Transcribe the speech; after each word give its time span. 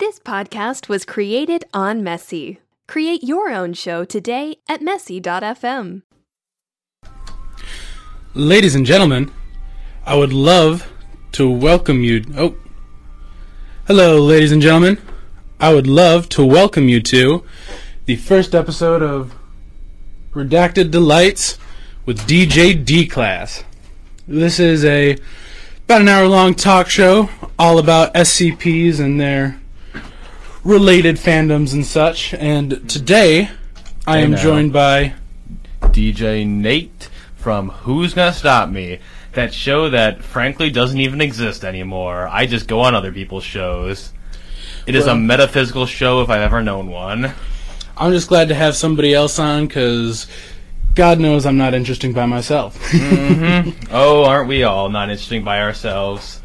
This 0.00 0.18
podcast 0.18 0.88
was 0.88 1.04
created 1.04 1.66
on 1.72 2.02
Messy. 2.02 2.58
Create 2.88 3.22
your 3.22 3.52
own 3.52 3.74
show 3.74 4.04
today 4.04 4.56
at 4.68 4.82
messy.fm. 4.82 6.02
Ladies 8.34 8.74
and 8.74 8.84
gentlemen, 8.84 9.30
I 10.04 10.16
would 10.16 10.32
love 10.32 10.92
to 11.32 11.48
welcome 11.48 12.02
you. 12.02 12.24
Oh. 12.36 12.56
Hello, 13.86 14.20
ladies 14.20 14.50
and 14.50 14.60
gentlemen. 14.60 14.98
I 15.60 15.72
would 15.72 15.86
love 15.86 16.28
to 16.30 16.44
welcome 16.44 16.88
you 16.88 17.00
to 17.02 17.44
the 18.06 18.16
first 18.16 18.52
episode 18.52 19.00
of 19.00 19.32
Redacted 20.32 20.90
Delights 20.90 21.56
with 22.04 22.18
DJ 22.22 22.84
D 22.84 23.06
Class. 23.06 23.62
This 24.26 24.58
is 24.58 24.84
a 24.84 25.16
about 25.84 26.00
an 26.00 26.08
hour 26.08 26.26
long 26.26 26.56
talk 26.56 26.90
show 26.90 27.28
all 27.56 27.78
about 27.78 28.12
SCPs 28.14 28.98
and 28.98 29.20
their 29.20 29.60
related 30.64 31.16
fandoms 31.16 31.72
and 31.72 31.84
such. 31.84 32.34
And 32.34 32.88
today 32.88 33.50
I 34.06 34.18
am 34.18 34.32
now. 34.32 34.38
Uh, 34.38 34.42
joined 34.42 34.72
by 34.72 35.14
DJ 35.82 36.46
Nate 36.46 37.08
from 37.36 37.68
Who's 37.70 38.14
Gonna 38.14 38.32
Stop 38.32 38.70
Me? 38.70 38.98
That 39.32 39.52
show 39.52 39.90
that 39.90 40.22
frankly 40.22 40.70
doesn't 40.70 41.00
even 41.00 41.20
exist 41.20 41.64
anymore. 41.64 42.28
I 42.28 42.46
just 42.46 42.68
go 42.68 42.80
on 42.80 42.94
other 42.94 43.12
people's 43.12 43.44
shows. 43.44 44.12
It 44.86 44.94
is 44.94 45.06
Well- 45.06 45.16
a 45.16 45.18
metaphysical 45.18 45.86
show 45.86 46.22
if 46.22 46.30
I've 46.30 46.42
ever 46.42 46.62
known 46.62 46.88
one. 46.88 47.32
I'm 47.96 48.12
just 48.12 48.28
glad 48.28 48.48
to 48.48 48.54
have 48.54 48.74
somebody 48.74 49.14
else 49.14 49.38
on 49.38 49.66
because 49.66 50.26
God 50.96 51.20
knows 51.20 51.46
I'm 51.46 51.56
not 51.56 51.74
interesting 51.74 52.12
by 52.12 52.26
myself. 52.26 52.76
Mm-hmm. 52.90 53.70
Oh, 53.92 54.24
aren't 54.24 54.48
we 54.48 54.64
all 54.64 54.88
not 54.88 55.10
interesting 55.10 55.44
by 55.44 55.60
ourselves? 55.60 56.40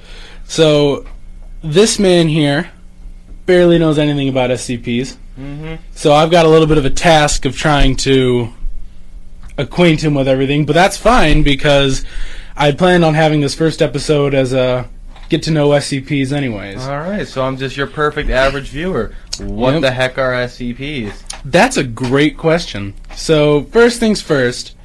so, 0.45 1.05
this 1.63 1.97
man 1.99 2.27
here 2.27 2.69
barely 3.49 3.79
knows 3.79 3.97
anything 3.97 4.29
about 4.29 4.51
SCPs. 4.51 5.17
Mm-hmm. 5.39 5.81
So, 5.95 6.13
I've 6.13 6.29
got 6.29 6.45
a 6.45 6.49
little 6.49 6.67
bit 6.67 6.77
of 6.77 6.85
a 6.85 6.91
task 6.91 7.45
of 7.45 7.57
trying 7.57 7.95
to 7.97 8.53
acquaint 9.57 10.03
him 10.03 10.13
with 10.13 10.27
everything, 10.27 10.67
but 10.67 10.73
that's 10.73 10.97
fine 10.97 11.41
because 11.41 12.05
I 12.55 12.73
planned 12.73 13.03
on 13.03 13.15
having 13.15 13.41
this 13.41 13.55
first 13.55 13.81
episode 13.81 14.35
as 14.35 14.53
a 14.53 14.87
get 15.29 15.41
to 15.43 15.51
know 15.51 15.69
SCPs, 15.69 16.31
anyways. 16.31 16.79
Alright, 16.87 17.27
so 17.27 17.43
I'm 17.43 17.57
just 17.57 17.75
your 17.75 17.87
perfect 17.87 18.29
average 18.29 18.69
viewer. 18.69 19.15
What 19.39 19.73
Yep. 19.73 19.81
the 19.81 19.91
heck 19.91 20.17
are 20.19 20.31
SCPs? 20.31 21.23
That's 21.43 21.75
a 21.75 21.83
great 21.83 22.37
question. 22.37 22.93
So, 23.15 23.63
first 23.63 23.99
things 23.99 24.21
first, 24.21 24.75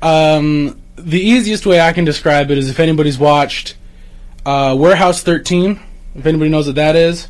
um, 0.00 0.80
the 0.96 1.20
easiest 1.20 1.66
way 1.66 1.78
I 1.78 1.92
can 1.92 2.06
describe 2.06 2.50
it 2.50 2.56
is 2.56 2.70
if 2.70 2.80
anybody's 2.80 3.18
watched 3.18 3.74
uh, 4.46 4.74
Warehouse 4.78 5.22
13, 5.22 5.78
if 6.16 6.24
anybody 6.24 6.48
knows 6.50 6.66
what 6.66 6.76
that 6.76 6.96
is, 6.96 7.28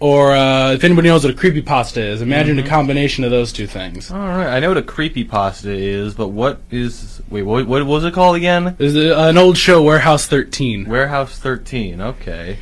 or 0.00 0.32
uh, 0.32 0.72
if 0.72 0.84
anybody 0.84 1.08
knows 1.08 1.24
what 1.24 1.32
a 1.32 1.36
creepypasta 1.36 1.98
is, 1.98 2.22
imagine 2.22 2.58
a 2.58 2.62
combination 2.62 3.24
of 3.24 3.30
those 3.30 3.52
two 3.52 3.66
things. 3.66 4.10
Alright, 4.10 4.48
I 4.48 4.60
know 4.60 4.68
what 4.68 4.78
a 4.78 4.82
creepypasta 4.82 5.66
is, 5.66 6.14
but 6.14 6.28
what 6.28 6.60
is. 6.70 7.22
Wait, 7.28 7.42
what, 7.42 7.66
what 7.66 7.84
was 7.86 8.04
it 8.04 8.14
called 8.14 8.36
again? 8.36 8.76
There's 8.78 8.96
a, 8.96 9.16
an 9.28 9.38
old 9.38 9.56
show, 9.56 9.82
Warehouse 9.82 10.26
13. 10.26 10.88
Warehouse 10.88 11.38
13, 11.38 12.00
okay. 12.00 12.58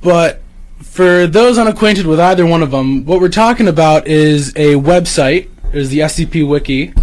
But 0.00 0.40
for 0.78 1.26
those 1.26 1.58
unacquainted 1.58 2.06
with 2.06 2.20
either 2.20 2.46
one 2.46 2.62
of 2.62 2.70
them, 2.70 3.04
what 3.04 3.20
we're 3.20 3.28
talking 3.28 3.68
about 3.68 4.06
is 4.06 4.50
a 4.50 4.74
website. 4.74 5.50
Is 5.72 5.90
the 5.90 5.98
SCP 5.98 6.48
Wiki, 6.48 6.94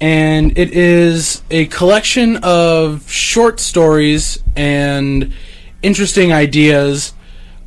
and 0.00 0.56
it 0.56 0.72
is 0.72 1.42
a 1.50 1.66
collection 1.66 2.36
of 2.42 3.10
short 3.10 3.58
stories 3.58 4.38
and 4.54 5.32
interesting 5.82 6.30
ideas 6.32 7.14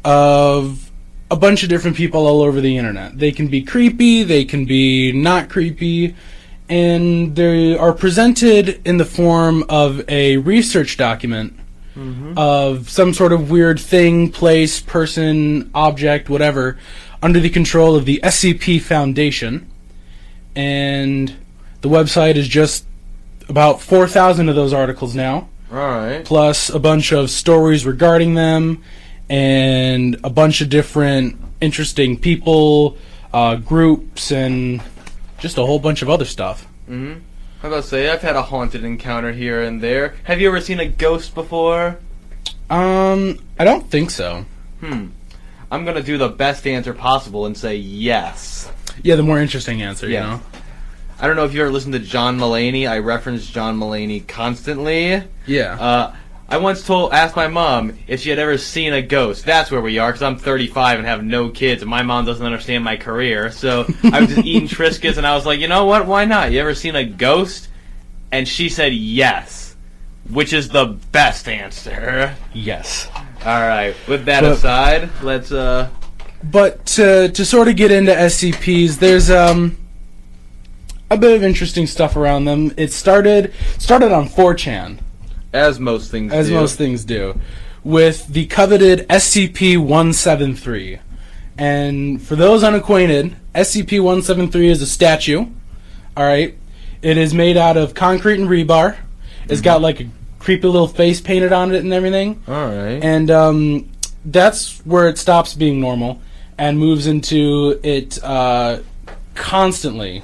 of 0.06 0.89
a 1.32 1.36
bunch 1.36 1.64
of 1.64 1.70
different 1.70 1.96
people 1.96 2.26
all 2.26 2.42
over 2.42 2.60
the 2.62 2.78
internet. 2.78 3.18
They 3.18 3.32
can 3.32 3.48
be 3.48 3.62
creepy, 3.62 4.24
they 4.24 4.46
can 4.46 4.66
be 4.66 5.12
not 5.12 5.50
creepy, 5.50 6.16
and 6.68 7.36
they 7.36 7.78
are 7.78 7.94
presented 7.94 8.82
in 8.86 8.98
the 8.98 9.06
form 9.06 9.64
of 9.70 10.08
a 10.10 10.38
research 10.38 10.98
document 10.98 11.54
mm-hmm. 11.96 12.34
of 12.38 12.90
some 12.90 13.14
sort 13.14 13.34
of 13.34 13.52
weird 13.52 13.80
thing, 13.80 14.32
place, 14.32 14.80
person, 14.80 15.70
object, 15.74 16.30
whatever, 16.30 16.78
under 17.22 17.40
the 17.40 17.50
control 17.50 17.96
of 17.96 18.06
the 18.06 18.20
SCP 18.24 18.82
Foundation. 18.82 19.70
And 20.56 21.36
the 21.82 21.90
website 21.90 22.36
is 22.36 22.48
just 22.48 22.86
about 23.48 23.82
4,000 23.82 24.50
of 24.50 24.56
those 24.56 24.74
articles 24.74 25.16
now, 25.16 25.50
Alright. 25.72 26.26
plus 26.26 26.70
a 26.70 26.80
bunch 26.80 27.12
of 27.12 27.30
stories 27.30 27.86
regarding 27.86 28.36
them, 28.36 28.84
and 29.30 30.18
a 30.24 30.30
bunch 30.30 30.62
of 30.62 30.70
different 30.70 31.40
interesting 31.62 32.18
people, 32.18 32.98
uh, 33.34 33.56
groups, 33.56 34.32
and 34.32 34.82
just 35.40 35.58
a 35.58 35.66
whole 35.66 35.80
bunch 35.80 36.02
of 36.02 36.10
other 36.10 36.26
stuff. 36.26 36.68
Mm-hmm. 36.90 37.20
I 37.62 37.68
was 37.68 37.74
about 37.74 37.84
to 37.84 37.88
say, 37.90 38.10
I've 38.10 38.22
had 38.22 38.36
a 38.36 38.42
haunted 38.42 38.84
encounter 38.84 39.32
here 39.34 39.62
and 39.62 39.82
there. 39.82 40.16
Have 40.24 40.40
you 40.40 40.48
ever 40.48 40.62
seen 40.62 40.80
a 40.80 40.88
ghost 40.88 41.36
before? 41.36 42.00
Um, 42.70 43.40
I 43.58 43.66
don't 43.66 43.90
think 43.90 44.12
so. 44.12 44.46
Hmm. 44.80 45.08
I'm 45.72 45.86
gonna 45.86 46.02
do 46.02 46.18
the 46.18 46.30
best 46.30 46.66
answer 46.66 46.94
possible 46.94 47.46
and 47.46 47.56
say 47.58 47.76
yes. 47.76 48.72
Yeah, 49.04 49.16
the 49.16 49.24
more 49.24 49.40
interesting 49.40 49.82
answer, 49.82 50.08
Yeah. 50.10 50.24
you 50.24 50.38
know? 50.38 50.42
I 51.20 51.28
don't 51.28 51.36
know 51.36 51.44
if 51.44 51.54
you 51.54 51.62
ever 51.62 51.70
listened 51.70 51.94
to 51.94 52.00
John 52.00 52.40
Mulaney. 52.40 52.90
I 52.90 53.00
reference 53.00 53.46
John 53.46 53.78
Mulaney 53.78 54.26
constantly. 54.26 55.22
Yeah. 55.46 55.74
Uh, 55.80 56.16
I 56.50 56.58
once 56.58 56.84
told, 56.86 57.14
asked 57.14 57.36
my 57.36 57.48
mom 57.48 57.98
if 58.08 58.22
she 58.22 58.30
had 58.32 58.40
ever 58.40 58.58
seen 58.58 58.92
a 58.94 59.02
ghost. 59.02 59.46
That's 59.46 59.70
where 59.72 59.82
we 59.82 60.00
are, 60.00 60.10
because 60.12 60.24
I'm 60.24 60.38
35 60.38 61.00
and 61.00 61.08
have 61.08 61.24
no 61.24 61.50
kids, 61.50 61.82
and 61.84 61.90
my 61.92 62.02
mom 62.02 62.26
doesn't 62.26 62.46
understand 62.46 62.84
my 62.84 62.98
career. 62.98 63.52
So 63.52 63.86
I 64.04 64.22
was 64.22 64.30
just 64.30 64.46
eating 64.46 64.68
Triscuits, 64.68 65.18
and 65.18 65.28
I 65.28 65.36
was 65.36 65.46
like, 65.46 65.60
you 65.60 65.68
know 65.68 65.86
what? 65.86 66.08
Why 66.08 66.26
not? 66.26 66.52
You 66.52 66.60
ever 66.60 66.74
seen 66.76 66.96
a 66.96 67.06
ghost? 67.06 67.70
And 68.32 68.48
she 68.48 68.68
said 68.70 68.94
yes, 68.94 69.76
which 70.30 70.54
is 70.54 70.70
the 70.70 70.86
best 71.12 71.48
answer. 71.48 72.36
yes. 72.54 73.08
All 73.46 73.62
right. 73.62 73.96
With 74.08 74.26
that 74.26 74.42
But- 74.42 74.52
aside, 74.54 75.10
let's 75.22 75.52
uh. 75.52 75.90
But 76.44 76.86
to 76.88 77.30
to 77.30 77.46
sort 77.46 77.68
of 77.68 77.76
get 77.76 77.92
into 77.92 78.12
SCPs, 78.14 78.98
there's 79.00 79.30
um 79.30 79.78
a 81.12 81.18
bit 81.18 81.36
of 81.36 81.44
interesting 81.44 81.86
stuff 81.88 82.16
around 82.16 82.46
them. 82.46 82.72
It 82.78 82.92
started 82.94 83.54
started 83.78 84.12
on 84.12 84.28
4chan, 84.30 85.00
As 85.54 85.80
most 85.80 86.12
things 86.12 86.32
as 86.32 86.48
do. 86.48 86.54
most 86.54 86.78
things 86.78 87.06
do, 87.06 87.40
with 87.84 88.28
the 88.28 88.46
coveted 88.46 89.08
SCP-173. 89.10 91.00
And 91.58 92.22
for 92.22 92.36
those 92.36 92.64
unacquainted, 92.64 93.36
SCP-173 93.56 94.70
is 94.70 94.82
a 94.82 94.86
statue. 94.86 95.48
All 96.16 96.26
right, 96.26 96.58
it 97.02 97.18
is 97.18 97.34
made 97.34 97.58
out 97.58 97.78
of 97.78 97.94
concrete 97.94 98.40
and 98.40 98.50
rebar. 98.50 98.98
It's 99.48 99.62
got 99.62 99.82
like 99.82 100.00
a 100.00 100.08
creepy 100.38 100.68
little 100.68 100.88
face 100.88 101.20
painted 101.22 101.52
on 101.52 101.74
it 101.74 101.84
and 101.84 101.92
everything. 101.94 102.42
All 102.48 102.68
right. 102.68 103.04
and 103.04 103.32
um, 103.32 103.90
that's 104.26 104.80
where 104.86 105.08
it 105.08 105.18
stops 105.18 105.54
being 105.56 105.80
normal 105.80 106.22
and 106.58 106.78
moves 106.78 107.08
into 107.08 107.80
it 107.84 108.22
uh, 108.24 108.80
constantly 109.34 110.24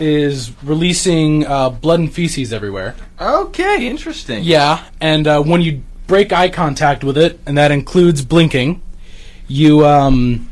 is 0.00 0.52
releasing 0.62 1.46
uh, 1.46 1.70
blood 1.70 2.00
and 2.00 2.12
feces 2.12 2.52
everywhere. 2.52 2.94
okay, 3.20 3.86
interesting. 3.86 4.42
Yeah, 4.44 4.84
and 5.00 5.26
uh, 5.26 5.42
when 5.42 5.60
you 5.62 5.82
break 6.06 6.32
eye 6.32 6.48
contact 6.48 7.04
with 7.04 7.16
it, 7.18 7.38
and 7.46 7.56
that 7.58 7.70
includes 7.70 8.24
blinking, 8.24 8.82
you 9.46 9.86
um, 9.86 10.50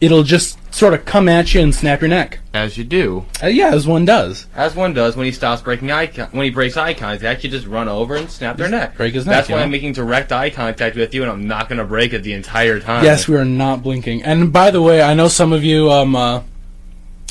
it'll 0.00 0.22
just 0.22 0.56
sort 0.72 0.94
of 0.94 1.04
come 1.04 1.28
at 1.28 1.54
you 1.54 1.60
and 1.60 1.74
snap 1.74 2.00
your 2.00 2.08
neck. 2.08 2.38
As 2.54 2.78
you 2.78 2.84
do. 2.84 3.24
Uh, 3.42 3.48
yeah, 3.48 3.70
as 3.70 3.86
one 3.86 4.04
does. 4.04 4.46
As 4.54 4.74
one 4.74 4.94
does 4.94 5.16
when 5.16 5.26
he 5.26 5.32
stops 5.32 5.62
breaking 5.62 5.90
eye 5.90 6.06
con- 6.06 6.28
when 6.30 6.44
he 6.44 6.50
breaks 6.50 6.76
eye 6.76 6.94
contact, 6.94 7.42
you 7.44 7.50
just 7.50 7.66
run 7.66 7.88
over 7.88 8.14
and 8.16 8.30
snap 8.30 8.56
their 8.56 8.68
neck. 8.68 8.96
break 8.96 9.14
his 9.14 9.26
neck, 9.26 9.34
That's 9.34 9.48
why? 9.48 9.62
I'm 9.62 9.70
making 9.70 9.92
direct 9.92 10.32
eye 10.32 10.50
contact 10.50 10.96
with 10.96 11.14
you, 11.14 11.22
and 11.22 11.30
I'm 11.30 11.46
not 11.48 11.68
going 11.68 11.78
to 11.78 11.84
break 11.84 12.12
it 12.12 12.22
the 12.22 12.32
entire 12.32 12.80
time. 12.80 13.04
Yes, 13.04 13.26
we 13.28 13.36
are 13.36 13.44
not 13.44 13.82
blinking. 13.82 14.22
And 14.22 14.52
by 14.52 14.70
the 14.70 14.82
way, 14.82 15.02
I 15.02 15.14
know 15.14 15.28
some 15.28 15.52
of 15.52 15.64
you, 15.64 15.90
um, 15.90 16.14
uh, 16.14 16.42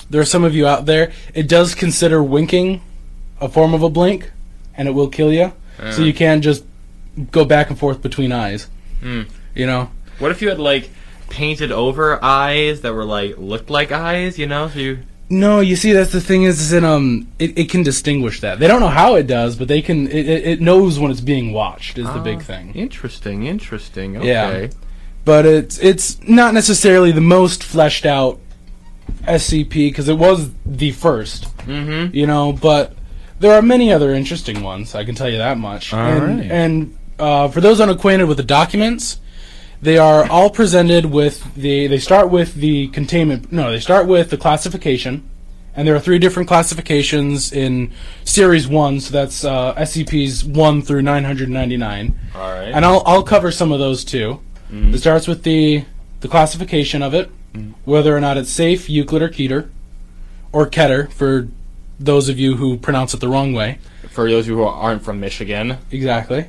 there 0.09 0.21
are 0.21 0.25
some 0.25 0.43
of 0.43 0.55
you 0.55 0.65
out 0.67 0.85
there. 0.85 1.11
It 1.33 1.47
does 1.47 1.75
consider 1.75 2.21
winking 2.23 2.81
a 3.41 3.47
form 3.49 3.73
of 3.73 3.83
a 3.83 3.89
blink, 3.89 4.31
and 4.75 4.87
it 4.87 4.91
will 4.91 5.09
kill 5.09 5.31
you. 5.33 5.53
So 5.91 6.01
Uh. 6.01 6.05
you 6.05 6.13
can't 6.13 6.43
just 6.43 6.63
go 7.31 7.45
back 7.45 7.69
and 7.69 7.77
forth 7.77 8.01
between 8.01 8.31
eyes. 8.31 8.67
Hmm. 9.01 9.23
You 9.55 9.65
know. 9.67 9.89
What 10.19 10.31
if 10.31 10.41
you 10.41 10.49
had 10.49 10.59
like 10.59 10.89
painted 11.29 11.71
over 11.71 12.23
eyes 12.23 12.81
that 12.81 12.93
were 12.93 13.05
like 13.05 13.37
looked 13.37 13.69
like 13.69 13.91
eyes? 13.91 14.39
You 14.39 14.47
know, 14.47 14.69
so 14.69 14.79
you. 14.79 14.99
No, 15.29 15.59
you 15.59 15.75
see, 15.75 15.91
that's 15.91 16.13
the 16.13 16.21
thing 16.21 16.43
is, 16.43 16.61
is 16.61 16.69
that 16.69 16.85
um, 16.85 17.27
it, 17.37 17.57
it 17.59 17.69
can 17.69 17.83
distinguish 17.83 18.39
that. 18.39 18.59
They 18.59 18.67
don't 18.67 18.79
know 18.79 18.87
how 18.87 19.15
it 19.15 19.27
does, 19.27 19.57
but 19.57 19.67
they 19.67 19.81
can. 19.81 20.07
It, 20.07 20.27
it, 20.29 20.47
it 20.47 20.61
knows 20.61 20.99
when 20.99 21.11
it's 21.11 21.19
being 21.21 21.51
watched. 21.51 21.97
Is 21.97 22.07
the 22.13 22.19
big 22.21 22.37
Ah, 22.37 22.43
thing. 22.43 22.73
Interesting, 22.73 23.45
interesting. 23.45 24.15
Okay. 24.17 24.27
Yeah. 24.27 24.67
but 25.25 25.45
it's 25.45 25.77
it's 25.79 26.17
not 26.27 26.53
necessarily 26.53 27.11
the 27.11 27.19
most 27.21 27.61
fleshed 27.61 28.05
out 28.05 28.39
SCP 29.23 29.89
because 29.89 30.07
it 30.09 30.17
was 30.17 30.49
the 30.65 30.91
first, 30.91 31.45
Mm-hmm. 31.67 32.15
you 32.15 32.25
know. 32.27 32.53
But 32.53 32.93
there 33.39 33.53
are 33.53 33.61
many 33.61 33.91
other 33.91 34.13
interesting 34.13 34.63
ones. 34.63 34.95
I 34.95 35.03
can 35.03 35.15
tell 35.15 35.29
you 35.29 35.37
that 35.37 35.57
much. 35.57 35.93
All 35.93 35.99
and 35.99 36.39
right. 36.39 36.51
and 36.51 36.97
uh, 37.19 37.47
for 37.49 37.61
those 37.61 37.79
unacquainted 37.81 38.27
with 38.27 38.37
the 38.37 38.43
documents, 38.43 39.19
They 39.81 39.97
are 39.99 40.25
all 40.29 40.49
presented 40.49 41.05
with 41.05 41.43
the. 41.55 41.87
They 41.87 41.99
start 41.99 42.29
with 42.31 42.55
the 42.55 42.87
containment. 42.89 43.51
No, 43.51 43.69
they 43.71 43.79
start 43.79 44.07
with 44.07 44.29
the 44.31 44.37
classification, 44.37 45.21
and 45.75 45.87
there 45.87 45.93
are 45.95 45.99
three 46.01 46.17
different 46.19 46.47
classifications 46.49 47.51
in 47.53 47.91
Series 48.23 48.67
One. 48.67 48.99
So 48.99 49.11
that's 49.13 49.43
uh, 49.45 49.75
SCPs 49.75 50.43
one 50.47 50.81
through 50.81 51.03
nine 51.03 51.25
hundred 51.25 51.49
ninety 51.49 51.77
nine. 51.77 52.17
All 52.33 52.41
right. 52.41 52.73
And 52.73 52.85
I'll 52.85 53.03
I'll 53.05 53.23
cover 53.23 53.51
some 53.51 53.71
of 53.71 53.77
those 53.79 54.03
too. 54.03 54.39
It 54.71 54.97
starts 54.99 55.27
with 55.27 55.43
the 55.43 55.85
the 56.21 56.27
classification 56.27 57.03
of 57.03 57.13
it, 57.13 57.29
whether 57.85 58.15
or 58.15 58.19
not 58.19 58.37
it's 58.37 58.49
safe, 58.49 58.89
Euclid, 58.89 59.21
or 59.21 59.29
Keter, 59.29 59.69
or 60.51 60.67
Keter 60.67 61.11
for 61.11 61.47
those 61.99 62.29
of 62.29 62.39
you 62.39 62.55
who 62.55 62.77
pronounce 62.77 63.13
it 63.13 63.19
the 63.19 63.27
wrong 63.27 63.53
way. 63.53 63.79
For 64.09 64.29
those 64.29 64.45
of 64.45 64.49
you 64.49 64.57
who 64.57 64.63
aren't 64.63 65.03
from 65.03 65.19
Michigan, 65.19 65.77
Exactly. 65.91 66.47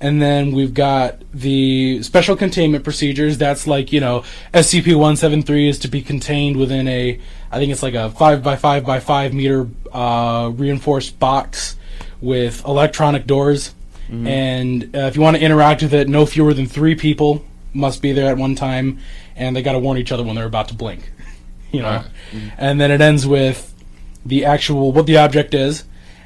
And 0.00 0.22
then 0.22 0.52
we've 0.52 0.74
got 0.74 1.22
the 1.34 2.02
special 2.04 2.36
containment 2.36 2.84
procedures. 2.84 3.36
That's 3.36 3.66
like, 3.66 3.92
you 3.92 3.98
know, 3.98 4.22
SCP 4.54 4.94
173 4.94 5.68
is 5.68 5.78
to 5.80 5.88
be 5.88 6.02
contained 6.02 6.56
within 6.56 6.86
a, 6.86 7.18
I 7.50 7.58
think 7.58 7.72
it's 7.72 7.82
like 7.82 7.94
a 7.94 8.10
5 8.10 8.42
by 8.42 8.54
5 8.54 8.84
by 8.86 9.00
5 9.00 9.34
meter 9.34 9.66
uh, 9.92 10.52
reinforced 10.54 11.18
box 11.18 11.76
with 12.20 12.64
electronic 12.64 13.26
doors. 13.26 13.74
And 14.26 14.96
uh, 14.96 15.00
if 15.00 15.16
you 15.16 15.22
want 15.22 15.36
to 15.36 15.42
interact 15.42 15.82
with 15.82 15.92
it, 15.92 16.08
no 16.08 16.24
fewer 16.26 16.54
than 16.54 16.66
three 16.66 16.94
people 16.94 17.44
must 17.72 18.02
be 18.02 18.12
there 18.12 18.30
at 18.30 18.36
one 18.36 18.54
time. 18.54 18.98
And 19.36 19.54
they 19.54 19.62
got 19.62 19.72
to 19.72 19.78
warn 19.78 19.98
each 19.98 20.12
other 20.12 20.24
when 20.24 20.34
they're 20.34 20.46
about 20.46 20.68
to 20.68 20.74
blink. 20.74 21.12
You 21.70 21.82
know? 21.82 22.02
And 22.56 22.80
then 22.80 22.90
it 22.90 23.02
ends 23.02 23.26
with 23.26 23.74
the 24.24 24.46
actual, 24.46 24.90
what 24.90 25.04
the 25.04 25.18
object 25.18 25.52
is. 25.52 25.84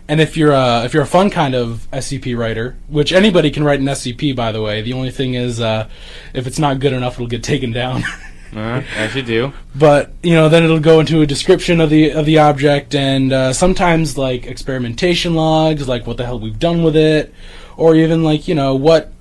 And 0.08 0.20
if 0.20 0.36
you're 0.36 0.52
a 0.52 0.84
if 0.84 0.94
you're 0.94 1.02
a 1.02 1.06
fun 1.06 1.30
kind 1.30 1.54
of 1.54 1.88
SCP 1.92 2.36
writer, 2.36 2.76
which 2.88 3.12
anybody 3.12 3.50
can 3.50 3.64
write 3.64 3.80
an 3.80 3.86
SCP, 3.86 4.36
by 4.36 4.52
the 4.52 4.60
way, 4.60 4.82
the 4.82 4.92
only 4.92 5.10
thing 5.10 5.34
is 5.34 5.60
uh, 5.60 5.88
if 6.34 6.46
it's 6.46 6.58
not 6.58 6.80
good 6.80 6.92
enough, 6.92 7.14
it'll 7.14 7.26
get 7.26 7.42
taken 7.42 7.72
down. 7.72 8.02
uh, 8.54 8.82
as 8.96 9.14
you 9.14 9.22
do. 9.22 9.52
but 9.74 10.12
you 10.22 10.34
know, 10.34 10.48
then 10.48 10.64
it'll 10.64 10.80
go 10.80 11.00
into 11.00 11.22
a 11.22 11.26
description 11.26 11.80
of 11.80 11.88
the 11.88 12.10
of 12.10 12.26
the 12.26 12.38
object, 12.38 12.94
and 12.94 13.32
uh, 13.32 13.52
sometimes 13.52 14.18
like 14.18 14.46
experimentation 14.46 15.34
logs, 15.34 15.88
like 15.88 16.06
what 16.06 16.16
the 16.16 16.26
hell 16.26 16.38
we've 16.38 16.58
done 16.58 16.82
with 16.82 16.96
it, 16.96 17.32
or 17.76 17.94
even 17.94 18.22
like 18.22 18.48
you 18.48 18.54
know 18.54 18.74
what 18.74 19.12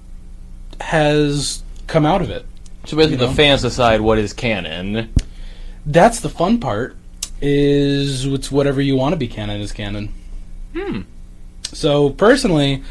has 0.82 1.61
come 1.92 2.06
out 2.06 2.22
of 2.22 2.30
it. 2.30 2.46
So 2.86 2.98
basically, 2.98 3.24
You 3.24 3.28
the 3.28 3.34
fans 3.36 3.62
decide 3.62 4.02
what 4.02 4.18
is 4.18 4.34
canon. 4.34 5.14
That's 5.86 6.20
the 6.22 6.30
fun 6.30 6.60
part. 6.60 6.96
Is 7.42 8.26
it's 8.26 8.52
whatever 8.52 8.82
you 8.82 8.96
want 8.96 9.14
to 9.14 9.18
be 9.18 9.28
canon 9.28 9.62
is 9.62 9.72
canon. 9.72 10.14
Hmm. 10.74 11.02
So 11.64 12.12
personally, 12.12 12.84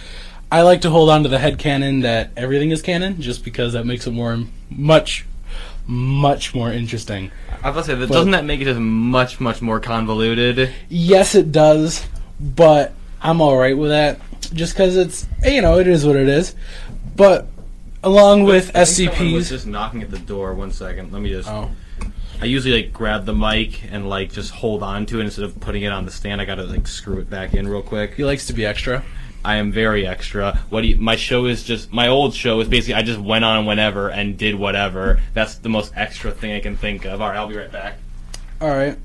I 0.50 0.62
like 0.62 0.80
to 0.82 0.90
hold 0.90 1.08
on 1.10 1.22
to 1.22 1.28
the 1.28 1.38
head 1.38 1.58
canon 1.58 2.00
that 2.00 2.30
everything 2.36 2.70
is 2.72 2.82
canon, 2.82 3.20
just 3.20 3.44
because 3.44 3.74
that 3.74 3.86
makes 3.86 4.06
it 4.08 4.10
more, 4.10 4.38
much, 4.68 5.24
much 5.86 6.54
more 6.54 6.72
interesting. 6.72 7.30
I 7.62 7.70
was 7.70 7.86
say, 7.86 7.94
But- 7.94 8.08
doesn't 8.08 8.32
that 8.32 8.44
make 8.44 8.60
it 8.60 8.64
just 8.64 8.80
much, 8.80 9.38
much 9.40 9.62
more 9.62 9.78
convoluted? 9.78 10.72
Yes, 10.88 11.34
it 11.36 11.52
does, 11.52 12.06
but 12.40 12.92
I'm 13.22 13.40
all 13.40 13.56
right 13.56 13.76
with 13.78 13.90
that, 13.90 14.20
just 14.52 14.74
because 14.74 14.96
it's 14.96 15.26
you 15.44 15.62
know 15.62 15.78
it 15.78 15.86
is 15.86 16.04
what 16.04 16.16
it 16.16 16.28
is. 16.28 16.54
But 17.14 17.46
along 18.02 18.44
with 18.44 18.70
I 18.76 18.84
think 18.84 19.12
someone 19.14 19.34
was 19.34 19.46
SCPs, 19.46 19.48
just 19.50 19.66
knocking 19.66 20.02
at 20.02 20.10
the 20.10 20.18
door. 20.18 20.54
One 20.54 20.72
second. 20.72 21.12
Let 21.12 21.22
me 21.22 21.30
just. 21.30 21.48
oh, 21.48 21.70
I 22.40 22.46
usually 22.46 22.82
like 22.82 22.92
grab 22.92 23.26
the 23.26 23.34
mic 23.34 23.82
and 23.92 24.08
like 24.08 24.32
just 24.32 24.50
hold 24.50 24.82
on 24.82 25.04
to 25.06 25.20
it 25.20 25.24
instead 25.24 25.44
of 25.44 25.60
putting 25.60 25.82
it 25.82 25.92
on 25.92 26.04
the 26.04 26.10
stand. 26.10 26.40
I 26.40 26.44
gotta 26.44 26.64
like 26.64 26.86
screw 26.86 27.18
it 27.18 27.28
back 27.28 27.54
in 27.54 27.68
real 27.68 27.82
quick. 27.82 28.14
he 28.14 28.24
likes 28.24 28.46
to 28.46 28.52
be 28.52 28.64
extra. 28.64 29.04
I 29.44 29.56
am 29.56 29.72
very 29.72 30.06
extra. 30.06 30.58
What 30.68 30.82
do 30.82 30.88
you, 30.88 30.96
my 30.96 31.16
show 31.16 31.46
is 31.46 31.62
just 31.62 31.92
my 31.92 32.08
old 32.08 32.34
show 32.34 32.60
is 32.60 32.68
basically 32.68 32.94
I 32.94 33.02
just 33.02 33.20
went 33.20 33.44
on 33.44 33.64
whenever 33.66 34.10
and 34.10 34.36
did 34.36 34.54
whatever. 34.54 35.20
That's 35.34 35.56
the 35.56 35.68
most 35.68 35.92
extra 35.96 36.30
thing 36.30 36.52
I 36.52 36.60
can 36.60 36.76
think 36.76 37.04
of. 37.06 37.20
All 37.20 37.28
right, 37.28 37.36
I'll 37.36 37.48
be 37.48 37.56
right 37.56 37.72
back. 37.72 37.96
All 38.60 38.68
right. 38.68 38.98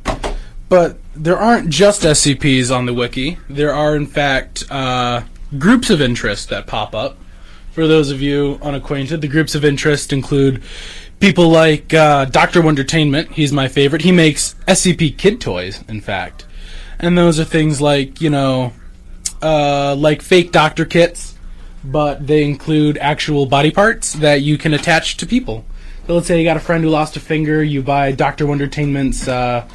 But 0.67 0.97
there 1.15 1.37
aren't 1.37 1.69
just 1.69 2.01
SCPs 2.01 2.75
on 2.75 2.85
the 2.85 2.93
wiki. 2.93 3.37
There 3.49 3.73
are, 3.73 3.95
in 3.95 4.07
fact, 4.07 4.65
uh, 4.69 5.21
groups 5.57 5.89
of 5.89 6.01
interest 6.01 6.49
that 6.49 6.67
pop 6.67 6.95
up. 6.95 7.17
For 7.75 7.87
those 7.87 8.09
of 8.09 8.21
you 8.21 8.57
unacquainted, 8.61 9.19
the 9.19 9.27
groups 9.27 9.53
of 9.53 9.65
interest 9.65 10.13
include 10.13 10.63
people 11.19 11.49
like 11.49 11.93
uh, 11.93 12.23
Dr. 12.23 12.61
Wondertainment. 12.61 13.33
He's 13.33 13.51
my 13.51 13.67
favorite. 13.67 14.01
He 14.01 14.13
makes 14.13 14.55
SCP 14.65 15.17
kid 15.17 15.41
toys, 15.41 15.83
in 15.89 15.99
fact. 15.99 16.45
And 16.99 17.17
those 17.17 17.37
are 17.37 17.43
things 17.43 17.81
like, 17.81 18.21
you 18.21 18.29
know, 18.29 18.71
uh, 19.41 19.93
like 19.97 20.21
fake 20.21 20.53
doctor 20.53 20.85
kits, 20.85 21.37
but 21.83 22.25
they 22.25 22.45
include 22.45 22.97
actual 22.99 23.45
body 23.45 23.71
parts 23.71 24.13
that 24.13 24.41
you 24.41 24.57
can 24.57 24.73
attach 24.73 25.17
to 25.17 25.25
people. 25.25 25.65
So 26.07 26.13
let's 26.13 26.27
say 26.27 26.39
you 26.39 26.45
got 26.45 26.55
a 26.55 26.61
friend 26.61 26.81
who 26.81 26.89
lost 26.89 27.17
a 27.17 27.19
finger, 27.19 27.61
you 27.61 27.83
buy 27.83 28.13
Doctor 28.13 28.47
Wondertainment's 28.47 29.27
uh, 29.27 29.67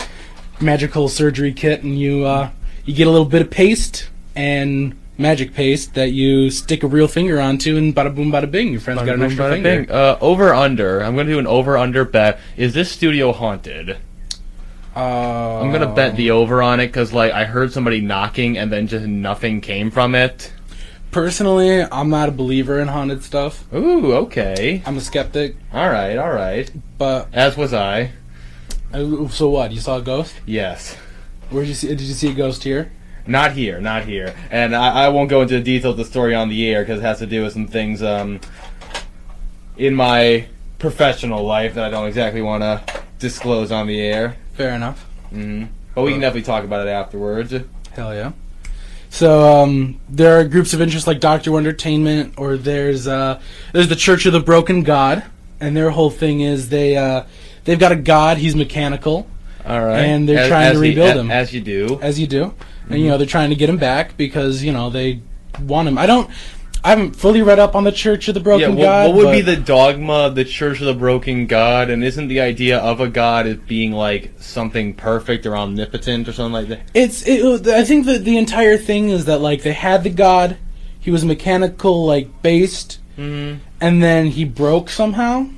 magical 0.58 1.10
surgery 1.10 1.52
kit, 1.52 1.82
and 1.82 1.98
you 2.00 2.24
uh, 2.24 2.48
you 2.86 2.94
get 2.94 3.06
a 3.06 3.10
little 3.10 3.26
bit 3.26 3.42
of 3.42 3.50
paste 3.50 4.08
and 4.34 4.96
magic 5.20 5.54
paste 5.54 5.94
that 5.94 6.10
you 6.12 6.50
stick 6.50 6.82
a 6.82 6.86
real 6.86 7.06
finger 7.06 7.40
onto, 7.40 7.76
and 7.76 7.94
bada 7.94 8.14
boom, 8.14 8.32
bada 8.32 8.50
bing, 8.50 8.72
your 8.72 8.80
friend's 8.80 9.02
got 9.02 9.14
an 9.16 9.22
extra 9.22 9.50
finger. 9.52 9.86
Uh, 9.92 10.16
over 10.20 10.52
under. 10.54 11.00
I'm 11.00 11.14
gonna 11.14 11.30
do 11.30 11.38
an 11.38 11.46
over 11.46 11.76
under 11.76 12.04
bet. 12.04 12.40
Is 12.56 12.74
this 12.74 12.90
studio 12.90 13.32
haunted? 13.32 13.98
Uh, 14.96 15.60
I'm 15.60 15.70
gonna 15.70 15.94
bet 15.94 16.16
the 16.16 16.32
over 16.32 16.62
on 16.62 16.80
it 16.80 16.86
because 16.88 17.12
like 17.12 17.32
I 17.32 17.44
heard 17.44 17.72
somebody 17.72 18.00
knocking 18.00 18.58
and 18.58 18.72
then 18.72 18.86
just 18.88 19.06
nothing 19.06 19.60
came 19.60 19.90
from 19.90 20.14
it. 20.14 20.52
Personally, 21.12 21.82
I'm 21.82 22.08
not 22.08 22.28
a 22.28 22.32
believer 22.32 22.78
in 22.78 22.88
haunted 22.88 23.22
stuff. 23.24 23.64
Ooh, 23.74 24.12
okay. 24.14 24.82
I'm 24.86 24.96
a 24.96 25.00
skeptic, 25.00 25.56
All 25.72 25.88
right, 25.88 26.16
all 26.16 26.30
right. 26.32 26.70
but 26.98 27.28
As 27.32 27.56
was 27.56 27.72
I. 27.74 28.12
uh, 28.92 29.26
so 29.28 29.48
what? 29.50 29.72
You 29.72 29.80
saw 29.80 29.98
a 29.98 30.02
ghost? 30.02 30.34
Yes. 30.46 30.94
Where 31.50 31.62
did 31.62 31.68
you 31.68 31.74
see? 31.74 31.88
Did 31.88 32.00
you 32.02 32.14
see 32.14 32.30
a 32.30 32.34
ghost 32.34 32.62
here? 32.62 32.92
Not 33.30 33.52
here, 33.52 33.80
not 33.80 34.04
here. 34.06 34.34
And 34.50 34.74
I, 34.74 35.04
I 35.04 35.08
won't 35.10 35.30
go 35.30 35.42
into 35.42 35.54
the 35.54 35.60
details 35.62 35.92
of 35.92 35.98
the 35.98 36.04
story 36.04 36.34
on 36.34 36.48
the 36.48 36.66
air 36.68 36.82
because 36.82 36.98
it 36.98 37.02
has 37.02 37.20
to 37.20 37.26
do 37.26 37.44
with 37.44 37.52
some 37.52 37.68
things 37.68 38.02
um, 38.02 38.40
in 39.76 39.94
my 39.94 40.46
professional 40.80 41.44
life 41.44 41.74
that 41.74 41.84
I 41.84 41.90
don't 41.90 42.08
exactly 42.08 42.42
want 42.42 42.62
to 42.64 42.82
disclose 43.20 43.70
on 43.70 43.86
the 43.86 44.00
air. 44.00 44.36
Fair 44.54 44.74
enough. 44.74 45.04
hmm 45.30 45.66
But 45.94 46.02
we 46.02 46.10
can 46.10 46.20
definitely 46.20 46.42
talk 46.42 46.64
about 46.64 46.86
it 46.86 46.90
afterwards. 46.90 47.54
Hell 47.92 48.12
yeah. 48.14 48.32
So 49.10 49.62
um, 49.62 50.00
there 50.08 50.40
are 50.40 50.44
groups 50.44 50.74
of 50.74 50.80
interest 50.80 51.06
like 51.06 51.20
Doctor 51.20 51.52
Wondertainment, 51.52 52.34
or 52.36 52.56
there's 52.56 53.06
uh, 53.06 53.40
there's 53.72 53.88
the 53.88 53.96
Church 53.96 54.26
of 54.26 54.32
the 54.32 54.40
Broken 54.40 54.82
God, 54.82 55.24
and 55.60 55.76
their 55.76 55.90
whole 55.90 56.10
thing 56.10 56.40
is 56.40 56.68
they 56.68 56.96
uh, 56.96 57.24
they've 57.64 57.78
got 57.78 57.92
a 57.92 57.96
god. 57.96 58.38
He's 58.38 58.54
mechanical, 58.56 59.28
All 59.64 59.84
right. 59.84 60.00
And 60.00 60.28
they're 60.28 60.48
trying 60.48 60.72
to 60.74 60.78
rebuild 60.80 61.16
a- 61.16 61.20
him. 61.20 61.30
As 61.30 61.52
you 61.52 61.60
do. 61.60 61.98
as 62.02 62.20
you 62.20 62.26
do, 62.28 62.54
and 62.90 63.00
you 63.00 63.08
know 63.08 63.16
they're 63.18 63.26
trying 63.26 63.50
to 63.50 63.56
get 63.56 63.68
him 63.70 63.76
back 63.78 64.16
because 64.16 64.62
you 64.62 64.72
know 64.72 64.90
they 64.90 65.20
want 65.62 65.88
him. 65.88 65.96
I 65.98 66.06
don't. 66.06 66.30
I 66.82 66.88
haven't 66.90 67.14
fully 67.14 67.42
read 67.42 67.58
up 67.58 67.74
on 67.74 67.84
the 67.84 67.92
Church 67.92 68.26
of 68.28 68.34
the 68.34 68.40
Yeah, 68.40 68.44
Broken 68.44 68.76
what, 68.76 68.82
God. 68.84 69.14
what 69.14 69.26
would 69.26 69.32
be 69.32 69.42
the 69.42 69.56
dogma 69.56 70.14
of 70.28 70.34
the 70.34 70.46
Church 70.46 70.80
of 70.80 70.86
the 70.86 70.94
Broken 70.94 71.46
God? 71.46 71.90
And 71.90 72.02
isn't 72.02 72.28
the 72.28 72.40
idea 72.40 72.78
of 72.78 73.00
a 73.00 73.08
God 73.08 73.46
as 73.46 73.56
being 73.58 73.92
like 73.92 74.32
something 74.38 74.94
perfect 74.94 75.44
or 75.44 75.54
omnipotent 75.56 76.26
or 76.26 76.32
something 76.32 76.54
like 76.54 76.68
that? 76.68 76.80
It's. 76.94 77.22
It, 77.26 77.66
I 77.68 77.84
think 77.84 78.06
that 78.06 78.24
the 78.24 78.38
entire 78.38 78.78
thing 78.78 79.10
is 79.10 79.26
that 79.26 79.40
like 79.42 79.62
they 79.62 79.74
had 79.74 80.04
the 80.04 80.10
god, 80.10 80.56
he 80.98 81.10
was 81.10 81.24
mechanical 81.24 82.06
like 82.06 82.40
based, 82.42 82.98
Mm-hmm. 83.18 83.58
and 83.82 84.02
then 84.02 84.28
he 84.28 84.44
broke 84.46 84.88
somehow. 84.88 85.48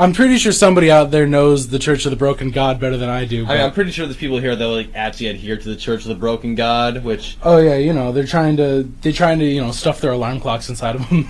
I'm 0.00 0.14
pretty 0.14 0.38
sure 0.38 0.50
somebody 0.50 0.90
out 0.90 1.10
there 1.10 1.26
knows 1.26 1.68
the 1.68 1.78
Church 1.78 2.06
of 2.06 2.10
the 2.10 2.16
Broken 2.16 2.50
God 2.50 2.80
better 2.80 2.96
than 2.96 3.10
I 3.10 3.26
do. 3.26 3.44
I 3.44 3.48
mean, 3.48 3.60
I'm 3.60 3.72
pretty 3.72 3.90
sure 3.90 4.06
there's 4.06 4.16
people 4.16 4.38
here 4.38 4.56
that 4.56 4.66
like 4.66 4.94
actually 4.94 5.26
adhere 5.26 5.58
to 5.58 5.68
the 5.68 5.76
Church 5.76 6.02
of 6.02 6.08
the 6.08 6.14
Broken 6.14 6.54
God, 6.54 7.04
which 7.04 7.36
oh 7.42 7.58
yeah, 7.58 7.76
you 7.76 7.92
know 7.92 8.10
they're 8.10 8.24
trying 8.24 8.56
to 8.56 8.90
they're 9.02 9.12
trying 9.12 9.38
to 9.40 9.44
you 9.44 9.60
know 9.60 9.72
stuff 9.72 10.00
their 10.00 10.12
alarm 10.12 10.40
clocks 10.40 10.70
inside 10.70 10.96
of 10.96 11.06
them. 11.10 11.28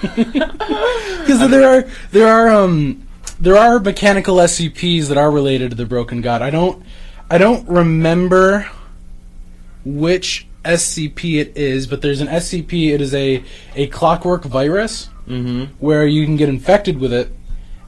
Because 0.00 1.38
there 1.50 1.68
are 1.68 1.90
there 2.12 2.28
are 2.28 2.48
um 2.48 3.06
there 3.38 3.58
are 3.58 3.78
mechanical 3.78 4.36
SCPs 4.36 5.08
that 5.08 5.18
are 5.18 5.30
related 5.30 5.70
to 5.70 5.76
the 5.76 5.84
Broken 5.84 6.22
God. 6.22 6.40
I 6.40 6.48
don't 6.48 6.82
I 7.30 7.36
don't 7.36 7.68
remember 7.68 8.70
which 9.84 10.46
SCP 10.64 11.40
it 11.40 11.56
is, 11.58 11.86
but 11.86 12.00
there's 12.00 12.22
an 12.22 12.28
SCP. 12.28 12.94
It 12.94 13.02
is 13.02 13.12
a 13.14 13.44
a 13.74 13.88
clockwork 13.88 14.44
virus 14.44 15.10
mm-hmm. 15.26 15.74
where 15.78 16.06
you 16.06 16.24
can 16.24 16.36
get 16.36 16.48
infected 16.48 16.98
with 16.98 17.12
it, 17.12 17.32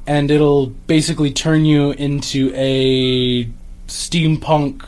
and 0.06 0.30
it'll 0.30 0.66
basically 0.66 1.32
turn 1.32 1.64
you 1.64 1.92
into 1.92 2.52
a 2.54 3.44
steampunk 3.87 4.84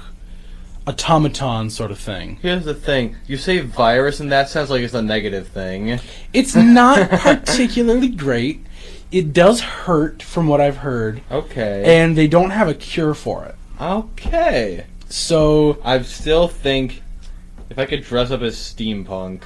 automaton 0.87 1.68
sort 1.70 1.90
of 1.90 1.99
thing. 1.99 2.38
Here's 2.42 2.64
the 2.64 2.75
thing: 2.75 3.16
you 3.26 3.37
say 3.37 3.61
virus, 3.61 4.20
and 4.20 4.30
that 4.32 4.49
sounds 4.49 4.70
like 4.70 4.82
it's 4.82 4.94
a 4.94 5.02
negative 5.02 5.49
thing. 5.49 5.99
It's 6.32 6.54
not 6.54 7.11
particularly 7.11 8.08
great. 8.08 8.64
It 9.12 9.32
does 9.32 9.61
hurt, 9.61 10.20
from 10.23 10.49
what 10.49 10.61
I've 10.61 10.78
heard, 10.78 11.23
Okay. 11.30 11.85
and 12.02 12.16
they 12.16 12.26
don't 12.26 12.50
have 12.50 12.68
a 12.68 12.75
cure 12.75 13.14
for 13.14 13.44
it. 13.44 13.54
okay. 13.80 14.87
So 15.08 15.78
I 15.85 16.02
still 16.02 16.49
think 16.49 17.02
if 17.70 17.78
I 17.78 17.87
could 17.87 18.02
dress 18.02 18.32
up 18.32 18.42
as 18.42 18.56
steampunk 18.56 19.42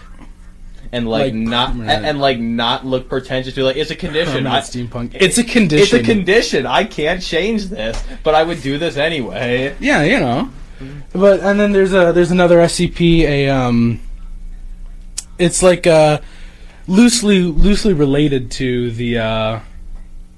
and 0.93 1.09
like, 1.09 1.33
Like 1.33 1.35
not 1.35 1.69
permanent. 1.73 1.91
and, 1.91 2.07
and, 2.07 2.21
like 2.21 2.39
not 2.39 2.85
look 2.85 3.09
pretentious 3.09 3.55
to 3.55 3.63
like 3.65 3.77
it's 3.77 3.91
a 3.91 3.97
condition. 3.97 4.47
I, 4.47 4.61
steampunk. 4.61 5.11
It's 5.15 5.39
a 5.39 5.45
condition. 5.45 5.83
it's 6.01 6.09
a 6.09 6.13
condition. 6.13 6.67
I 6.67 6.85
can't 6.85 7.23
change 7.23 7.67
this, 7.67 8.03
but 8.25 8.35
I 8.35 8.43
would 8.43 8.61
do 8.63 8.77
this 8.79 8.97
anyway. 8.97 9.77
Yeah, 9.81 10.03
you 10.03 10.19
know. 10.19 10.51
But 11.13 11.41
and 11.41 11.61
then 11.61 11.73
there's 11.73 11.93
a 11.93 12.13
there's 12.13 12.31
another 12.31 12.59
SCP. 12.59 13.21
A 13.23 13.49
um, 13.51 14.01
it's 15.39 15.63
like 15.63 15.87
uh, 15.87 16.21
loosely 16.87 17.41
loosely 17.43 17.93
related 17.93 18.51
to 18.53 18.91
the 18.91 19.19
uh, 19.19 19.61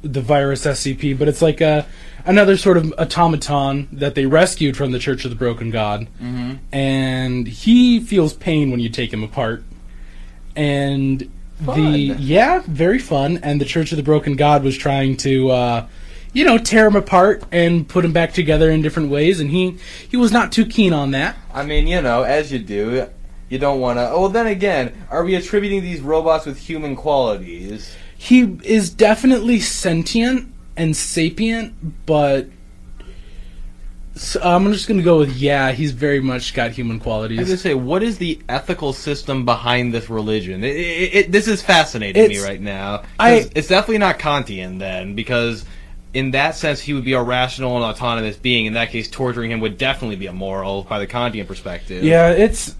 the 0.02 0.20
virus 0.20 0.64
SCP, 0.66 1.18
but 1.18 1.28
it's 1.28 1.42
like 1.42 1.60
a 1.60 1.86
another 2.24 2.56
sort 2.56 2.76
of 2.76 2.92
automaton 2.98 3.88
that 3.92 4.14
they 4.14 4.26
rescued 4.26 4.76
from 4.76 4.92
the 4.92 4.98
Church 4.98 5.24
of 5.24 5.30
the 5.30 5.36
Broken 5.36 5.70
God, 5.70 6.06
Mm-hmm. 6.22 6.54
and 6.74 7.46
he 7.48 8.00
feels 8.00 8.32
pain 8.34 8.70
when 8.70 8.80
you 8.80 8.88
take 8.88 9.12
him 9.12 9.22
apart, 9.24 9.64
and 10.56 11.30
the 11.60 11.80
yeah, 11.80 12.62
very 12.66 12.98
fun. 12.98 13.38
And 13.42 13.60
the 13.60 13.64
Church 13.64 13.92
of 13.92 13.96
the 13.96 14.02
Broken 14.02 14.36
God 14.36 14.62
was 14.62 14.76
trying 14.76 15.16
to. 15.18 15.50
Uh, 15.50 15.88
you 16.34 16.46
know, 16.46 16.56
tear 16.56 16.86
him 16.86 16.96
apart 16.96 17.44
and 17.52 17.86
put 17.86 18.06
him 18.06 18.12
back 18.12 18.32
together 18.32 18.70
in 18.70 18.80
different 18.80 19.10
ways, 19.10 19.38
and 19.38 19.50
he 19.50 19.76
he 20.08 20.16
was 20.16 20.32
not 20.32 20.50
too 20.50 20.64
keen 20.64 20.94
on 20.94 21.10
that. 21.10 21.36
I 21.52 21.62
mean, 21.62 21.86
you 21.86 22.00
know, 22.00 22.22
as 22.22 22.50
you 22.50 22.58
do, 22.58 23.06
you 23.50 23.58
don't 23.58 23.80
want 23.80 23.98
to. 23.98 24.08
Oh, 24.10 24.20
well, 24.22 24.28
then 24.30 24.46
again, 24.46 24.94
are 25.10 25.24
we 25.24 25.34
attributing 25.34 25.82
these 25.82 26.00
robots 26.00 26.46
with 26.46 26.58
human 26.58 26.96
qualities? 26.96 27.94
He 28.16 28.56
is 28.64 28.88
definitely 28.88 29.60
sentient 29.60 30.50
and 30.74 30.96
sapient, 30.96 32.06
but 32.06 32.48
so 34.14 34.40
I'm 34.42 34.72
just 34.72 34.88
gonna 34.88 35.02
go 35.02 35.18
with 35.18 35.36
yeah. 35.36 35.72
He's 35.72 35.92
very 35.92 36.20
much 36.20 36.54
got 36.54 36.70
human 36.72 37.00
qualities. 37.00 37.38
I 37.38 37.42
was 37.42 37.48
gonna 37.50 37.58
say, 37.58 37.74
what 37.74 38.02
is 38.02 38.18
the 38.18 38.40
ethical 38.48 38.92
system 38.92 39.44
behind 39.44 39.94
this 39.94 40.10
religion? 40.10 40.62
It, 40.64 40.76
it, 40.76 41.14
it, 41.14 41.32
this 41.32 41.48
is 41.48 41.62
fascinating 41.62 42.28
me 42.28 42.42
right 42.42 42.60
now. 42.60 43.02
I- 43.18 43.50
it's 43.54 43.68
definitely 43.68 43.98
not 43.98 44.18
Kantian 44.18 44.78
then, 44.78 45.14
because 45.14 45.64
in 46.14 46.32
that 46.32 46.54
sense, 46.56 46.80
he 46.80 46.92
would 46.92 47.04
be 47.04 47.14
a 47.14 47.22
rational 47.22 47.74
and 47.76 47.84
autonomous 47.84 48.36
being. 48.36 48.66
In 48.66 48.74
that 48.74 48.90
case, 48.90 49.08
torturing 49.08 49.50
him 49.50 49.60
would 49.60 49.78
definitely 49.78 50.16
be 50.16 50.26
immoral 50.26 50.82
by 50.84 50.98
the 50.98 51.06
Kantian 51.06 51.46
perspective. 51.46 52.04
Yeah, 52.04 52.30
it's 52.30 52.74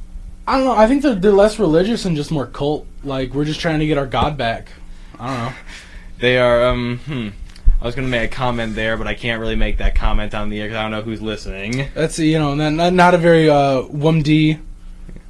I 0.47 0.57
don't 0.59 0.67
know. 0.67 0.77
I 0.77 0.87
think 0.87 1.03
they're, 1.03 1.15
they're 1.15 1.33
less 1.33 1.59
religious 1.59 2.05
and 2.05 2.15
just 2.17 2.31
more 2.31 2.47
cult. 2.47 2.87
Like 3.05 3.33
we're 3.33 3.45
just 3.47 3.61
trying 3.61 3.79
to 3.81 3.87
get 3.87 3.97
our 3.97 4.07
god 4.07 4.37
back. 4.37 4.69
I 5.19 5.27
don't 5.29 5.39
know. 5.45 5.53
They 6.19 6.39
are. 6.39 6.65
Um. 6.67 6.99
Hmm. 7.07 7.29
I 7.83 7.85
was 7.85 7.97
gonna 7.97 8.07
make 8.07 8.31
a 8.31 8.33
comment 8.33 8.77
there, 8.77 8.97
but 8.97 9.09
I 9.09 9.15
can't 9.15 9.41
really 9.41 9.57
make 9.57 9.79
that 9.79 9.97
comment 9.97 10.35
on 10.35 10.51
the 10.51 10.61
air 10.61 10.69
because 10.69 10.79
I 10.79 10.83
don't 10.83 10.93
know 10.93 11.03
who's 11.03 11.21
listening. 11.21 11.89
That's 11.95 12.17
you 12.17 12.39
know 12.39 12.55
not 12.55 12.93
not, 12.93 13.15
a 13.15 13.19
very 13.19 13.51
uh 13.51 13.83
WUMD. 13.83 14.61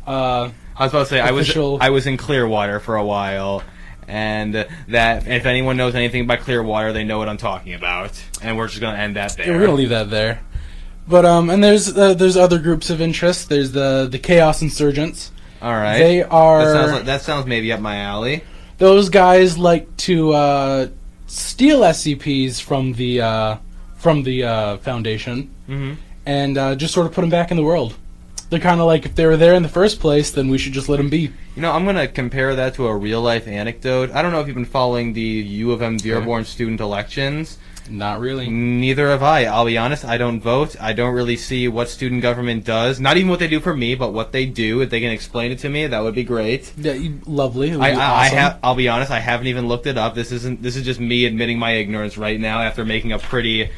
Uh, 0.06 0.50
I 0.76 0.84
was 0.84 0.92
about 0.92 0.98
to 0.98 1.06
say 1.06 1.20
I 1.20 1.30
was 1.30 1.56
I 1.56 1.88
was 1.88 2.06
in 2.06 2.18
Clearwater 2.18 2.78
for 2.78 2.96
a 2.96 3.04
while, 3.04 3.62
and 4.06 4.54
that 4.88 5.26
if 5.26 5.46
anyone 5.46 5.78
knows 5.78 5.94
anything 5.94 6.20
about 6.20 6.40
Clearwater, 6.40 6.92
they 6.92 7.04
know 7.04 7.16
what 7.16 7.30
I'm 7.30 7.38
talking 7.38 7.72
about. 7.72 8.22
And 8.42 8.58
we're 8.58 8.68
just 8.68 8.82
gonna 8.82 8.98
end 8.98 9.16
that 9.16 9.34
there. 9.38 9.46
Yeah, 9.46 9.52
we're 9.54 9.64
gonna 9.64 9.78
leave 9.78 9.88
that 9.88 10.10
there. 10.10 10.42
But 11.08 11.24
um, 11.24 11.48
and 11.48 11.64
there's 11.64 11.96
uh, 11.96 12.12
there's 12.12 12.36
other 12.36 12.58
groups 12.58 12.90
of 12.90 13.00
interest. 13.00 13.48
There's 13.48 13.72
the 13.72 14.06
the 14.10 14.18
Chaos 14.18 14.60
Insurgents. 14.60 15.32
All 15.62 15.72
right. 15.72 15.96
They 15.96 16.22
are 16.22 16.64
That 16.66 16.72
sounds, 16.74 16.92
like, 16.92 17.04
that 17.04 17.22
sounds 17.22 17.46
maybe 17.46 17.72
up 17.72 17.80
my 17.80 17.96
alley. 17.98 18.44
those 18.78 19.08
guys 19.08 19.56
like 19.56 19.96
to 19.98 20.32
uh, 20.32 20.88
steal 21.32 21.80
SCPs 21.80 22.60
from 22.60 22.92
the 22.92 23.20
uh, 23.22 23.56
from 23.96 24.22
the 24.22 24.44
uh, 24.44 24.76
Foundation 24.78 25.50
Mm-hmm. 25.68 25.94
and 26.26 26.58
uh, 26.58 26.74
just 26.74 26.92
sort 26.92 27.06
of 27.06 27.12
put 27.12 27.22
them 27.22 27.30
back 27.30 27.50
in 27.50 27.56
the 27.56 27.62
world. 27.62 27.94
They're 28.50 28.60
kind 28.60 28.80
of 28.80 28.86
like 28.86 29.06
if 29.06 29.14
they 29.14 29.24
were 29.24 29.38
there 29.38 29.54
in 29.54 29.62
the 29.62 29.68
first 29.70 29.98
place, 30.00 30.30
then 30.32 30.48
we 30.50 30.58
should 30.58 30.74
just 30.74 30.88
let 30.90 30.98
them 30.98 31.08
be. 31.08 31.32
You 31.56 31.62
know, 31.62 31.72
I'm 31.72 31.86
gonna 31.86 32.06
compare 32.08 32.54
that 32.56 32.74
to 32.74 32.86
a 32.86 32.94
real 32.94 33.22
life 33.22 33.48
anecdote. 33.48 34.10
I 34.10 34.20
don't 34.20 34.32
know 34.32 34.40
if 34.40 34.46
you've 34.46 34.56
been 34.56 34.66
following 34.66 35.14
the 35.14 35.20
U 35.22 35.72
of 35.72 35.80
M 35.80 35.96
Dearborn 35.96 36.44
student 36.44 36.80
elections. 36.80 37.56
Not 37.90 38.20
really. 38.20 38.48
Neither 38.48 39.08
have 39.08 39.22
I. 39.22 39.44
I'll 39.44 39.66
be 39.66 39.76
honest. 39.76 40.04
I 40.04 40.16
don't 40.16 40.40
vote. 40.40 40.76
I 40.80 40.92
don't 40.92 41.14
really 41.14 41.36
see 41.36 41.66
what 41.68 41.88
student 41.88 42.22
government 42.22 42.64
does. 42.64 43.00
Not 43.00 43.16
even 43.16 43.28
what 43.28 43.38
they 43.40 43.48
do 43.48 43.60
for 43.60 43.76
me, 43.76 43.94
but 43.94 44.12
what 44.12 44.32
they 44.32 44.46
do. 44.46 44.80
If 44.80 44.90
they 44.90 45.00
can 45.00 45.10
explain 45.10 45.50
it 45.50 45.58
to 45.60 45.68
me, 45.68 45.86
that 45.88 46.00
would 46.00 46.14
be 46.14 46.22
great. 46.24 46.72
Yeah, 46.78 46.92
you- 46.92 47.20
lovely. 47.26 47.74
I, 47.74 47.76
I, 47.76 47.90
I 47.90 47.94
awesome. 48.26 48.38
have. 48.38 48.58
I'll 48.62 48.74
be 48.76 48.88
honest. 48.88 49.10
I 49.10 49.18
haven't 49.18 49.48
even 49.48 49.66
looked 49.68 49.86
it 49.86 49.98
up. 49.98 50.14
This 50.14 50.30
isn't. 50.32 50.62
This 50.62 50.76
is 50.76 50.84
just 50.84 51.00
me 51.00 51.24
admitting 51.24 51.58
my 51.58 51.72
ignorance 51.72 52.16
right 52.16 52.38
now 52.38 52.60
after 52.62 52.84
making 52.84 53.12
a 53.12 53.18
pretty 53.18 53.68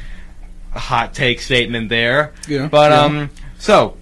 hot 0.72 1.14
take 1.14 1.40
statement 1.40 1.88
there. 1.88 2.32
Yeah, 2.48 2.68
But 2.68 2.90
yeah. 2.92 3.00
um. 3.00 3.30
So, 3.58 3.96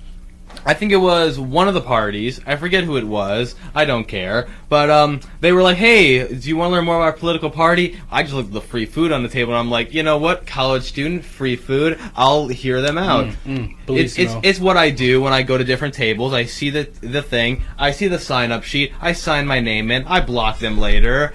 I 0.65 0.75
think 0.75 0.93
it 0.93 0.97
was 0.97 1.39
one 1.39 1.69
of 1.69 1.75
the 1.75 1.81
parties. 1.81 2.41
I 2.47 2.57
forget 2.57 2.85
who 2.85 2.97
it 2.97 3.05
was. 3.05 3.55
I 3.75 3.85
don't 3.85 4.07
care. 4.07 4.49
But 4.69 4.91
um, 4.91 5.21
they 5.41 5.53
were 5.53 5.63
like, 5.63 5.77
"Hey, 5.77 6.27
do 6.27 6.49
you 6.49 6.57
want 6.57 6.71
to 6.71 6.73
learn 6.77 6.85
more 6.85 6.97
about 6.97 7.05
our 7.05 7.13
political 7.13 7.51
party?" 7.51 7.99
I 8.11 8.23
just 8.23 8.35
looked 8.35 8.49
at 8.49 8.55
the 8.55 8.61
free 8.61 8.87
food 8.87 9.13
on 9.13 9.23
the 9.23 9.29
table, 9.29 9.53
and 9.53 9.59
I'm 9.61 9.71
like, 9.71 9.93
"You 9.93 10.03
know 10.03 10.19
what? 10.19 10.47
College 10.47 10.85
student, 10.85 11.25
free 11.25 11.57
food. 11.57 11.99
I'll 12.17 12.49
hear 12.49 12.81
them 12.81 12.97
out." 12.99 13.27
Mm, 13.47 13.75
believe 13.87 14.05
It's, 14.05 14.19
it's 14.19 14.35
it's 14.43 14.61
what 14.61 14.77
I 14.77 14.91
do 14.91 15.21
when 15.21 15.33
I 15.33 15.43
go 15.43 15.59
to 15.59 15.65
different 15.65 15.95
tables. 15.95 16.33
I 16.33 16.45
see 16.45 16.71
the 16.71 16.85
the 17.01 17.23
thing. 17.23 17.65
I 17.79 17.91
see 17.91 18.09
the 18.09 18.19
sign 18.19 18.53
up 18.53 18.63
sheet. 18.63 18.93
I 19.01 19.13
sign 19.13 19.47
my 19.47 19.61
name 19.61 19.91
in. 19.91 20.05
I 20.07 20.21
block 20.21 20.59
them 20.59 20.79
later. 20.79 21.33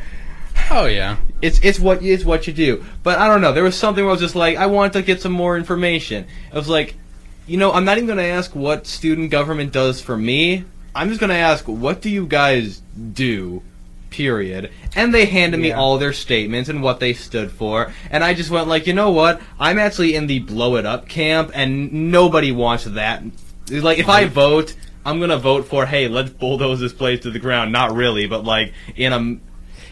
oh 0.72 0.86
yeah. 0.86 1.18
It's 1.42 1.60
it's 1.62 1.80
what 1.80 2.02
it's 2.02 2.26
what 2.26 2.48
you 2.48 2.54
do. 2.54 2.84
But 3.04 3.20
I 3.20 3.28
don't 3.28 3.42
know. 3.42 3.52
There 3.54 3.64
was 3.64 3.76
something 3.76 4.04
where 4.04 4.10
I 4.10 4.14
was 4.14 4.22
just 4.22 4.36
like, 4.36 4.58
I 4.58 4.66
want 4.66 4.94
to 4.94 5.02
get 5.04 5.22
some 5.22 5.32
more 5.32 5.56
information. 5.58 6.26
I 6.52 6.56
was 6.56 6.68
like, 6.68 6.96
you 7.48 7.58
know, 7.58 7.72
I'm 7.72 7.86
not 7.86 7.98
even 7.98 8.08
going 8.08 8.18
to 8.18 8.24
ask 8.26 8.56
what 8.56 8.86
student 8.88 9.32
government 9.32 9.72
does 9.72 10.02
for 10.02 10.18
me. 10.18 10.66
I'm 10.94 11.10
just 11.10 11.20
going 11.20 11.30
to 11.30 11.36
ask, 11.36 11.66
what 11.66 12.02
do 12.02 12.10
you 12.10 12.26
guys 12.26 12.82
do? 13.14 13.62
Period. 14.10 14.72
And 14.96 15.14
they 15.14 15.26
handed 15.26 15.60
me 15.60 15.70
Yeah. 15.70 15.78
all 15.80 15.98
their 15.98 16.14
statements 16.14 16.70
and 16.70 16.82
what 16.82 17.00
they 17.00 17.14
stood 17.14 17.52
for. 17.52 17.92
And 18.10 18.24
I 18.24 18.34
just 18.34 18.50
went 18.50 18.68
like, 18.68 18.88
you 18.88 18.94
know 18.94 19.12
what? 19.12 19.42
I'm 19.60 19.78
actually 19.78 20.16
in 20.16 20.28
the 20.28 20.40
blow 20.40 20.76
it 20.78 20.86
up 20.86 21.08
camp, 21.08 21.52
and 21.54 22.12
nobody 22.12 22.52
wants 22.52 22.86
that. 22.86 23.24
Like, 23.70 24.00
if 24.00 24.08
I 24.10 24.26
vote, 24.26 24.76
I'm 25.06 25.20
gonna 25.20 25.38
vote 25.38 25.68
for, 25.68 25.86
hey, 25.86 26.08
let's 26.08 26.30
bulldoze 26.30 26.80
this 26.80 26.94
place 26.94 27.20
to 27.22 27.32
the 27.32 27.40
ground. 27.40 27.72
Not 27.72 27.94
really, 27.94 28.28
but 28.28 28.44
like 28.46 28.74
in 28.96 29.12
a 29.14 29.18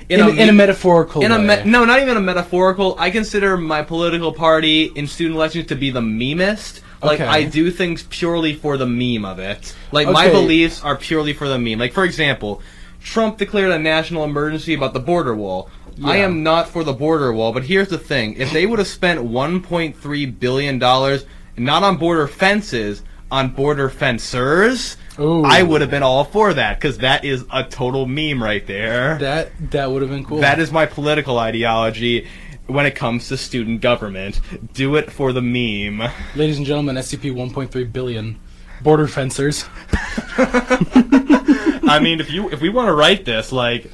In, 0.07 0.19
a, 0.21 0.29
in 0.29 0.49
a 0.49 0.53
metaphorical 0.53 1.21
in 1.23 1.31
a 1.31 1.37
way. 1.39 1.63
me- 1.63 1.69
no, 1.71 1.83
not 1.83 1.99
even 2.01 2.15
a 2.15 2.21
metaphorical. 2.21 2.95
I 2.97 3.11
consider 3.11 3.57
my 3.57 3.81
political 3.83 4.31
party 4.31 4.85
in 4.95 5.07
student 5.07 5.35
elections 5.35 5.67
to 5.67 5.75
be 5.75 5.89
the 5.89 6.01
memist. 6.01 6.81
Like 7.01 7.19
Okay. 7.19 7.29
I 7.29 7.43
do 7.43 7.71
things 7.71 8.03
purely 8.03 8.53
for 8.53 8.77
the 8.77 8.85
meme 8.85 9.25
of 9.25 9.39
it. 9.39 9.75
Like 9.91 10.09
my 10.09 10.29
beliefs 10.29 10.83
are 10.83 10.95
purely 10.95 11.33
for 11.33 11.47
the 11.47 11.59
meme. 11.59 11.79
Like 11.79 11.93
for 11.93 12.03
example, 12.03 12.61
Trump 13.01 13.37
declared 13.37 13.71
a 13.71 13.79
national 13.79 14.23
emergency 14.23 14.73
about 14.73 14.93
the 14.93 14.99
border 14.99 15.35
wall. 15.35 15.69
I 16.03 16.17
am 16.17 16.43
not 16.43 16.67
for 16.67 16.83
the 16.83 16.91
border 16.93 17.31
wall, 17.31 17.53
but 17.53 17.63
here's 17.63 17.87
the 17.87 17.97
thing: 17.97 18.35
if 18.35 18.51
they 18.51 18.65
would 18.65 18.79
have 18.79 18.87
spent 18.87 19.21
1.3 19.21 20.39
billion 20.39 20.79
dollars 20.79 21.25
not 21.57 21.83
on 21.83 21.97
border 21.97 22.27
fences, 22.27 23.01
on 23.31 23.49
border 23.49 23.89
fencers, 23.89 24.97
Ooh. 25.19 25.43
I 25.43 25.63
would 25.63 25.81
have 25.81 25.89
been 25.89 26.03
all 26.03 26.25
for 26.25 26.53
that 26.53 26.77
because 26.79 26.97
that 26.99 27.23
is 27.23 27.45
a 27.51 27.63
total 27.63 28.05
meme 28.05 28.43
right 28.43 28.65
there. 28.67 29.17
That 29.19 29.71
that 29.71 29.91
would 29.91 30.01
have 30.01 30.11
been 30.11 30.25
cool. 30.25 30.39
That 30.39 30.59
is 30.59 30.71
my 30.71 30.85
political 30.85 31.39
ideology 31.39 32.27
when 32.67 32.85
it 32.85 32.95
comes 32.95 33.27
to 33.29 33.37
student 33.37 33.81
government. 33.81 34.39
Do 34.73 34.95
it 34.95 35.11
for 35.11 35.33
the 35.33 35.41
meme. 35.41 36.09
Ladies 36.35 36.57
and 36.57 36.65
gentlemen, 36.65 36.95
SCP 36.95 37.33
1.3 37.33 37.91
billion 37.91 38.39
border 38.81 39.07
fencers. 39.07 39.65
I 40.37 41.99
mean, 42.01 42.19
if 42.19 42.31
you 42.31 42.49
if 42.49 42.61
we 42.61 42.69
want 42.69 42.87
to 42.87 42.93
write 42.93 43.25
this, 43.25 43.51
like, 43.51 43.91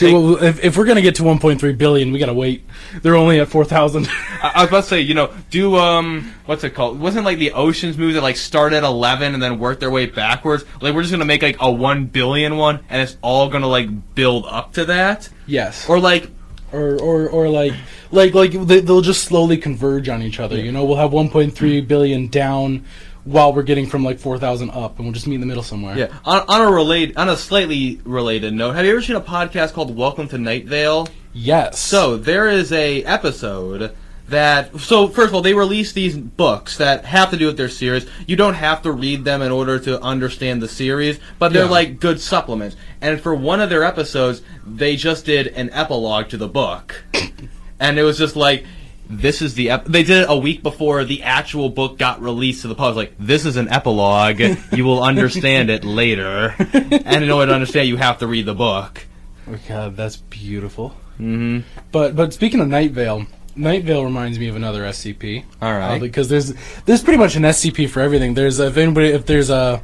well, 0.00 0.42
if, 0.42 0.64
if 0.64 0.76
we're 0.76 0.84
gonna 0.84 1.02
get 1.02 1.16
to 1.16 1.22
1.3 1.22 1.78
billion, 1.78 2.12
we 2.12 2.18
gotta 2.18 2.34
wait. 2.34 2.64
They're 3.02 3.16
only 3.16 3.40
at 3.40 3.48
4,000. 3.48 4.06
I, 4.42 4.52
I 4.54 4.62
was 4.62 4.68
about 4.68 4.82
to 4.82 4.88
say, 4.88 5.00
you 5.00 5.14
know, 5.14 5.32
do 5.50 5.76
um, 5.76 6.32
what's 6.46 6.64
it 6.64 6.70
called? 6.70 6.98
Wasn't 6.98 7.24
like 7.24 7.38
the 7.38 7.52
Ocean's 7.52 7.96
movie 7.96 8.14
that 8.14 8.22
like 8.22 8.36
start 8.36 8.72
at 8.72 8.84
eleven 8.84 9.34
and 9.34 9.42
then 9.42 9.58
work 9.58 9.80
their 9.80 9.90
way 9.90 10.06
backwards? 10.06 10.64
Like 10.80 10.94
we're 10.94 11.02
just 11.02 11.12
gonna 11.12 11.24
make 11.24 11.42
like 11.42 11.56
a 11.60 11.70
one 11.70 12.06
billion 12.06 12.56
one, 12.56 12.80
and 12.88 13.02
it's 13.02 13.16
all 13.22 13.48
gonna 13.48 13.68
like 13.68 14.14
build 14.14 14.46
up 14.46 14.74
to 14.74 14.86
that, 14.86 15.28
yes. 15.46 15.88
or 15.88 16.00
like 16.00 16.30
or 16.76 17.00
or 17.00 17.28
or 17.28 17.48
like 17.48 17.72
like 18.10 18.34
like 18.34 18.52
they, 18.52 18.80
they'll 18.80 19.00
just 19.00 19.24
slowly 19.24 19.56
converge 19.56 20.08
on 20.08 20.22
each 20.22 20.38
other. 20.40 20.56
You 20.56 20.72
know, 20.72 20.84
we'll 20.84 20.96
have 20.96 21.10
1.3 21.10 21.88
billion 21.88 22.28
down 22.28 22.84
while 23.24 23.52
we're 23.52 23.64
getting 23.64 23.86
from 23.86 24.04
like 24.04 24.20
4,000 24.20 24.70
up, 24.70 24.96
and 24.98 25.06
we'll 25.06 25.12
just 25.12 25.26
meet 25.26 25.34
in 25.34 25.40
the 25.40 25.46
middle 25.48 25.64
somewhere. 25.64 25.98
yeah. 25.98 26.16
On, 26.24 26.44
on 26.46 26.60
a 26.62 26.70
relate 26.70 27.16
on 27.16 27.28
a 27.28 27.36
slightly 27.36 28.00
related 28.04 28.54
note, 28.54 28.72
have 28.72 28.84
you 28.84 28.92
ever 28.92 29.02
seen 29.02 29.16
a 29.16 29.20
podcast 29.20 29.72
called 29.72 29.96
Welcome 29.96 30.28
to 30.28 30.38
Night 30.38 30.66
Vale? 30.66 31.08
Yes. 31.32 31.78
So 31.80 32.16
there 32.16 32.48
is 32.48 32.72
a 32.72 33.02
episode 33.02 33.94
that 34.28 34.78
so 34.80 35.06
first 35.08 35.28
of 35.28 35.34
all 35.34 35.40
they 35.42 35.54
release 35.54 35.92
these 35.92 36.16
books 36.16 36.78
that 36.78 37.04
have 37.04 37.30
to 37.30 37.36
do 37.36 37.46
with 37.46 37.56
their 37.56 37.68
series. 37.68 38.06
You 38.26 38.36
don't 38.36 38.54
have 38.54 38.82
to 38.82 38.92
read 38.92 39.24
them 39.24 39.42
in 39.42 39.52
order 39.52 39.78
to 39.80 40.00
understand 40.02 40.60
the 40.62 40.68
series, 40.68 41.18
but 41.38 41.52
they're 41.52 41.64
Yeah. 41.64 41.70
like 41.70 42.00
good 42.00 42.20
supplements. 42.20 42.76
And 43.00 43.20
for 43.20 43.34
one 43.34 43.60
of 43.60 43.70
their 43.70 43.84
episodes, 43.84 44.42
they 44.66 44.96
just 44.96 45.24
did 45.26 45.48
an 45.48 45.70
epilogue 45.70 46.28
to 46.30 46.36
the 46.36 46.48
book. 46.48 47.04
and 47.80 47.98
it 47.98 48.02
was 48.02 48.18
just 48.18 48.36
like 48.36 48.64
this 49.08 49.40
is 49.40 49.54
the 49.54 49.70
ep-. 49.70 49.84
they 49.84 50.02
did 50.02 50.22
it 50.22 50.26
a 50.28 50.36
week 50.36 50.64
before 50.64 51.04
the 51.04 51.22
actual 51.22 51.68
book 51.68 51.96
got 51.96 52.20
released 52.20 52.62
to 52.62 52.68
the 52.68 52.74
public. 52.74 52.96
Like 53.10 53.16
this 53.20 53.46
is 53.46 53.56
an 53.56 53.68
epilogue. 53.68 54.40
you 54.72 54.84
will 54.84 55.00
understand 55.04 55.70
it 55.70 55.84
later, 55.84 56.54
and 56.72 57.22
in 57.22 57.30
order 57.30 57.50
to 57.50 57.54
understand, 57.54 57.86
you 57.88 57.96
have 57.98 58.18
to 58.18 58.26
read 58.26 58.46
the 58.46 58.54
book. 58.54 59.06
Oh 59.48 59.56
God, 59.68 59.96
that's 59.96 60.16
beautiful. 60.16 60.88
hmm 61.18 61.60
But 61.92 62.16
but 62.16 62.32
speaking 62.32 62.58
of 62.58 62.66
Night 62.66 62.90
Vale, 62.90 63.26
Night 63.56 63.84
Vale 63.84 64.04
reminds 64.04 64.38
me 64.38 64.48
of 64.48 64.56
another 64.56 64.82
SCP. 64.82 65.44
All 65.62 65.72
right. 65.72 65.96
Uh, 65.96 65.98
because 65.98 66.28
there's 66.28 66.52
there's 66.84 67.02
pretty 67.02 67.18
much 67.18 67.36
an 67.36 67.42
SCP 67.42 67.88
for 67.88 68.00
everything. 68.00 68.34
There's 68.34 68.58
if 68.60 68.76
anybody 68.76 69.08
if 69.08 69.26
there's 69.26 69.50
a 69.50 69.82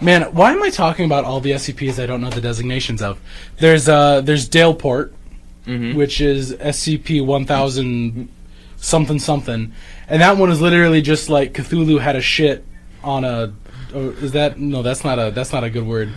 man, 0.00 0.22
why 0.34 0.52
am 0.52 0.62
I 0.62 0.70
talking 0.70 1.04
about 1.04 1.24
all 1.24 1.40
the 1.40 1.52
SCPs 1.52 2.02
I 2.02 2.06
don't 2.06 2.20
know 2.20 2.30
the 2.30 2.40
designations 2.40 3.02
of? 3.02 3.20
There's 3.58 3.88
uh 3.88 4.20
there's 4.22 4.48
Daleport, 4.48 5.12
Mhm. 5.66 5.94
which 5.94 6.20
is 6.20 6.54
SCP 6.54 7.24
one 7.24 7.44
thousand 7.44 8.28
something 8.76 9.18
something, 9.18 9.72
and 10.08 10.22
that 10.22 10.38
one 10.38 10.50
is 10.50 10.60
literally 10.60 11.02
just 11.02 11.28
like 11.28 11.52
Cthulhu 11.52 12.00
had 12.00 12.16
a 12.16 12.22
shit 12.22 12.64
on 13.04 13.24
a. 13.24 13.52
Oh, 13.92 14.10
is 14.10 14.32
that 14.32 14.58
no? 14.58 14.82
That's 14.82 15.04
not 15.04 15.18
a. 15.18 15.30
That's 15.32 15.52
not 15.52 15.64
a 15.64 15.70
good 15.70 15.86
word. 15.86 16.10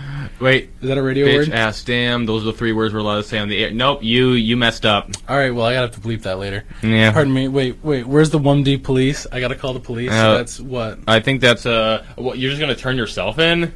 Wait, 0.44 0.70
Is 0.82 0.88
that 0.90 0.98
a 0.98 1.02
radio 1.02 1.26
bitch, 1.26 1.36
word? 1.48 1.50
ass, 1.52 1.84
damn. 1.84 2.26
Those 2.26 2.44
are 2.44 2.48
the 2.48 2.54
three 2.54 2.74
words 2.74 2.94
we're 2.94 3.00
allowed 3.00 3.18
to 3.18 3.24
say 3.24 3.40
on 3.40 3.48
the 3.48 3.64
air. 3.64 3.72
Nope, 3.72 4.04
you 4.04 4.32
you 4.32 4.58
messed 4.58 4.86
up. 4.86 5.10
All 5.30 5.38
right. 5.38 5.52
Well, 5.52 5.66
I 5.66 5.74
gotta 5.74 5.88
have 5.88 5.96
to 5.96 6.02
bleep 6.02 6.24
that 6.24 6.38
later. 6.40 6.64
Yeah. 6.82 7.12
Pardon 7.14 7.34
me. 7.34 7.48
Wait, 7.48 7.78
wait. 7.84 8.06
Where's 8.06 8.30
the 8.30 8.38
one 8.40 8.62
D 8.64 8.78
police? 8.78 9.26
I 9.32 9.40
gotta 9.40 9.56
call 9.56 9.74
the 9.74 9.80
police. 9.80 10.12
Uh, 10.12 10.38
That's 10.38 10.60
what. 10.60 11.00
I 11.08 11.20
think 11.22 11.42
that's 11.42 11.66
uh. 11.66 12.06
What, 12.16 12.38
you're 12.38 12.50
just 12.52 12.60
gonna 12.60 12.76
turn 12.76 12.98
yourself 12.98 13.40
in? 13.40 13.64
Uh, 13.66 13.70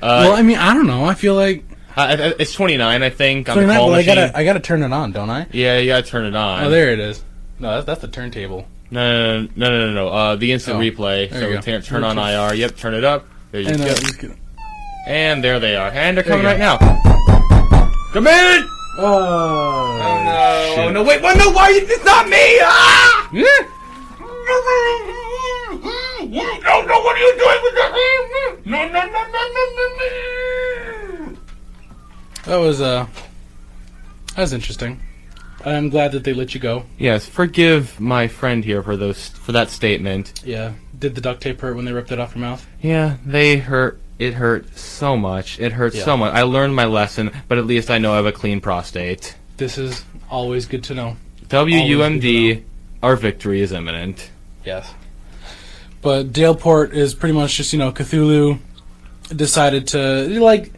well, 0.00 0.32
I 0.34 0.42
mean, 0.42 0.56
I 0.58 0.74
don't 0.74 0.86
know. 0.86 1.04
I 1.04 1.14
feel 1.14 1.34
like 1.34 1.64
I- 1.96 2.12
I- 2.12 2.34
it's 2.38 2.52
29, 2.52 3.02
I 3.02 3.10
think. 3.10 3.48
On 3.48 3.56
the 3.56 3.64
29, 3.64 3.76
call 3.76 3.88
well, 3.88 3.96
I 3.98 4.02
gotta, 4.04 4.30
I 4.38 4.44
gotta 4.44 4.60
turn 4.60 4.84
it 4.84 4.92
on, 4.92 5.10
don't 5.10 5.28
I? 5.30 5.48
Yeah, 5.52 5.78
you 5.78 5.88
gotta 5.88 6.06
turn 6.06 6.24
it 6.26 6.36
on. 6.36 6.62
Oh, 6.64 6.70
there 6.70 6.92
it 6.92 7.00
is. 7.00 7.24
No, 7.58 7.70
that's, 7.72 7.86
that's 7.86 8.00
the 8.02 8.06
turntable. 8.08 8.68
No, 8.92 9.42
no, 9.42 9.48
no, 9.56 9.68
no, 9.70 9.86
no. 9.88 9.92
no. 9.94 10.08
Uh, 10.08 10.36
the 10.36 10.52
instant 10.52 10.76
Oh, 10.76 10.80
replay. 10.80 11.28
there 11.28 11.40
So 11.40 11.48
you 11.48 11.54
go. 11.56 11.60
turn, 11.60 11.82
turn 11.82 12.04
on 12.04 12.16
IR. 12.18 12.54
Yep, 12.54 12.76
turn 12.76 12.94
it 12.94 13.02
up. 13.02 13.26
There 13.50 13.60
you 13.60 13.70
And, 13.70 13.78
go. 13.78 14.34
Just 15.08 15.14
gonna- 15.14 15.18
And 15.18 15.44
there 15.44 15.58
they 15.60 15.76
are. 15.76 15.90
And 15.90 16.16
they're 16.16 16.24
coming 16.24 16.44
right 16.46 16.58
now. 16.58 16.76
Come 18.12 18.26
in! 18.26 18.68
oh, 18.98 20.00
Oh 20.00 20.22
no! 20.24 20.74
shit. 20.74 20.84
Oh 20.86 20.90
no! 20.90 21.02
Wait! 21.04 21.22
What? 21.22 21.36
No! 21.36 21.50
Why? 21.52 21.70
It's 21.72 22.04
not 22.04 22.28
me! 22.28 22.58
Ah! 22.62 23.28
Yeah. 23.32 23.44
No! 26.64 26.82
No! 26.82 27.00
What 27.00 27.16
are 27.16 27.20
you 27.20 27.32
doing 27.38 27.60
with 27.62 27.74
the? 27.74 27.88
No! 28.70 28.86
No! 28.88 28.88
No! 28.88 29.06
No! 29.06 29.22
No! 29.28 29.42
No! 31.28 31.36
That 32.44 32.56
was 32.56 32.80
uh, 32.80 33.06
that 34.34 34.42
was 34.42 34.52
interesting. 34.52 35.00
I'm 35.64 35.90
glad 35.90 36.12
that 36.12 36.24
they 36.24 36.32
let 36.32 36.54
you 36.54 36.60
go. 36.60 36.84
Yes. 36.98 37.26
Forgive 37.26 38.00
my 38.00 38.26
friend 38.28 38.64
here 38.64 38.82
for 38.82 38.96
those 38.96 39.28
for 39.28 39.52
that 39.52 39.68
statement. 39.70 40.40
Yeah. 40.44 40.72
Did 40.98 41.14
the 41.14 41.20
duct 41.20 41.42
tape 41.42 41.60
hurt 41.60 41.76
when 41.76 41.84
they 41.84 41.92
ripped 41.92 42.10
it 42.10 42.18
off 42.18 42.34
your 42.34 42.40
mouth? 42.40 42.66
Yeah, 42.80 43.18
they 43.26 43.58
hurt. 43.58 44.00
It 44.18 44.34
hurt 44.34 44.76
so 44.76 45.16
much. 45.16 45.60
It 45.60 45.72
hurt 45.72 45.94
Yeah. 45.94 46.04
so 46.04 46.16
much. 46.16 46.34
I 46.34 46.42
learned 46.42 46.74
my 46.74 46.84
lesson, 46.86 47.30
but 47.46 47.58
at 47.58 47.66
least 47.66 47.90
I 47.90 47.98
know 47.98 48.12
I 48.12 48.16
have 48.16 48.26
a 48.26 48.32
clean 48.32 48.60
prostate. 48.60 49.36
This 49.58 49.78
is 49.78 50.04
always 50.30 50.66
good 50.66 50.82
to 50.84 50.94
know. 50.94 51.16
WUMD, 51.48 52.62
our 53.02 53.16
victory 53.16 53.60
is 53.60 53.72
imminent. 53.72 54.30
Yes. 54.64 54.92
But 56.02 56.32
Daleport 56.32 56.92
is 56.92 57.14
pretty 57.14 57.34
much 57.34 57.56
just, 57.56 57.72
you 57.72 57.78
know, 57.78 57.90
Cthulhu 57.92 58.58
decided 59.34 59.86
to, 59.88 60.26
like, 60.40 60.72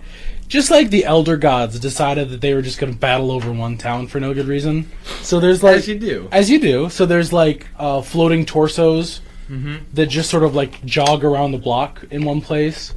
just 0.48 0.70
like 0.70 0.90
the 0.90 1.04
Elder 1.04 1.36
Gods 1.36 1.78
decided 1.78 2.30
that 2.30 2.40
they 2.40 2.54
were 2.54 2.62
just 2.62 2.78
going 2.78 2.92
to 2.92 2.98
battle 2.98 3.30
over 3.30 3.52
one 3.52 3.76
town 3.78 4.06
for 4.08 4.18
no 4.18 4.34
good 4.34 4.46
reason. 4.48 4.90
So 5.22 5.38
there's 5.40 5.62
like. 5.62 5.76
As 5.76 5.88
you 5.88 5.98
do. 5.98 6.28
As 6.32 6.50
you 6.50 6.58
do. 6.58 6.88
So 6.90 7.06
there's 7.06 7.32
like 7.32 7.66
uh, 7.78 8.02
floating 8.02 8.44
torsos 8.44 9.20
Mm-hmm. 9.50 9.76
that 9.94 10.06
just 10.06 10.30
sort 10.30 10.44
of 10.44 10.54
like 10.54 10.84
jog 10.84 11.24
around 11.24 11.50
the 11.50 11.58
block 11.58 12.04
in 12.12 12.24
one 12.24 12.40
place. 12.40 12.94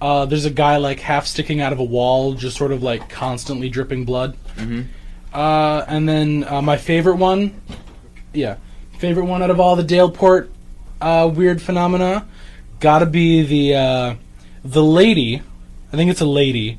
Uh, 0.00 0.26
there's 0.26 0.44
a 0.44 0.50
guy 0.50 0.76
like 0.76 1.00
half 1.00 1.26
sticking 1.26 1.60
out 1.60 1.72
of 1.72 1.78
a 1.78 1.84
wall, 1.84 2.34
just 2.34 2.56
sort 2.56 2.72
of 2.72 2.82
like 2.82 3.08
constantly 3.08 3.68
dripping 3.68 4.04
blood. 4.04 4.36
Mm-hmm. 4.56 4.82
Uh, 5.32 5.84
and 5.88 6.08
then 6.08 6.44
uh, 6.44 6.62
my 6.62 6.76
favorite 6.76 7.16
one, 7.16 7.60
yeah, 8.32 8.56
favorite 8.98 9.24
one 9.24 9.42
out 9.42 9.50
of 9.50 9.60
all 9.60 9.76
the 9.76 9.84
Daleport 9.84 10.48
uh, 11.00 11.30
weird 11.32 11.60
phenomena, 11.60 12.26
gotta 12.80 13.06
be 13.06 13.42
the 13.42 13.74
uh, 13.74 14.14
the 14.64 14.82
lady. 14.82 15.42
I 15.92 15.96
think 15.96 16.10
it's 16.10 16.20
a 16.20 16.26
lady 16.26 16.78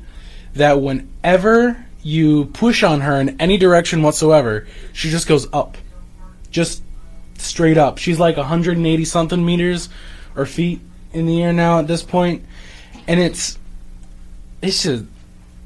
that 0.54 0.80
whenever 0.80 1.86
you 2.02 2.46
push 2.46 2.82
on 2.82 3.00
her 3.00 3.20
in 3.20 3.40
any 3.40 3.56
direction 3.56 4.02
whatsoever, 4.02 4.66
she 4.92 5.10
just 5.10 5.26
goes 5.26 5.46
up, 5.52 5.76
just 6.50 6.82
straight 7.36 7.78
up. 7.78 7.98
She's 7.98 8.18
like 8.18 8.36
180 8.36 9.04
something 9.04 9.44
meters 9.44 9.88
or 10.36 10.46
feet 10.46 10.80
in 11.12 11.26
the 11.26 11.42
air 11.42 11.52
now 11.52 11.78
at 11.78 11.86
this 11.86 12.02
point, 12.02 12.44
and 13.08 13.18
it's 13.18 13.58
it's 14.62 14.84
just 14.84 15.04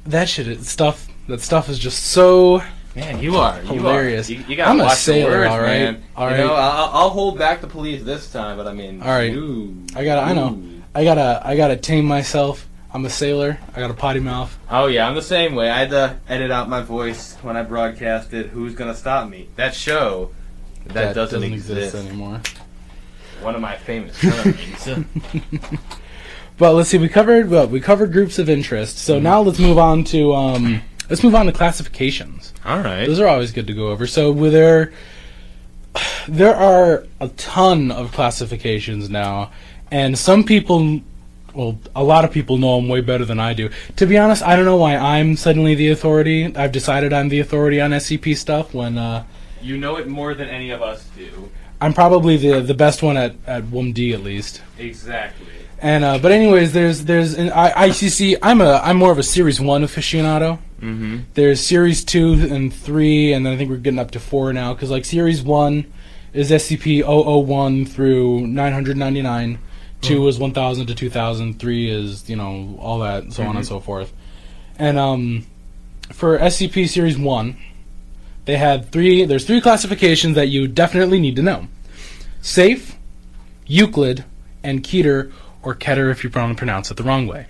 that 0.05 0.27
shit 0.29 0.47
is 0.47 0.67
stuff. 0.67 1.07
That 1.27 1.41
stuff 1.41 1.69
is 1.69 1.79
just 1.79 2.07
so 2.07 2.63
Man, 2.95 3.19
you 3.21 3.37
are 3.37 3.59
you 3.61 3.73
Hilarious. 3.73 4.29
Are, 4.29 4.33
you, 4.33 4.43
you 4.47 4.63
I'm 4.63 4.79
a 4.79 4.83
watch 4.83 4.97
sailor, 4.99 5.39
words, 5.39 5.51
all 5.51 5.59
right? 5.59 5.67
man. 5.67 6.03
All 6.15 6.29
you 6.29 6.37
know, 6.37 6.53
I'll, 6.53 6.89
I'll 6.89 7.09
hold 7.09 7.39
back 7.39 7.61
the 7.61 7.67
police 7.67 8.03
this 8.03 8.31
time, 8.31 8.57
but 8.57 8.67
I 8.67 8.73
mean, 8.73 9.01
All 9.01 9.07
right. 9.07 9.33
ooh, 9.33 9.75
I 9.95 10.03
gotta. 10.05 10.21
I 10.21 10.33
know. 10.33 10.61
I 10.93 11.03
gotta. 11.03 11.41
I 11.43 11.55
gotta 11.55 11.75
tame 11.75 12.05
myself. 12.05 12.67
I'm 12.93 13.03
a 13.05 13.09
sailor. 13.09 13.57
I 13.75 13.79
got 13.79 13.89
a 13.89 13.95
potty 13.95 14.19
mouth. 14.19 14.55
Oh 14.69 14.85
yeah, 14.85 15.07
I'm 15.07 15.15
the 15.15 15.23
same 15.23 15.55
way. 15.55 15.71
I 15.71 15.79
had 15.79 15.89
to 15.89 16.19
edit 16.29 16.51
out 16.51 16.69
my 16.69 16.81
voice 16.81 17.35
when 17.41 17.57
I 17.57 17.63
broadcasted. 17.63 18.47
Who's 18.47 18.75
gonna 18.75 18.95
stop 18.95 19.27
me? 19.27 19.49
That 19.55 19.73
show 19.73 20.31
that, 20.85 21.15
doesn't, 21.15 21.41
exist. 21.41 21.95
anymore. 21.95 22.41
One 23.41 23.55
of 23.55 23.61
my 23.61 23.75
famous. 23.75 24.23
But 26.57 26.73
let's 26.73 26.89
see. 26.89 26.97
We 26.97 27.09
covered. 27.09 27.49
Well, 27.49 27.67
we 27.67 27.79
covered 27.79 28.11
groups 28.11 28.37
of 28.39 28.49
interest. 28.49 28.97
So 28.99 29.15
Mm-hmm. 29.15 29.23
now 29.23 29.41
let's 29.41 29.59
move 29.59 29.77
on 29.77 30.03
to. 30.05 30.33
Um, 30.33 30.81
let's 31.09 31.23
move 31.23 31.35
on 31.35 31.45
to 31.47 31.51
classifications. 31.51 32.53
All 32.65 32.79
right. 32.79 33.05
Those 33.07 33.19
are 33.19 33.27
always 33.27 33.51
good 33.51 33.67
to 33.67 33.73
go 33.73 33.87
over. 33.89 34.05
So 34.07 34.31
there, 34.33 34.91
there 36.27 36.55
are 36.55 37.05
a 37.19 37.27
ton 37.29 37.91
of 37.91 38.11
classifications 38.11 39.09
now, 39.09 39.51
and 39.91 40.17
some 40.17 40.43
people, 40.43 41.01
well, 41.53 41.77
a 41.95 42.03
lot 42.03 42.23
of 42.25 42.31
people 42.31 42.57
know 42.57 42.77
them 42.77 42.87
way 42.89 43.01
better 43.01 43.25
than 43.25 43.39
I 43.39 43.53
do. 43.53 43.69
To 43.97 44.05
be 44.05 44.17
honest, 44.17 44.43
I 44.43 44.55
don't 44.55 44.65
know 44.65 44.77
why 44.77 44.95
I'm 44.95 45.35
suddenly 45.35 45.75
the 45.75 45.89
authority. 45.89 46.55
I've 46.55 46.71
decided 46.71 47.13
I'm 47.13 47.29
the 47.29 47.39
authority 47.39 47.81
on 47.81 47.91
SCP 47.91 48.35
stuff 48.37 48.73
when 48.73 48.97
uh, 48.97 49.25
You 49.61 49.77
know 49.77 49.97
it 49.97 50.07
more 50.07 50.33
than 50.33 50.49
any 50.49 50.69
of 50.71 50.81
us 50.81 51.05
do. 51.17 51.49
I'm 51.81 51.93
probably 51.93 52.37
the 52.37 52.61
the 52.61 52.73
best 52.73 53.03
one 53.03 53.17
at 53.17 53.35
at 53.45 53.63
WUMD 53.63 54.13
at 54.13 54.23
least. 54.23 54.61
Exactly. 54.79 55.47
And 55.83 56.05
uh, 56.05 56.17
but 56.17 56.31
anyways, 56.31 56.71
there's 56.71 57.03
there's 57.03 57.33
an 57.33 57.51
I, 57.51 57.89
ICC. 57.89 58.37
I'm 58.41 58.61
a 58.61 58.79
I'm 58.81 58.95
more 58.95 59.11
of 59.11 59.17
a 59.17 59.23
Series 59.23 59.59
One 59.59 59.83
aficionado. 59.83 60.57
Mm-hmm. 60.79 61.19
There's 61.33 61.59
Series 61.59 62.05
Two 62.05 62.35
and 62.49 62.73
Three, 62.73 63.33
and 63.33 63.45
then 63.45 63.51
I 63.51 63.57
think 63.57 63.69
we're 63.69 63.77
getting 63.77 63.99
up 63.99 64.11
to 64.11 64.19
four 64.21 64.53
now. 64.53 64.73
Because 64.73 64.89
like 64.89 65.03
Series 65.03 65.41
One 65.41 65.91
is 66.31 66.51
SCP-001 66.51 67.89
through 67.89 68.47
999. 68.47 69.59
Two 69.99 70.27
is 70.29 70.39
1000 70.39 70.87
to 70.87 70.95
2000. 70.95 71.59
Three 71.59 71.91
is 71.91 72.29
you 72.29 72.37
know 72.37 72.77
all 72.79 72.99
that, 72.99 73.23
and 73.23 73.33
so 73.33 73.43
on 73.43 73.57
and 73.57 73.65
so 73.65 73.81
forth. 73.81 74.13
And 74.79 74.97
um, 74.97 75.45
for 76.13 76.39
SCP 76.39 76.87
Series 76.87 77.17
One, 77.17 77.57
they 78.45 78.55
had 78.55 78.89
three. 78.89 79.25
There's 79.25 79.45
three 79.45 79.59
classifications 79.59 80.35
that 80.35 80.47
you 80.47 80.65
definitely 80.65 81.19
need 81.19 81.35
to 81.35 81.41
know: 81.41 81.67
Safe, 82.41 82.97
Euclid, 83.67 84.23
and 84.63 84.81
Keter 84.81 85.33
or 85.63 85.73
Keter 85.75 86.11
if 86.11 86.23
you 86.23 86.29
pronounce 86.29 86.91
it 86.91 86.97
the 86.97 87.03
wrong 87.03 87.25
way. 87.27 87.45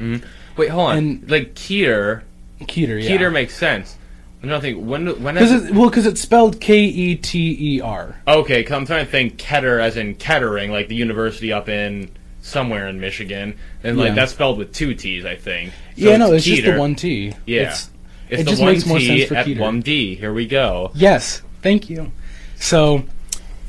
Wait, 0.58 0.70
hold 0.70 0.90
on. 0.92 0.98
And- 0.98 1.30
like 1.32 1.56
Keter, 1.56 2.22
Keter, 2.62 3.02
yeah. 3.04 3.10
Keter 3.18 3.32
makes 3.34 3.56
sense. 3.58 3.98
I'm 4.42 4.50
trying 4.50 4.62
to 4.62 4.68
think 4.68 4.86
when 4.86 5.24
when 5.24 5.36
Because 5.36 5.52
it, 5.70 5.74
well, 5.74 5.90
because 5.90 6.06
it's 6.06 6.20
spelled 6.20 6.60
K 6.60 6.84
E 6.84 7.16
T 7.16 7.58
E 7.78 7.82
R. 7.82 8.20
Okay, 8.28 8.64
'cause 8.64 8.74
I'm 8.76 8.86
trying 8.86 9.06
to 9.06 9.12
think 9.12 9.38
Ketter 9.38 9.80
as 9.82 9.96
in 9.98 10.16
Kettering, 10.16 10.70
like 10.72 10.90
the 10.90 10.96
university 10.96 11.54
up 11.54 11.70
in 11.70 12.10
somewhere 12.42 12.90
in 12.90 13.00
Michigan, 13.00 13.56
and 13.86 13.98
like 13.98 14.10
Yeah. 14.10 14.16
that's 14.16 14.34
spelled 14.34 14.58
with 14.58 14.74
two 14.74 14.94
T's, 14.96 15.24
I 15.26 15.36
think. 15.38 15.72
So 15.98 16.10
yeah, 16.10 16.18
no, 16.18 16.34
it's 16.34 16.44
just 16.46 16.64
the 16.64 16.78
one 16.78 16.96
T. 16.96 17.34
Yeah. 17.46 17.70
It's, 17.70 17.90
It's 18.30 18.42
it 18.42 18.44
the 18.44 18.50
just 18.52 18.62
one 18.62 18.74
makes 18.74 18.86
more 18.86 19.00
sense 19.00 19.24
for 19.30 19.36
at 19.36 19.46
Keter. 19.48 19.60
one 19.60 19.80
D. 19.80 20.16
Here 20.16 20.34
we 20.34 20.46
go. 20.46 20.92
yes, 20.94 21.42
thank 21.62 21.90
you. 21.90 22.12
So, 22.60 23.04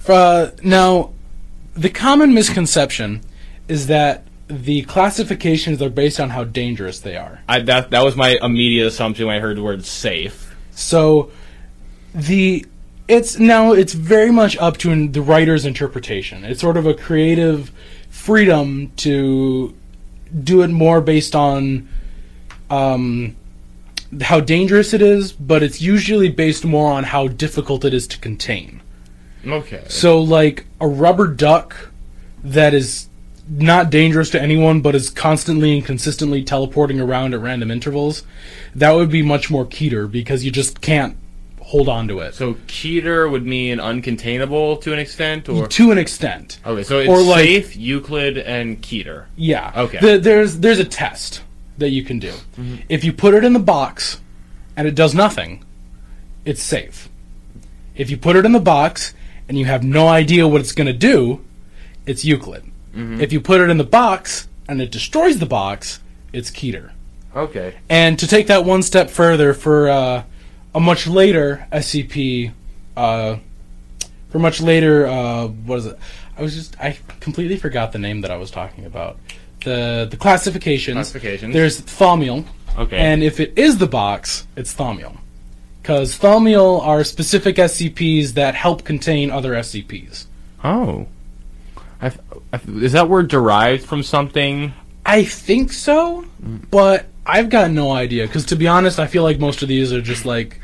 uh, 0.09 0.49
now, 0.65 1.13
the 1.75 1.89
common 1.91 2.35
misconception 2.35 3.21
is 3.69 3.87
that 3.87 4.24
the 4.49 4.83
classifications 4.83 5.81
are 5.81 5.91
based 5.91 6.21
on 6.21 6.31
how 6.31 6.45
dangerous 6.45 7.01
they 7.01 7.17
are. 7.17 7.41
I 7.49 7.61
that 7.61 7.91
that 7.91 8.05
was 8.05 8.17
my 8.17 8.39
immediate 8.43 8.87
assumption 8.87 9.27
when 9.27 9.37
I 9.37 9.41
heard 9.41 9.57
the 9.57 9.63
word 9.63 9.85
safe. 9.85 10.55
So, 10.73 11.31
the 12.15 12.67
it's 13.09 13.39
now 13.39 13.73
it's 13.73 13.95
very 13.95 14.31
much 14.31 14.57
up 14.59 14.77
to 14.79 15.09
the 15.09 15.23
writer's 15.23 15.65
interpretation. 15.65 16.45
It's 16.45 16.61
sort 16.61 16.77
of 16.77 16.87
a 16.87 16.95
creative 16.95 17.71
freedom 18.11 18.93
to 18.97 19.75
do 20.43 20.63
it 20.63 20.69
more 20.69 21.01
based 21.01 21.35
on 21.35 21.89
um, 22.71 23.37
how 24.23 24.41
dangerous 24.41 24.93
it 24.93 25.03
is, 25.03 25.33
but 25.33 25.63
it's 25.63 25.81
usually 25.81 26.29
based 26.29 26.65
more 26.65 26.91
on 26.93 27.05
how 27.05 27.29
difficult 27.29 27.85
it 27.85 27.95
is 27.95 28.07
to 28.09 28.19
contain. 28.19 28.83
Okay. 29.47 29.85
So, 29.89 30.21
like 30.21 30.67
a 30.81 30.89
rubber 30.89 31.27
duck 31.27 31.91
that 32.43 32.75
is 32.75 33.09
not 33.49 33.91
dangerous 33.91 34.31
to 34.31 34.41
anyone, 34.41 34.81
but 34.81 34.95
is 34.95 35.11
constantly 35.11 35.75
and 35.75 35.85
consistently 35.85 36.43
teleporting 36.43 37.01
around 37.01 37.35
at 37.35 37.41
random 37.41 37.71
intervals, 37.71 38.23
that 38.75 38.93
would 38.93 39.11
be 39.11 39.23
much 39.23 39.51
more 39.51 39.67
Keter 39.67 40.11
because 40.11 40.45
you 40.45 40.51
just 40.51 40.81
can't 40.81 41.17
hold 41.61 41.89
on 41.89 42.09
to 42.09 42.21
it. 42.21 42.35
So 42.35 42.55
Keter 42.67 43.31
would 43.31 43.45
mean 43.47 43.79
uncontainable 43.79 44.81
to 44.83 44.93
an 44.93 44.99
extent, 44.99 45.49
or 45.49 45.67
to 45.67 45.91
an 45.91 45.99
extent. 45.99 46.59
okay, 46.65 46.83
so 46.83 46.99
it's 47.01 47.09
Or 47.09 47.21
like- 47.23 47.45
safe, 47.45 47.77
Euclid, 47.77 48.39
and 48.39 48.81
Keter. 48.83 49.25
Yeah. 49.37 49.73
Okay. 49.75 49.99
The, 49.99 50.19
there's 50.19 50.59
there's 50.59 50.79
a 50.79 50.85
test 50.85 51.43
that 51.79 51.91
you 51.91 52.05
can 52.05 52.19
do. 52.19 52.31
Mm-hmm. 52.31 52.77
If 52.89 53.03
you 53.05 53.13
put 53.13 53.35
it 53.35 53.45
in 53.45 53.53
the 53.53 53.59
box 53.59 54.21
and 54.77 54.87
it 54.87 54.95
does 54.95 55.15
nothing, 55.15 55.65
it's 56.45 56.63
safe. 56.63 57.09
If 57.97 58.11
you 58.11 58.17
put 58.17 58.37
it 58.37 58.45
in 58.45 58.53
the 58.53 58.61
box 58.61 59.15
and 59.49 59.59
you 59.59 59.65
have 59.65 59.83
no 59.83 60.07
idea 60.09 60.47
what 60.47 60.61
it's 60.61 60.73
going 60.73 60.87
to 60.87 60.93
do, 60.93 61.45
it's 62.07 62.25
Euclid. 62.25 62.65
If 62.97 63.33
you 63.33 63.41
put 63.41 63.61
it 63.61 63.71
in 63.71 63.77
the 63.79 63.85
box 63.85 64.47
and 64.69 64.81
it 64.81 64.91
destroys 64.93 65.39
the 65.39 65.47
box, 65.47 66.01
it's 66.33 66.51
Keter. 66.51 66.93
Okay. 67.35 67.75
And 67.89 68.17
to 68.21 68.27
take 68.29 68.47
that 68.47 68.65
one 68.65 68.83
step 68.83 69.11
further, 69.11 69.53
for 69.55 69.89
uh, 69.89 70.23
a 70.75 70.81
much 70.81 71.07
later 71.09 71.67
SCP, 71.73 72.53
uh, 72.97 73.37
for 74.31 74.39
much 74.39 74.61
later, 74.61 75.07
uh, 75.07 75.47
what 75.49 75.79
is 75.81 75.87
it? 75.87 75.99
I 76.39 76.43
was 76.43 76.55
just 76.55 76.77
I 76.81 76.97
completely 77.21 77.57
forgot 77.57 77.93
the 77.93 77.99
name 77.99 78.21
that 78.23 78.31
I 78.31 78.37
was 78.37 78.51
talking 78.51 78.85
about. 78.85 79.19
The 79.65 80.07
the 80.11 80.17
classifications. 80.17 80.95
Classifications. 80.97 81.53
There's 81.55 81.81
Thaumiel, 81.81 82.45
Okay. 82.79 82.97
and 82.97 83.23
if 83.23 83.41
it 83.41 83.53
is 83.57 83.79
the 83.79 83.87
box, 83.87 84.47
it's 84.57 84.75
Thaumiel, 84.75 85.17
because 85.83 86.19
Thaumiel 86.19 86.81
are 86.83 87.03
specific 87.03 87.57
SCPs 87.57 88.35
that 88.35 88.55
help 88.55 88.85
contain 88.85 89.31
other 89.31 89.53
SCPs. 89.55 90.27
oh, 90.63 91.07
I, 92.05 92.13
I, 92.53 92.61
is 92.69 92.93
that 92.93 93.09
word 93.09 93.29
derived 93.29 93.85
from 93.85 94.03
something? 94.03 94.73
I 95.07 95.25
think 95.25 95.73
so, 95.73 96.25
but 96.71 97.07
I've 97.27 97.51
got 97.51 97.71
no 97.71 97.93
idea. 97.93 98.27
Because 98.27 98.47
to 98.47 98.57
be 98.57 98.69
honest, 98.69 98.99
I 98.99 99.07
feel 99.07 99.23
like 99.23 99.39
most 99.39 99.63
of 99.63 99.69
these 99.69 99.93
are 99.93 100.03
just 100.03 100.25
like 100.25 100.61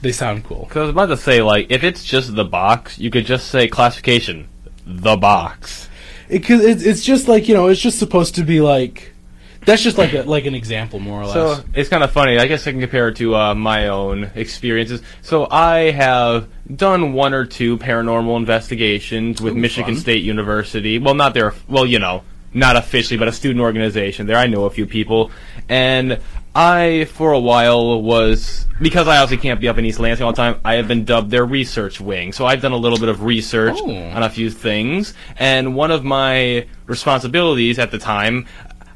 they 0.00 0.12
sound 0.12 0.44
cool. 0.44 0.64
Because 0.64 0.76
I 0.76 0.80
was 0.80 0.90
about 0.90 1.06
to 1.06 1.16
say, 1.16 1.42
like, 1.42 1.66
if 1.70 1.84
it's 1.84 2.04
just 2.04 2.34
the 2.34 2.44
box, 2.44 2.98
you 2.98 3.10
could 3.10 3.26
just 3.26 3.48
say 3.48 3.68
classification, 3.68 4.48
the 4.84 5.16
box. 5.16 5.88
Because 6.28 6.64
it's 6.64 6.82
it's 6.82 7.04
just 7.04 7.28
like 7.28 7.48
you 7.48 7.54
know, 7.54 7.68
it's 7.68 7.80
just 7.80 7.98
supposed 7.98 8.34
to 8.36 8.42
be 8.42 8.60
like 8.60 9.11
that's 9.64 9.82
just 9.82 9.98
like 9.98 10.12
a 10.12 10.22
like 10.22 10.46
an 10.46 10.54
example 10.54 10.98
more 10.98 11.22
or 11.22 11.26
less. 11.26 11.34
So 11.34 11.64
it's 11.74 11.88
kind 11.88 12.02
of 12.02 12.10
funny. 12.10 12.38
I 12.38 12.46
guess 12.46 12.66
I 12.66 12.72
can 12.72 12.80
compare 12.80 13.08
it 13.08 13.16
to 13.16 13.34
uh, 13.36 13.54
my 13.54 13.88
own 13.88 14.30
experiences. 14.34 15.02
So 15.22 15.46
I 15.50 15.90
have 15.90 16.48
done 16.74 17.12
one 17.12 17.34
or 17.34 17.44
two 17.44 17.78
paranormal 17.78 18.36
investigations 18.36 19.40
with 19.40 19.54
Ooh, 19.54 19.58
Michigan 19.58 19.94
fun. 19.94 20.00
State 20.00 20.22
University. 20.24 20.98
Well, 20.98 21.14
not 21.14 21.34
there. 21.34 21.54
Well, 21.68 21.86
you 21.86 21.98
know, 21.98 22.22
not 22.54 22.76
officially, 22.76 23.18
but 23.18 23.28
a 23.28 23.32
student 23.32 23.60
organization. 23.60 24.26
There, 24.26 24.36
I 24.36 24.46
know 24.46 24.64
a 24.64 24.70
few 24.70 24.86
people, 24.86 25.30
and 25.68 26.18
I, 26.54 27.06
for 27.06 27.32
a 27.32 27.40
while, 27.40 28.02
was 28.02 28.66
because 28.80 29.08
I 29.08 29.18
obviously 29.18 29.40
can't 29.42 29.58
be 29.58 29.68
up 29.68 29.78
in 29.78 29.86
East 29.86 29.98
Lansing 29.98 30.26
all 30.26 30.32
the 30.32 30.36
time. 30.36 30.60
I 30.64 30.74
have 30.74 30.86
been 30.86 31.06
dubbed 31.06 31.30
their 31.30 31.46
research 31.46 31.98
wing, 31.98 32.32
so 32.34 32.44
I've 32.44 32.60
done 32.60 32.72
a 32.72 32.76
little 32.76 32.98
bit 32.98 33.08
of 33.08 33.22
research 33.22 33.76
Oh. 33.80 33.90
on 33.90 34.22
a 34.22 34.28
few 34.28 34.50
things. 34.50 35.14
And 35.38 35.74
one 35.74 35.90
of 35.90 36.04
my 36.04 36.66
responsibilities 36.86 37.78
at 37.78 37.90
the 37.90 37.96
time, 37.98 38.46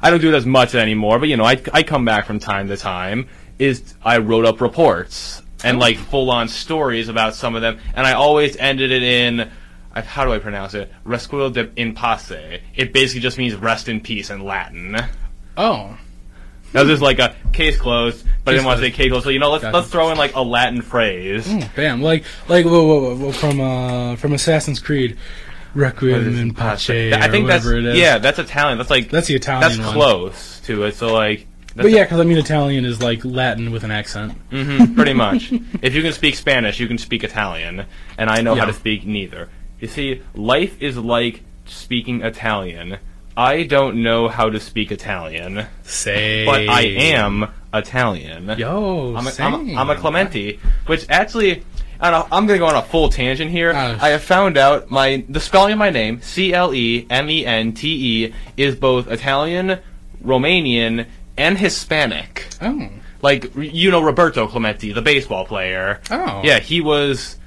I 0.01 0.09
don't 0.09 0.21
do 0.21 0.29
it 0.29 0.35
as 0.35 0.45
much 0.45 0.75
anymore, 0.75 1.19
but 1.19 1.27
you 1.29 1.37
know, 1.37 1.43
I, 1.45 1.61
I 1.73 1.83
come 1.83 2.05
back 2.05 2.25
from 2.25 2.39
time 2.39 2.67
to 2.67 2.77
time, 2.77 3.27
is 3.59 3.95
I 4.03 4.17
wrote 4.19 4.45
up 4.45 4.61
reports 4.61 5.41
and 5.63 5.79
like 5.79 5.97
full 5.97 6.29
on 6.29 6.47
stories 6.47 7.09
about 7.09 7.33
some 7.35 7.55
of 7.55 7.61
them, 7.61 7.79
and 7.95 8.05
I 8.05 8.13
always 8.13 8.55
ended 8.57 8.91
it 8.91 9.03
in. 9.03 9.49
I- 9.93 10.01
How 10.01 10.25
do 10.25 10.31
I 10.31 10.37
pronounce 10.39 10.75
it? 10.75 10.91
Resquill 11.05 11.51
de 11.51 11.71
in 11.75 11.95
pace. 11.95 12.59
It 12.75 12.93
basically 12.93 13.21
just 13.21 13.37
means 13.39 13.55
rest 13.55 13.89
in 13.89 13.99
peace 14.01 14.29
in 14.29 14.43
Latin. 14.43 14.95
oh, 15.57 15.97
That 16.73 16.81
was 16.81 16.89
just 16.89 17.01
like 17.01 17.17
a 17.17 17.35
case 17.53 17.77
closed, 17.77 18.23
but 18.43 18.51
I 18.51 18.53
didn't 18.53 18.67
want 18.67 18.79
to 18.79 18.85
say 18.85 18.91
case 18.91 19.09
closed. 19.09 19.23
So 19.23 19.31
you 19.31 19.39
know, 19.39 19.49
let's 19.49 19.63
Gotcha. 19.63 19.77
let's 19.77 19.89
throw 19.89 20.11
in 20.11 20.17
like 20.19 20.35
a 20.35 20.41
Latin 20.41 20.83
phrase. 20.83 21.47
Mm, 21.47 21.75
bam! 21.75 22.01
Like 22.03 22.25
like 22.47 22.65
whoa, 22.65 22.85
whoa, 22.85 23.15
whoa, 23.15 23.31
from 23.31 23.59
uh 23.59 24.15
from 24.17 24.33
Assassin's 24.33 24.79
Creed, 24.79 25.17
Requiem 25.77 26.37
in 26.37 26.53
Pace. 26.53 26.89
I 26.89 27.27
think 27.29 27.47
that's 27.47 27.65
it 27.65 27.85
is. 27.85 27.97
yeah, 27.97 28.17
that's 28.17 28.39
Italian. 28.39 28.77
That's 28.77 28.89
like 28.89 29.09
That's 29.09 29.27
the 29.27 29.35
Italian 29.35 29.61
That's 29.61 29.77
one. 29.79 29.93
close 29.93 30.59
to 30.61 30.83
it. 30.83 30.95
So 30.95 31.13
like, 31.13 31.47
But 31.75 31.91
yeah, 31.91 32.03
because 32.03 32.19
I 32.19 32.23
mean 32.23 32.37
Italian 32.37 32.83
is 32.85 33.01
like 33.01 33.23
Latin 33.23 33.71
with 33.71 33.83
an 33.83 33.91
accent. 33.91 34.33
hmm 34.49 34.95
pretty 34.95 35.13
much. 35.25 35.51
if 35.81 35.93
you 35.95 36.01
can 36.01 36.13
speak 36.13 36.35
Spanish, 36.35 36.79
you 36.79 36.87
can 36.87 36.97
speak 36.97 37.23
Italian, 37.23 37.85
and 38.17 38.29
I 38.29 38.41
know 38.41 38.55
how 38.55 38.65
to 38.65 38.73
speak 38.73 39.05
neither. 39.05 39.49
You 39.79 39.87
see, 39.87 40.21
life 40.33 40.81
is 40.81 40.97
like 40.97 41.43
speaking 41.65 42.21
Italian. 42.21 42.97
I 43.35 43.63
don't 43.63 44.01
know 44.01 44.27
how 44.29 44.49
to 44.49 44.59
speak 44.59 44.91
Italian, 44.91 45.67
Say, 45.83 46.43
but 46.43 46.67
I 46.67 46.81
am 46.81 47.47
Italian. 47.71 48.49
Yo, 48.57 49.15
I'm 49.15 49.27
a, 49.27 49.31
same. 49.31 49.53
I'm, 49.53 49.69
a, 49.69 49.75
I'm 49.75 49.89
a 49.91 49.95
Clemente, 49.95 50.59
which 50.87 51.05
actually, 51.07 51.63
Don't 52.01 52.11
know, 52.11 52.27
I'm 52.31 52.45
going 52.47 52.59
to 52.59 52.63
go 52.63 52.67
on 52.67 52.75
a 52.75 52.81
full 52.81 53.09
tangent 53.09 53.49
here. 53.51 53.71
Oh, 53.71 53.97
I 54.01 54.09
have 54.09 54.23
found 54.23 54.57
out 54.57 54.89
my 54.91 55.25
the 55.27 55.39
spelling 55.39 55.73
of 55.73 55.79
my 55.79 55.89
name, 55.89 56.21
C 56.21 56.53
L 56.53 56.73
E 56.73 57.05
M 57.09 57.29
E 57.29 57.45
N 57.45 57.73
T 57.73 58.25
E, 58.25 58.33
is 58.55 58.75
both 58.75 59.07
Italian, 59.09 59.79
Romanian, 60.23 61.07
and 61.37 61.57
Hispanic. 61.57 62.47
Oh, 62.61 62.89
Like 63.21 63.53
you 63.55 63.89
know 63.91 64.01
Roberto 64.01 64.47
Clemente, 64.47 64.91
the 64.91 65.01
baseball 65.01 65.45
player. 65.45 66.01
Oh. 66.11 66.41
yeah, 66.43 66.59
he 66.59 66.81
was. 66.81 67.37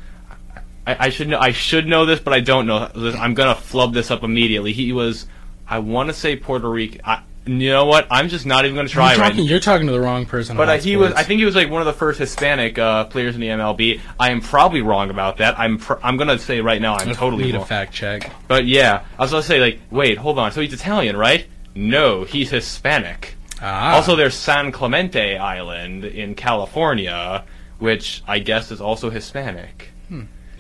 I, 0.87 1.07
I 1.07 1.09
should 1.11 1.29
know. 1.29 1.39
I 1.39 1.53
should 1.53 1.87
know 1.87 2.07
this, 2.07 2.21
but 2.21 2.33
I 2.33 2.41
don't 2.41 2.67
know. 2.67 2.89
this. 2.95 3.15
I'm 3.15 3.35
gonna 3.35 3.55
flub 3.55 3.95
this 3.95 4.11
up 4.11 4.23
immediately. 4.25 4.73
He 4.73 4.93
was. 4.93 5.27
I 5.69 5.79
want 5.79 6.09
to 6.09 6.13
say 6.15 6.35
Puerto 6.35 6.69
Rican. 6.69 7.01
I, 7.05 7.23
you 7.59 7.71
know 7.71 7.87
what? 7.87 8.07
I'm 8.11 8.29
just 8.29 8.47
not 8.47 8.65
even 8.65 8.77
gonna 8.77 8.89
try 8.89 9.13
you're 9.13 9.21
right 9.21 9.31
talking, 9.31 9.45
you're 9.45 9.61
talking 9.61 9.87
to 9.87 9.93
the 9.93 10.01
wrong 10.01 10.27
person. 10.27 10.57
but 10.57 10.69
uh, 10.69 10.77
he 10.79 10.97
was. 10.97 11.13
I 11.15 11.23
think 11.23 11.39
he 11.39 11.45
was 11.45 11.57
like 11.57 11.71
one 11.71 11.81
of 11.81 11.87
the 11.87 11.93
first 11.93 12.19
Hispanic 12.19 12.79
uh, 12.79 13.05
players 13.05 13.35
in 13.35 13.41
the 13.41 13.49
MLB. 13.49 14.01
I 14.19 14.31
am 14.31 14.41
probably 14.41 14.83
wrong 14.83 15.11
about 15.11 15.39
that. 15.39 15.59
I'm. 15.59 15.79
Pr- 15.79 15.95
I'm 16.03 16.17
gonna 16.17 16.39
say 16.39 16.61
right 16.61 16.81
now 16.81 16.97
I'm 16.97 17.09
I 17.09 17.13
totally 17.13 17.45
need 17.45 17.55
a 17.55 17.65
fact 17.65 17.93
check. 17.93 18.31
But 18.47 18.67
yeah, 18.67 19.05
I 19.19 19.23
was 19.23 19.31
gonna 19.31 19.43
say 19.43 19.61
like, 19.61 19.81
wait, 19.91 20.19
hold 20.19 20.39
on. 20.39 20.53
So 20.53 20.61
he's 20.61 20.73
Italian, 20.73 21.17
right? 21.17 21.47
No, 21.75 22.25
he's 22.25 22.51
Hispanic. 22.51 23.37
Ah. 23.63 23.95
Also, 23.95 24.17
there's 24.17 24.35
San 24.35 24.73
Clemente 24.73 25.37
Island 25.37 26.05
in 26.05 26.35
California, 26.35 27.45
which 27.79 28.23
I 28.27 28.39
guess 28.39 28.71
is 28.71 28.81
also 28.81 29.11
Hispanic. 29.11 29.91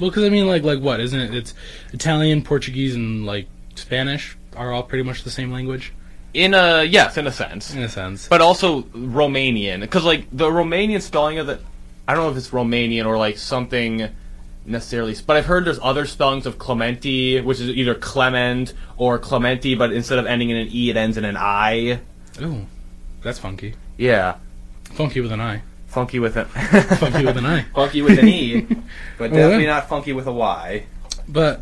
Well, 0.00 0.08
because 0.08 0.24
I 0.24 0.30
mean, 0.30 0.46
like, 0.46 0.62
like 0.62 0.80
what? 0.80 0.98
Isn't 0.98 1.20
it? 1.20 1.34
It's 1.34 1.54
Italian, 1.92 2.42
Portuguese, 2.42 2.94
and 2.94 3.26
like 3.26 3.46
Spanish 3.74 4.36
are 4.56 4.72
all 4.72 4.82
pretty 4.82 5.04
much 5.04 5.24
the 5.24 5.30
same 5.30 5.52
language 5.52 5.92
In 6.32 6.54
a 6.54 6.84
yes, 6.84 7.16
in 7.16 7.26
a 7.26 7.32
sense, 7.32 7.74
in 7.74 7.82
a 7.82 7.88
sense. 7.88 8.28
but 8.28 8.40
also 8.40 8.82
Romanian, 8.82 9.80
because 9.80 10.04
like 10.04 10.26
the 10.32 10.46
Romanian 10.48 11.02
spelling 11.02 11.38
of 11.38 11.48
it, 11.48 11.60
I 12.06 12.14
don't 12.14 12.24
know 12.24 12.30
if 12.30 12.36
it's 12.36 12.50
Romanian 12.50 13.04
or 13.06 13.18
like 13.18 13.36
something 13.36 14.08
necessarily, 14.64 15.16
but 15.26 15.36
I've 15.36 15.46
heard 15.46 15.64
there's 15.64 15.80
other 15.82 16.06
spellings 16.06 16.46
of 16.46 16.56
Clemente, 16.58 17.40
which 17.40 17.58
is 17.58 17.68
either 17.70 17.94
Clement 17.96 18.74
or 18.96 19.18
Clementi, 19.18 19.74
but 19.74 19.92
instead 19.92 20.18
of 20.20 20.26
ending 20.26 20.50
in 20.50 20.56
an 20.56 20.68
e, 20.70 20.90
it 20.90 20.96
ends 20.96 21.16
in 21.16 21.24
an 21.24 21.36
i. 21.36 21.98
Ooh, 22.40 22.66
that's 23.22 23.38
funky. 23.40 23.74
Yeah, 23.96 24.36
Funky 24.92 25.20
with 25.20 25.32
an 25.32 25.40
I. 25.40 25.62
funky 25.88 26.20
with 26.20 26.36
a 26.36 26.44
Funky 26.96 27.24
with 27.24 27.36
an 27.38 27.46
I. 27.46 27.62
funky 27.74 28.02
with 28.02 28.18
an 28.20 28.28
e, 28.28 28.60
but 29.18 29.32
Oh, 29.32 29.34
definitely 29.34 29.64
yeah. 29.64 29.70
not 29.74 29.88
funky 29.88 30.12
with 30.12 30.28
a 30.28 30.32
y. 30.32 30.84
But 31.28 31.60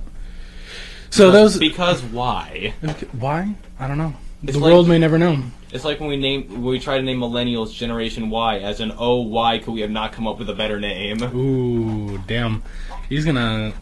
so 1.08 1.30
those 1.30 1.58
because 1.58 2.02
why? 2.02 2.74
why? 3.12 3.54
I 3.80 3.88
don't 3.88 3.96
know. 3.98 4.12
It's 4.42 4.52
the 4.52 4.58
like- 4.58 4.70
world 4.72 4.88
may 4.88 4.98
never 4.98 5.18
know. 5.18 5.42
It's 5.70 5.84
like 5.84 6.00
when 6.00 6.08
we 6.08 6.16
name 6.16 6.48
when 6.48 6.62
we 6.64 6.78
try 6.78 6.96
to 6.96 7.02
name 7.02 7.18
millennials 7.20 7.74
Generation 7.74 8.30
Y 8.30 8.58
as 8.60 8.80
an 8.80 8.92
oh 8.96 9.20
why 9.20 9.58
could 9.58 9.74
we 9.74 9.82
have 9.82 9.90
not 9.90 10.12
come 10.12 10.26
up 10.26 10.38
with 10.38 10.48
a 10.48 10.54
better 10.54 10.80
name? 10.80 11.22
Ooh, 11.36 12.16
damn. 12.26 12.62
He's 13.10 13.24
gonna. 13.26 13.74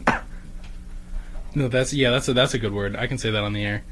No, 1.55 1.67
that's 1.69 1.93
yeah. 1.93 2.09
That's 2.11 2.27
a 2.27 2.33
that's 2.33 2.53
a 2.53 2.59
good 2.59 2.73
word. 2.73 2.95
I 2.95 3.07
can 3.07 3.17
say 3.17 3.31
that 3.31 3.43
on 3.43 3.53
the 3.53 3.63
air, 3.65 3.83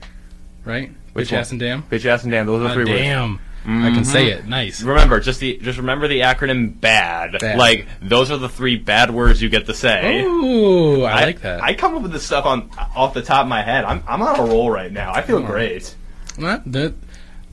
right? 0.66 0.92
Which 1.14 1.30
Bitch 1.30 1.32
one? 1.32 1.40
ass 1.42 1.52
and 1.52 1.60
damn. 1.60 1.84
Bitch 1.84 2.06
ass 2.06 2.24
and 2.24 2.32
damn, 2.32 2.46
those 2.46 2.62
are 2.64 2.68
Ah, 2.70 2.74
three 2.74 2.84
words. 2.86 2.98
damn. 3.00 3.40
I 3.68 3.90
can 3.92 4.06
say 4.06 4.28
it. 4.28 4.46
Nice. 4.46 4.84
Remember, 4.84 5.20
just 5.20 5.40
the 5.40 5.58
just 5.58 5.80
remember 5.80 6.08
the 6.08 6.20
acronym 6.20 6.80
BAD. 6.80 7.38
Bad. 7.40 7.58
Like 7.58 7.88
those 8.02 8.30
are 8.30 8.38
the 8.38 8.50
three 8.50 8.76
bad 8.76 9.10
words 9.10 9.42
you 9.42 9.50
get 9.50 9.66
to 9.68 9.74
say. 9.74 10.22
Ooh, 10.24 11.02
I, 11.04 11.24
like 11.24 11.42
that. 11.42 11.64
I 11.64 11.74
come 11.74 11.96
up 11.96 12.04
with 12.04 12.12
this 12.12 12.24
stuff 12.26 12.46
on 12.46 12.70
off 12.96 13.14
the 13.16 13.24
top 13.24 13.44
of 13.44 13.48
my 13.50 13.64
head. 13.64 13.84
I'm 13.86 14.04
I'm 14.08 14.22
on 14.22 14.40
a 14.40 14.44
roll 14.44 14.70
right 14.70 14.92
now. 14.92 15.14
I 15.14 15.22
feel 15.22 15.38
Oh. 15.38 15.42
great. 15.44 15.96
Well, 16.38 16.62
that 16.68 16.94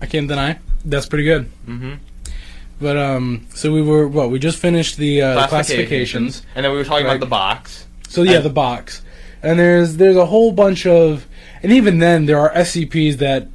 I 0.01 0.07
can't 0.07 0.29
deny. 0.29 0.59
That's 0.85 1.07
pretty 1.07 1.25
good. 1.25 1.49
Mhm. 1.67 1.99
But 2.81 2.97
um, 2.97 3.47
so 3.55 3.73
we 3.73 3.81
were 3.83 4.09
what? 4.09 4.31
We 4.31 4.39
just 4.41 4.59
finished 4.59 4.97
the, 4.97 5.23
uh, 5.23 5.35
the 5.43 5.47
classifications. 5.47 6.43
and 6.57 6.65
then 6.65 6.73
we 6.73 6.79
were 6.79 6.85
talking 6.85 7.07
Right. 7.07 7.13
about 7.17 7.21
the 7.25 7.31
box. 7.31 7.87
So 8.09 8.23
yeah, 8.25 8.37
And- 8.37 8.45
the 8.45 8.51
box, 8.51 9.03
and 9.43 9.59
there's 9.59 9.97
there's 9.97 10.17
a 10.17 10.27
whole 10.27 10.51
bunch 10.53 10.85
of, 10.87 11.27
and 11.63 11.71
even 11.73 11.99
then 12.01 12.27
there 12.27 12.39
are 12.41 12.51
SCPs 12.55 13.19
that 13.19 13.49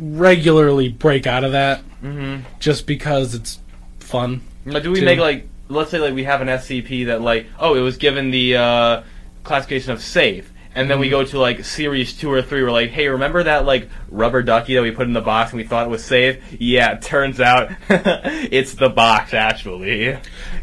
regularly 0.00 0.88
break 0.88 1.26
out 1.26 1.44
of 1.44 1.52
that 1.52 1.82
Mm-hmm. 2.02 2.42
just 2.60 2.86
because 2.86 3.34
it's 3.34 3.58
fun. 3.98 4.40
Now, 4.64 4.78
do 4.78 4.92
we 4.92 5.00
make 5.00 5.18
like 5.18 5.48
let's 5.68 5.90
say 5.90 5.98
like 5.98 6.14
we 6.14 6.24
have 6.24 6.40
an 6.40 6.48
SCP 6.48 7.06
that 7.06 7.20
like 7.20 7.46
oh 7.58 7.74
it 7.74 7.80
was 7.80 7.96
given 7.96 8.30
the 8.30 8.56
uh 8.56 9.02
classification 9.44 9.90
of 9.92 10.00
safe. 10.00 10.50
And 10.78 10.88
then 10.88 11.00
we 11.00 11.08
go 11.08 11.24
to 11.24 11.40
like 11.40 11.64
series 11.64 12.12
two 12.12 12.30
or 12.30 12.40
three. 12.40 12.62
We're 12.62 12.70
like, 12.70 12.90
hey, 12.90 13.08
remember 13.08 13.42
that 13.42 13.64
like 13.64 13.88
rubber 14.12 14.44
ducky 14.44 14.76
that 14.76 14.82
we 14.82 14.92
put 14.92 15.08
in 15.08 15.12
the 15.12 15.20
box 15.20 15.50
and 15.50 15.58
we 15.60 15.66
thought 15.66 15.86
it 15.86 15.90
was 15.90 16.04
safe? 16.04 16.40
Yeah, 16.56 16.94
turns 16.98 17.40
out 17.40 17.72
it's 17.88 18.74
the 18.74 18.88
box 18.88 19.34
actually. 19.34 20.16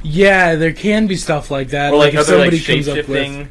Yeah, 0.04 0.56
there 0.56 0.72
can 0.72 1.08
be 1.08 1.18
stuff 1.18 1.52
like 1.52 1.68
that. 1.72 1.94
Or 1.94 1.98
like, 1.98 2.14
if 2.14 2.22
other 2.22 2.38
like 2.38 2.54
somebody 2.54 2.84
comes 2.84 2.88
up 2.88 3.10
with- 3.10 3.50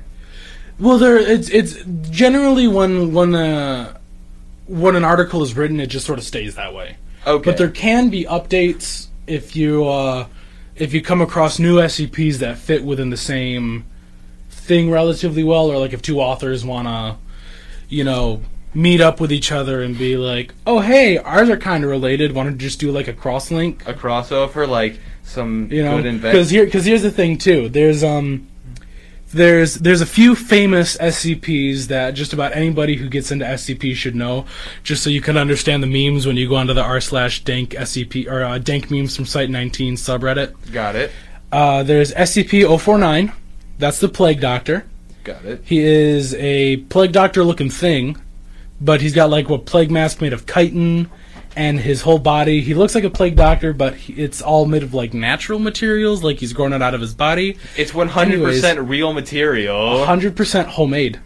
Well, 0.80 0.96
there 0.96 1.18
it's 1.18 1.50
it's 1.50 1.76
generally 2.10 2.66
when 2.66 3.12
when 3.12 3.34
uh, 3.34 3.98
when 4.66 4.96
an 4.96 5.04
article 5.04 5.42
is 5.42 5.54
written, 5.54 5.80
it 5.80 5.88
just 5.88 6.06
sort 6.06 6.18
of 6.18 6.24
stays 6.24 6.54
that 6.54 6.72
way. 6.72 6.96
Okay. 7.26 7.44
But 7.44 7.58
there 7.58 7.68
can 7.68 8.08
be 8.08 8.24
updates 8.24 9.08
if 9.26 9.54
you 9.54 9.86
uh, 9.86 10.28
if 10.76 10.94
you 10.94 11.02
come 11.02 11.20
across 11.20 11.58
new 11.58 11.76
SCPs 11.76 12.36
that 12.38 12.56
fit 12.56 12.82
within 12.84 13.10
the 13.10 13.18
same 13.18 13.84
thing 14.64 14.90
relatively 14.90 15.44
well, 15.44 15.70
or 15.70 15.78
like 15.78 15.92
if 15.92 16.02
two 16.02 16.20
authors 16.20 16.64
want 16.64 16.88
to, 16.88 17.16
you 17.88 18.04
know, 18.04 18.42
meet 18.74 19.00
up 19.00 19.20
with 19.20 19.30
each 19.30 19.52
other 19.52 19.82
and 19.82 19.96
be 19.96 20.16
like, 20.16 20.52
"Oh, 20.66 20.80
hey, 20.80 21.18
ours 21.18 21.48
are 21.48 21.56
kind 21.56 21.84
of 21.84 21.90
related. 21.90 22.32
Want 22.32 22.50
to 22.50 22.56
just 22.56 22.80
do 22.80 22.90
like 22.90 23.08
a 23.08 23.12
cross 23.12 23.50
link?" 23.50 23.86
a 23.86 23.94
crossover, 23.94 24.68
like 24.68 24.98
some 25.22 25.68
you 25.70 25.82
know 25.82 26.02
because 26.02 26.50
here 26.50 26.64
because 26.66 26.84
here's 26.84 27.00
the 27.02 27.10
thing 27.10 27.38
too 27.38 27.70
there's 27.70 28.04
um 28.04 28.46
there's 29.32 29.76
there's 29.76 30.02
a 30.02 30.06
few 30.06 30.34
famous 30.34 30.98
SCPs 30.98 31.86
that 31.86 32.10
just 32.10 32.34
about 32.34 32.54
anybody 32.54 32.94
who 32.96 33.08
gets 33.08 33.30
into 33.32 33.44
SCP 33.46 33.94
should 33.94 34.14
know 34.14 34.44
just 34.82 35.02
so 35.02 35.08
you 35.08 35.22
can 35.22 35.38
understand 35.38 35.82
the 35.82 35.86
memes 35.86 36.26
when 36.26 36.36
you 36.36 36.46
go 36.46 36.56
onto 36.56 36.74
the 36.74 36.82
r 36.82 37.00
slash 37.00 37.42
dank 37.42 37.70
SCP 37.70 38.30
or 38.30 38.44
uh, 38.44 38.58
dank 38.58 38.90
memes 38.90 39.16
from 39.16 39.24
site 39.24 39.48
19 39.48 39.94
subreddit 39.96 40.52
Got 40.72 40.94
it. 40.94 41.10
uh, 41.50 41.82
there's 41.82 42.12
SCP-049 42.12 43.32
that's 43.78 44.00
the 44.00 44.08
plague 44.08 44.40
doctor 44.40 44.84
Got 45.24 45.44
it. 45.44 45.62
he 45.64 45.80
is 45.80 46.34
a 46.34 46.78
plague 46.78 47.12
doctor 47.12 47.44
looking 47.44 47.70
thing 47.70 48.16
but 48.80 49.00
he's 49.00 49.14
got 49.14 49.30
like 49.30 49.48
a 49.48 49.58
plague 49.58 49.90
mask 49.90 50.20
made 50.20 50.32
of 50.32 50.46
chitin 50.46 51.10
and 51.56 51.80
his 51.80 52.02
whole 52.02 52.18
body 52.18 52.60
he 52.60 52.74
looks 52.74 52.94
like 52.94 53.04
a 53.04 53.10
plague 53.10 53.36
doctor 53.36 53.72
but 53.72 53.94
he, 53.94 54.12
it's 54.14 54.42
all 54.42 54.66
made 54.66 54.82
of 54.82 54.92
like 54.92 55.14
natural 55.14 55.58
materials 55.58 56.22
like 56.22 56.38
he's 56.38 56.52
grown 56.52 56.72
it 56.72 56.82
out 56.82 56.94
of 56.94 57.00
his 57.00 57.14
body 57.14 57.56
It's 57.76 57.92
100% 57.92 58.88
real 58.88 59.12
material. 59.12 60.04
100% 60.04 60.64
homemade 60.66 61.20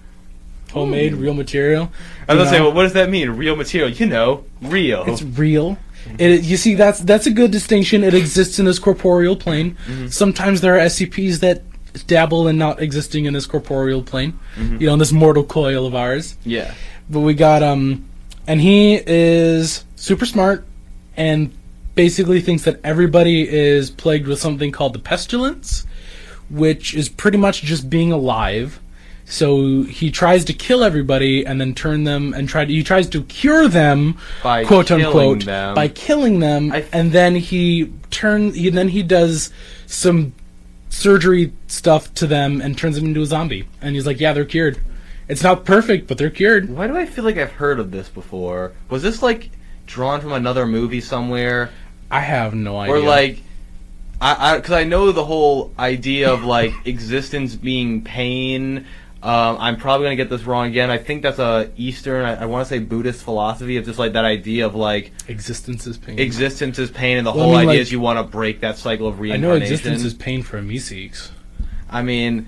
homemade 0.73 1.15
real 1.15 1.35
material 1.35 1.91
I 2.29 2.35
was 2.35 2.45
gonna 2.45 2.59
say, 2.59 2.61
well, 2.61 2.73
what 2.75 2.83
does 2.83 2.93
that 2.93 3.09
mean? 3.09 3.31
Real 3.31 3.57
material? 3.57 3.89
You 3.89 4.05
know, 4.05 4.45
real. 4.61 5.05
it's 5.07 5.23
real 5.23 5.79
it, 6.19 6.43
you 6.45 6.57
see 6.57 6.75
that's 6.75 7.01
that's 7.01 7.27
a 7.27 7.31
good 7.31 7.51
distinction 7.51 8.05
it 8.05 8.15
exists 8.15 8.59
in 8.59 8.65
this 8.65 8.79
corporeal 8.79 9.37
plane 9.37 9.77
mm-hmm. 9.87 10.09
sometimes 10.09 10.61
there 10.61 10.75
are 10.75 10.87
scps 10.87 11.41
that 11.41 11.63
dabble 12.03 12.49
in 12.49 12.59
not 12.59 12.81
existing 12.81 13.25
in 13.25 13.33
this 13.35 13.47
corporeal 13.47 14.03
plane 14.03 14.39
you 14.57 14.87
know 14.87 14.93
in 14.95 14.99
this 14.99 15.13
mortal 15.13 15.45
coil 15.45 15.87
of 15.87 15.95
ours 15.95 16.37
yeah. 16.45 16.75
but 17.09 17.21
we 17.21 17.35
got 17.35 17.63
um 17.63 18.09
and 18.47 18.61
he 18.61 19.01
is 19.07 19.85
super 19.97 20.27
smart 20.27 20.65
and 21.17 21.53
basically 21.95 22.41
thinks 22.41 22.63
that 22.65 22.81
everybody 22.85 23.49
is 23.49 23.91
plagued 23.91 24.27
with 24.27 24.39
something 24.39 24.71
called 24.73 24.93
the 24.93 24.99
pestilence 24.99 25.87
which 26.51 26.95
is 26.95 27.09
pretty 27.09 27.37
much 27.39 27.63
just 27.63 27.91
being 27.91 28.13
alive 28.13 28.81
so 29.31 29.83
he 29.83 30.11
tries 30.11 30.45
to 30.47 30.55
kill 30.55 30.83
everybody 30.83 31.45
and 31.45 31.61
then 31.61 31.75
turn 31.75 32.05
them 32.05 32.33
and 32.33 32.49
try 32.49 32.65
to, 32.65 32.73
he 32.73 32.83
tries 32.83 33.07
to 33.11 33.23
cure 33.25 33.69
them 33.69 34.17
By 34.43 34.65
quote 34.65 34.91
unquote 34.91 35.45
them. 35.45 35.75
by 35.75 35.89
killing 35.89 36.39
them 36.41 36.73
and 36.93 37.13
then 37.13 37.37
he 37.37 37.93
turn 38.11 38.55
he 38.55 38.71
then 38.71 38.89
he 38.89 39.03
does 39.03 39.51
some 39.87 40.33
surgery 40.89 41.53
stuff 41.67 42.13
to 42.15 42.27
them 42.27 42.61
and 42.61 42.77
turns 42.77 42.97
them 42.97 43.05
into 43.07 43.23
a 43.23 43.27
zombie 43.27 43.69
and 43.81 43.95
he's 43.95 44.07
like 44.07 44.19
yeah 44.21 44.33
they're 44.33 44.45
cured 44.45 44.81
it's 45.29 45.43
not 45.43 45.65
perfect 45.65 46.07
but 46.09 46.17
they're 46.19 46.31
cured 46.31 46.69
Why 46.71 46.87
do 46.87 46.97
I 46.97 47.05
feel 47.07 47.25
like 47.25 47.37
I've 47.37 47.53
heard 47.53 47.79
of 47.79 47.91
this 47.91 48.09
before? 48.09 48.73
Was 48.89 49.03
this 49.03 49.23
like 49.23 49.51
drawn 49.89 50.21
from 50.21 50.33
another 50.33 50.67
movie 50.67 51.01
somewhere, 51.01 51.71
I 52.11 52.21
have 52.21 52.55
no 52.55 52.79
idea. 52.79 52.95
or 52.95 53.01
like, 53.01 53.43
I 54.21 54.57
because 54.57 54.73
I, 54.73 54.85
know 54.85 55.13
the 55.13 55.25
whole 55.25 55.73
idea 55.79 56.33
of 56.33 56.45
like 56.45 56.73
existence 56.85 57.55
being 57.57 58.03
pain. 58.03 58.87
Um, 59.21 59.57
I'm 59.59 59.77
probably 59.77 60.05
gonna 60.07 60.17
get 60.17 60.31
this 60.31 60.45
wrong 60.45 60.69
again. 60.69 60.91
I 60.91 60.99
think 60.99 61.23
that's 61.23 61.41
a 61.41 61.71
Eastern. 61.77 62.25
I, 62.25 62.43
I 62.43 62.45
want 62.47 62.67
to 62.67 62.69
say 62.73 62.79
Buddhist 62.79 63.23
philosophy 63.25 63.77
of 63.77 63.85
just 63.85 63.99
like 63.99 64.13
that 64.13 64.25
idea 64.25 64.65
of 64.67 64.77
like 64.77 65.11
existence 65.27 65.87
is 65.89 65.99
pain. 65.99 66.19
existence 66.21 66.79
is 66.79 66.91
pain, 66.91 67.17
and 67.19 67.27
the 67.27 67.33
Well, 67.33 67.41
I 67.41 67.43
whole 67.45 67.51
mean, 67.53 67.61
idea 67.63 67.71
like- 67.73 67.81
is 67.81 67.91
you 67.93 67.99
want 68.01 68.19
to 68.19 68.23
break 68.23 68.61
that 68.61 68.79
cycle 68.79 69.09
of 69.09 69.19
reincarnation. 69.19 69.45
I 69.45 69.55
reincarnation. 69.55 69.85
know 69.85 69.93
existence 69.93 70.05
is 70.05 70.15
pain 70.15 70.43
for 70.45 70.61
Meeseeks. 70.63 71.31
I 71.91 72.03
mean, 72.03 72.47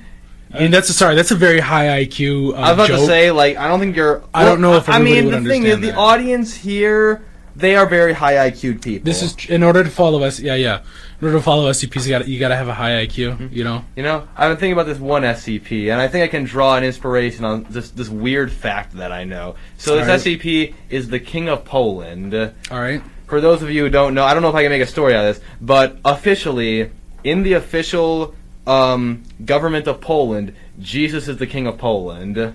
I 0.53 0.61
mean, 0.61 0.71
that's 0.71 0.89
a, 0.91 0.93
sorry. 0.93 1.15
That's 1.17 1.31
a 1.33 1.37
very 1.37 1.59
high 1.61 2.05
IQ. 2.05 2.53
Uh, 2.53 2.57
I 2.57 2.61
was 2.61 2.71
about 2.73 2.89
joke. 2.89 3.01
to 3.01 3.07
say, 3.07 3.31
like, 3.33 3.57
I 3.57 3.67
don't 3.67 3.81
think 3.81 3.97
you're. 3.97 4.23
I 4.33 4.45
don't 4.45 4.61
know 4.61 4.75
if 4.77 4.89
I 4.89 4.97
everybody 4.97 5.23
mean, 5.23 5.25
would 5.33 5.45
the 5.45 5.49
thing 5.49 5.63
is, 5.65 5.73
understand 5.75 5.83
the 5.85 5.87
that. 5.93 5.99
audience 5.99 6.55
here, 6.55 7.25
they 7.57 7.77
are 7.77 7.87
very 7.87 8.13
high 8.13 8.51
IQ 8.51 8.83
people. 8.83 9.05
This 9.05 9.23
is 9.23 9.37
in 9.47 9.63
order 9.63 9.85
to 9.85 9.91
follow 9.91 10.23
us. 10.23 10.41
Yeah, 10.41 10.55
yeah. 10.55 10.83
In 11.21 11.27
order 11.27 11.39
to 11.39 11.43
follow 11.43 11.71
SCPs, 11.71 12.07
you 12.07 12.11
got 12.11 12.29
you 12.29 12.39
got 12.39 12.49
to 12.49 12.57
have 12.57 12.69
a 12.69 12.75
high 12.75 13.07
IQ. 13.07 13.37
Mm-hmm. 13.37 13.55
You 13.55 13.65
know. 13.65 13.85
You 13.97 14.03
know, 14.03 14.29
I've 14.37 14.51
been 14.51 14.59
thinking 14.59 14.73
about 14.73 14.87
this 14.87 14.99
one 14.99 15.23
SCP, 15.23 15.93
and 15.93 16.01
I 16.01 16.09
think 16.09 16.25
I 16.25 16.29
can 16.29 16.45
draw 16.45 16.77
an 16.77 16.85
inspiration 16.85 17.45
on 17.45 17.67
this 17.71 17.91
this 17.91 18.09
weird 18.09 18.53
fact 18.53 18.97
that 18.97 19.13
I 19.13 19.25
know. 19.25 19.57
So 19.79 19.97
this 19.97 20.09
Alright. 20.09 20.21
SCP 20.21 20.75
is 20.89 21.09
the 21.09 21.21
King 21.21 21.49
of 21.49 21.65
Poland. 21.65 22.35
All 22.35 22.81
right. 22.81 23.03
For 23.27 23.41
those 23.41 23.63
of 23.63 23.71
you 23.71 23.85
who 23.85 23.91
don't 23.91 24.15
know, 24.15 24.25
I 24.25 24.35
don't 24.35 24.43
know 24.43 24.49
if 24.49 24.57
I 24.57 24.63
can 24.63 24.73
make 24.73 24.83
a 24.83 24.87
story 24.87 25.15
out 25.15 25.25
of 25.25 25.37
this, 25.37 25.45
but 25.61 25.99
officially, 26.05 26.91
in 27.23 27.45
the 27.45 27.53
official 27.53 28.35
um, 28.67 29.23
government 29.45 29.87
of 29.87 30.01
Poland, 30.01 30.55
Jesus 30.81 31.29
is 31.29 31.37
the 31.37 31.47
King 31.47 31.67
of 31.67 31.79
Poland. 31.79 32.55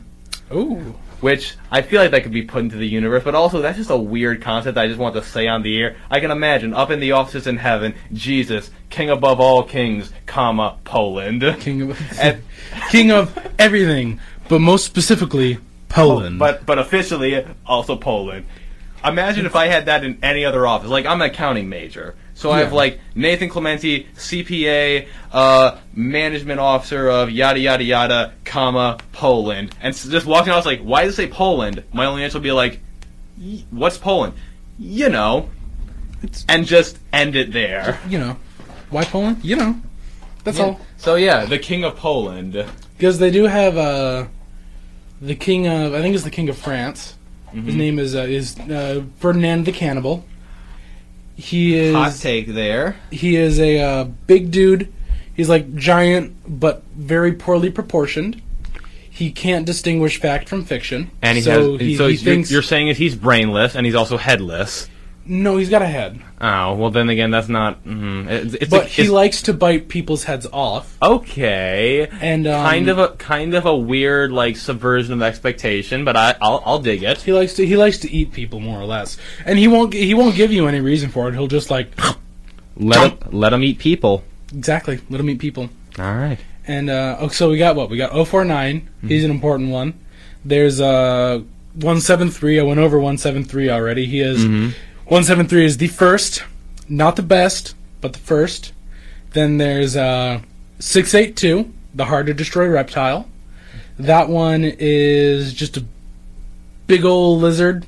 Ooh. 0.53 0.95
Which 1.25 1.55
I 1.71 1.81
feel 1.81 1.99
like 2.03 2.11
that 2.11 2.21
could 2.21 2.31
be 2.31 2.43
put 2.43 2.59
into 2.59 2.75
the 2.77 2.87
universe, 2.87 3.23
but 3.23 3.33
also 3.33 3.59
that's 3.59 3.79
just 3.79 3.89
a 3.89 3.97
weird 3.97 4.43
concept 4.43 4.77
I 4.77 4.85
just 4.85 4.99
want 4.99 5.15
to 5.15 5.23
say 5.23 5.47
on 5.47 5.63
the 5.63 5.75
air. 5.81 5.95
I 6.07 6.19
can 6.19 6.29
imagine 6.29 6.71
up 6.71 6.91
in 6.91 6.99
the 6.99 7.13
offices 7.13 7.47
in 7.47 7.57
heaven, 7.57 7.95
Jesus, 8.13 8.69
king 8.91 9.09
above 9.09 9.39
all 9.39 9.63
kings, 9.63 10.13
comma, 10.27 10.77
Poland. 10.83 11.41
King 11.61 11.89
of 11.89 12.19
And- 12.19 12.43
king 12.91 13.09
of 13.11 13.35
everything, 13.57 14.19
but 14.49 14.59
most 14.61 14.85
specifically 14.85 15.57
Poland. 15.89 16.37
But 16.37 16.63
but 16.63 16.77
officially 16.77 17.43
also 17.65 17.95
Poland. 17.95 18.45
Imagine 19.03 19.47
if 19.47 19.55
I 19.55 19.65
had 19.65 19.87
that 19.87 20.03
in 20.03 20.19
any 20.21 20.45
other 20.45 20.67
office. 20.67 20.91
Like 20.91 21.07
I'm 21.07 21.23
an 21.23 21.31
accounting 21.31 21.67
major. 21.69 22.13
So 22.37 22.51
I 22.51 22.59
have 22.59 22.73
like 22.73 22.99
Nathan 23.15 23.47
Clemente, 23.49 24.07
CPA, 24.17 25.07
uh, 25.31 25.77
management 25.93 26.59
officer 26.59 27.07
of 27.07 27.31
yada 27.31 27.59
yada 27.59 27.83
yada, 27.83 28.33
comma, 28.43 28.97
Poland. 29.13 29.73
And 29.81 29.93
s 29.95 30.03
just 30.03 30.25
walking 30.25 30.49
out, 30.51 30.55
I 30.55 30.57
was 30.57 30.65
like, 30.65 30.81
why 30.81 31.05
does 31.05 31.13
it 31.13 31.15
say 31.15 31.27
Poland? 31.27 31.83
My 31.93 32.05
only 32.05 32.23
answer 32.23 32.37
would 32.37 32.43
be 32.43 32.51
like, 32.51 32.81
what's 33.71 33.97
Poland? 33.97 34.33
You 34.77 35.09
know. 35.09 35.49
It's- 36.23 36.45
And 36.49 36.65
just 36.65 36.97
end 37.13 37.35
it 37.35 37.51
there. 37.53 37.99
you 38.09 38.19
know, 38.19 38.35
why 38.89 39.05
Poland? 39.05 39.37
You 39.43 39.55
know, 39.55 39.71
that's 40.43 40.59
all. 40.59 40.79
So 40.97 41.15
yeah, 41.15 41.45
the 41.45 41.59
king 41.59 41.83
of 41.85 41.95
Poland. 41.95 42.53
Because 42.97 43.19
they 43.19 43.31
do 43.31 43.43
have 43.45 43.77
uh, 43.77 44.25
the 45.21 45.35
king 45.35 45.67
of 45.67 45.93
I 45.93 46.01
think 46.01 46.15
it's 46.15 46.23
the 46.23 46.31
king 46.39 46.49
of 46.49 46.57
France. 46.57 47.15
Mm-hmm. 47.47 47.65
His 47.65 47.75
name 47.75 47.99
is 47.99 48.15
uh, 48.15 48.19
is 48.39 48.57
uh, 48.59 49.03
Ferdinand 49.19 49.65
the 49.65 49.71
Cannibal. 49.71 50.25
He 51.35 51.75
is 51.75 51.93
Hot 51.93 52.15
take 52.15 52.47
there. 52.47 52.95
he 53.11 53.35
is 53.35 53.59
a 53.59 53.79
uh, 53.79 54.03
big 54.05 54.51
dude. 54.51 54.91
He's 55.35 55.49
like 55.49 55.75
giant 55.75 56.35
but 56.47 56.83
very 56.95 57.33
poorly 57.33 57.69
proportioned. 57.69 58.41
He 59.09 59.31
can't 59.31 59.65
distinguish 59.65 60.19
fact 60.19 60.49
from 60.49 60.65
fiction. 60.65 61.11
And 61.21 61.37
he 61.37 61.41
so 61.41 61.73
has. 61.73 61.81
he, 61.81 61.95
so 61.95 62.07
he 62.07 62.15
you're, 62.15 62.23
thinks 62.23 62.51
you're 62.51 62.61
saying 62.61 62.89
is 62.89 62.97
he's 62.97 63.15
brainless 63.15 63.75
and 63.75 63.85
he's 63.85 63.95
also 63.95 64.17
headless. 64.17 64.89
No, 65.25 65.57
he's 65.57 65.69
got 65.69 65.81
a 65.81 65.87
head, 65.87 66.21
Oh 66.39 66.75
well, 66.75 66.91
then 66.91 67.09
again, 67.09 67.31
that's 67.31 67.47
not. 67.49 67.83
Mm, 67.85 68.27
it's, 68.29 68.53
it's 68.55 68.69
but 68.69 68.83
a, 68.85 68.87
he 68.87 69.01
it's- 69.03 69.11
likes 69.13 69.41
to 69.43 69.53
bite 69.53 69.87
people's 69.87 70.23
heads 70.25 70.45
off. 70.53 70.95
okay, 71.01 72.07
And 72.21 72.45
um, 72.47 72.63
kind 72.65 72.89
of 72.89 72.99
a 72.99 73.09
kind 73.09 73.53
of 73.53 73.65
a 73.65 73.75
weird 73.75 74.31
like 74.31 74.57
subversion 74.57 75.13
of 75.13 75.21
expectation, 75.21 76.05
but 76.05 76.15
I 76.15 76.35
I'll, 76.41 76.61
I'll 76.65 76.79
dig 76.79 77.03
it. 77.03 77.21
He 77.21 77.33
likes 77.33 77.53
to 77.55 77.65
he 77.65 77.75
likes 77.77 77.97
to 77.99 78.11
eat 78.11 78.31
people 78.33 78.59
more 78.59 78.79
or 78.79 78.85
less, 78.85 79.17
and 79.45 79.57
he 79.57 79.67
won't 79.67 79.93
he 79.93 80.13
won't 80.13 80.35
give 80.35 80.51
you 80.51 80.67
any 80.67 80.79
reason 80.81 81.09
for 81.09 81.27
it. 81.29 81.33
He'll 81.33 81.47
just 81.47 81.69
like 81.71 81.87
Let 82.77 83.11
him, 83.23 83.29
let 83.31 83.53
him 83.53 83.63
eat 83.63 83.79
people. 83.79 84.23
exactly 84.53 84.99
let 85.09 85.19
him 85.19 85.29
eat 85.29 85.39
people. 85.39 85.69
All 85.97 86.15
right. 86.15 86.37
And 86.67 86.89
uh, 86.89 87.17
oh, 87.19 87.27
so 87.29 87.49
we 87.51 87.57
got 87.57 87.75
what 87.75 87.89
we 87.89 87.97
got 87.97 88.11
049. 88.11 88.81
Mm-hmm. 88.81 89.07
He's 89.07 89.23
an 89.23 89.31
important 89.31 89.69
one. 89.71 89.93
There's 90.43 90.81
uh 90.81 91.41
173. 91.75 92.59
I 92.59 92.63
went 92.63 92.79
over 92.79 92.97
173 92.97 93.69
already. 93.69 94.05
He 94.05 94.19
is 94.19 94.43
Mm-hmm. 94.43 94.69
173 95.05 95.65
is 95.65 95.77
the 95.77 95.87
first, 95.87 96.43
not 96.89 97.15
the 97.15 97.21
best, 97.21 97.75
but 98.01 98.13
the 98.13 98.19
first. 98.19 98.73
Then 99.33 99.57
there's 99.57 99.95
uh 99.95 100.41
682, 100.79 101.71
the 101.93 102.05
hard 102.05 102.25
to 102.27 102.33
destroy 102.33 102.67
reptile. 102.67 103.29
That 103.99 104.29
one 104.29 104.63
is 104.63 105.53
just 105.53 105.77
a 105.77 105.85
big 106.87 107.05
old 107.05 107.41
lizard. 107.41 107.85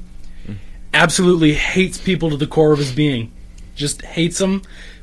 Absolutely 0.93 1.53
hates 1.53 1.97
people 1.97 2.29
to 2.29 2.37
the 2.37 2.47
core 2.47 2.71
of 2.71 2.79
his 2.79 2.91
being. 2.91 3.31
Just 3.75 4.01
hates 4.03 4.37
them. 4.39 4.61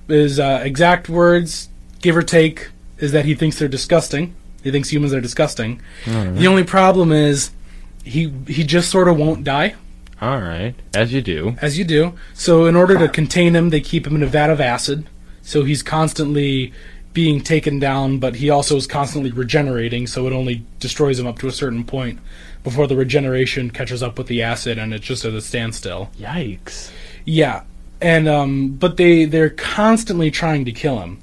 His 0.08 0.38
uh, 0.40 0.60
exact 0.64 1.08
words, 1.08 1.68
give 2.00 2.16
or 2.16 2.22
take, 2.22 2.70
is 2.98 3.12
that 3.12 3.24
he 3.24 3.34
thinks 3.34 3.58
they're 3.58 3.68
disgusting 3.68 4.34
He 4.62 4.70
thinks 4.70 4.90
humans 4.90 5.12
are 5.12 5.20
disgusting. 5.20 5.80
The 6.38 6.46
only 6.46 6.64
problem 6.64 7.12
is 7.12 7.50
he 8.04 8.32
he 8.46 8.64
just 8.64 8.90
sort 8.90 9.08
of 9.08 9.16
won't 9.16 9.44
die, 9.44 9.74
All 10.20 10.40
right, 10.40 10.74
as 10.94 11.12
you 11.12 11.20
do. 11.20 11.56
as 11.60 11.78
you 11.78 11.84
do. 11.84 12.14
So 12.32 12.66
in 12.66 12.76
order 12.76 12.98
to 12.98 13.08
contain 13.08 13.54
him, 13.54 13.70
they 13.70 13.80
keep 13.80 14.06
him 14.06 14.14
in 14.14 14.22
a 14.22 14.26
vat 14.26 14.50
of 14.50 14.60
acid. 14.60 15.06
So 15.42 15.64
he's 15.64 15.82
constantly 15.82 16.72
being 17.12 17.40
taken 17.40 17.78
down, 17.78 18.18
but 18.18 18.36
he 18.36 18.50
also 18.50 18.76
is 18.76 18.86
constantly 18.86 19.30
regenerating. 19.30 20.06
So 20.06 20.26
it 20.26 20.32
only 20.32 20.64
destroys 20.80 21.18
him 21.18 21.26
up 21.26 21.38
to 21.40 21.48
a 21.48 21.52
certain 21.52 21.84
point 21.84 22.18
before 22.62 22.86
the 22.86 22.96
regeneration 22.96 23.70
catches 23.70 24.02
up 24.02 24.18
with 24.18 24.26
the 24.26 24.42
acid, 24.42 24.78
and 24.78 24.92
it's 24.92 25.04
just 25.04 25.24
at 25.24 25.32
a 25.34 25.40
standstill. 25.40 26.10
Yikes. 26.18 26.90
Yeah, 27.24 27.62
and 28.00 28.28
um, 28.28 28.72
but 28.72 28.96
they 28.96 29.24
they're 29.24 29.50
constantly 29.50 30.30
trying 30.30 30.64
to 30.64 30.72
kill 30.72 31.00
him, 31.00 31.20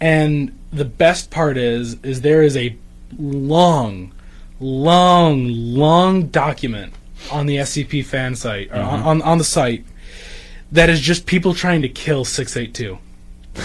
and 0.00 0.56
the 0.72 0.84
best 0.84 1.30
part 1.30 1.56
is 1.56 1.96
is 2.02 2.22
there 2.22 2.42
is 2.42 2.56
a 2.56 2.76
long, 3.18 4.12
long, 4.60 5.48
long 5.48 6.26
document 6.26 6.94
on 7.30 7.46
the 7.46 7.56
SCP 7.56 8.04
fan 8.04 8.34
site 8.34 8.70
or 8.70 8.80
on, 8.80 9.00
on 9.02 9.22
on 9.22 9.38
the 9.38 9.44
site 9.44 9.84
that 10.72 10.90
is 10.90 11.00
just 11.00 11.26
people 11.26 11.54
trying 11.54 11.82
to 11.82 11.88
kill 11.88 12.24
six 12.24 12.56
eight 12.56 12.74
two. 12.74 12.98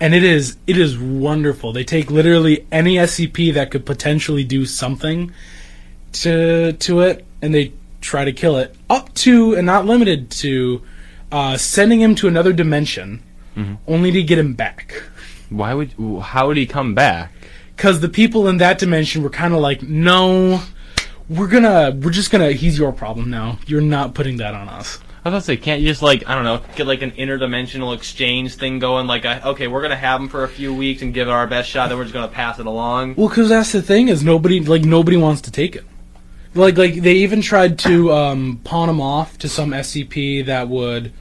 And 0.00 0.14
it 0.14 0.22
is 0.22 0.56
it 0.68 0.78
is 0.78 0.96
wonderful. 0.96 1.72
They 1.72 1.82
take 1.82 2.08
literally 2.08 2.64
any 2.70 2.94
SCP 2.94 3.52
that 3.54 3.72
could 3.72 3.84
potentially 3.84 4.44
do 4.44 4.64
something 4.64 5.32
to 6.12 6.72
to 6.72 7.00
it, 7.00 7.26
and 7.42 7.52
they 7.52 7.72
try 8.00 8.24
to 8.24 8.32
kill 8.32 8.58
it. 8.58 8.76
Up 8.88 9.12
to 9.14 9.54
and 9.54 9.66
not 9.66 9.86
limited 9.86 10.30
to 10.30 10.82
uh, 11.32 11.56
sending 11.56 12.00
him 12.00 12.14
to 12.14 12.28
another 12.28 12.52
dimension, 12.52 13.24
only 13.88 14.12
to 14.12 14.22
get 14.22 14.38
him 14.38 14.54
back. 14.54 15.02
Why 15.50 15.74
would? 15.74 15.94
How 16.22 16.46
would 16.46 16.56
he 16.56 16.66
come 16.66 16.94
back? 16.94 17.32
Because 17.76 17.98
the 17.98 18.08
people 18.08 18.46
in 18.46 18.58
that 18.58 18.78
dimension 18.78 19.24
were 19.24 19.30
kind 19.30 19.52
of 19.52 19.58
like, 19.60 19.82
no, 19.82 20.62
we're 21.28 21.48
gonna, 21.48 21.90
we're 22.00 22.10
just 22.10 22.30
gonna. 22.30 22.52
He's 22.52 22.78
your 22.78 22.92
problem 22.92 23.30
now. 23.30 23.58
You're 23.66 23.80
not 23.80 24.14
putting 24.14 24.38
that 24.38 24.54
on 24.54 24.68
us. 24.68 24.98
I 25.24 25.30
was 25.30 25.32
gonna 25.32 25.40
say, 25.42 25.56
can't 25.56 25.80
you 25.82 25.88
just 25.88 26.00
like 26.00 26.26
I 26.28 26.34
don't 26.34 26.44
know, 26.44 26.62
get 26.76 26.86
like 26.86 27.02
an 27.02 27.10
interdimensional 27.12 27.94
exchange 27.94 28.54
thing 28.54 28.78
going? 28.78 29.06
Like, 29.06 29.26
I, 29.26 29.40
okay, 29.40 29.66
we're 29.66 29.82
gonna 29.82 29.96
have 29.96 30.20
him 30.20 30.28
for 30.28 30.44
a 30.44 30.48
few 30.48 30.72
weeks 30.74 31.02
and 31.02 31.12
give 31.12 31.28
it 31.28 31.30
our 31.30 31.46
best 31.46 31.68
shot. 31.68 31.88
Then 31.88 31.98
we're 31.98 32.04
just 32.04 32.14
gonna 32.14 32.28
pass 32.28 32.58
it 32.58 32.66
along. 32.66 33.14
Well, 33.16 33.28
because 33.28 33.48
that's 33.50 33.72
the 33.72 33.82
thing 33.82 34.08
is 34.08 34.22
nobody 34.22 34.60
like 34.60 34.82
nobody 34.84 35.16
wants 35.16 35.42
to 35.42 35.50
take 35.50 35.76
it. 35.76 35.84
Like 36.54 36.78
like 36.78 36.94
they 36.94 37.14
even 37.16 37.42
tried 37.42 37.78
to 37.80 38.12
um, 38.12 38.60
pawn 38.64 38.88
him 38.88 39.00
off 39.00 39.36
to 39.38 39.48
some 39.48 39.70
SCP 39.72 40.46
that 40.46 40.68
would 40.68 41.12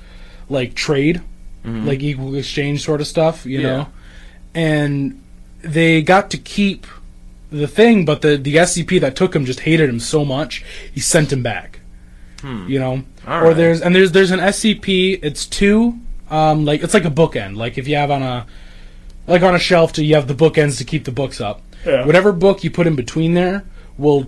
like 0.50 0.74
trade, 0.74 1.22
like 1.66 2.00
equal 2.02 2.34
exchange 2.36 2.86
sort 2.86 3.02
of 3.02 3.08
stuff, 3.08 3.46
you 3.46 3.60
Yeah. 3.60 3.68
know. 3.68 3.88
And 4.56 5.22
they 5.62 6.02
got 6.02 6.32
to 6.32 6.38
keep 6.38 6.88
the 7.50 7.68
thing, 7.68 8.06
but 8.06 8.22
the 8.22 8.38
the 8.38 8.56
SCP 8.56 9.00
that 9.02 9.16
took 9.16 9.36
him 9.36 9.46
just 9.46 9.62
hated 9.62 9.90
him 9.90 10.00
so 10.00 10.26
much 10.26 10.64
he 10.92 11.00
sent 11.00 11.32
him 11.32 11.44
back. 11.44 11.80
You 12.44 12.80
know, 12.80 13.04
All 13.28 13.40
or 13.42 13.48
right. 13.48 13.58
there's 13.58 13.82
and 13.82 13.96
there's 13.96 14.12
there's 14.12 14.32
an 14.32 14.40
SCP. 14.40 15.20
It's 15.24 15.46
two, 15.46 16.00
um, 16.30 16.66
like 16.66 16.82
it's 16.84 16.94
like 16.94 17.04
a 17.06 17.10
bookend. 17.10 17.58
Like 17.58 17.78
if 17.78 17.88
you 17.88 17.96
have 17.96 18.12
on 18.12 18.22
a 18.22 18.46
like 19.26 19.42
on 19.42 19.56
a 19.56 19.60
shelf, 19.60 19.92
to 19.94 20.04
you 20.06 20.16
have 20.16 20.28
the 20.28 20.36
bookends 20.36 20.78
to 20.78 20.84
keep 20.86 21.04
the 21.06 21.12
books 21.12 21.42
up. 21.42 21.62
Yeah. 21.86 22.06
Whatever 22.06 22.32
book 22.32 22.64
you 22.64 22.72
put 22.72 22.88
in 22.88 22.96
between 22.96 23.34
there 23.34 23.66
will 23.98 24.28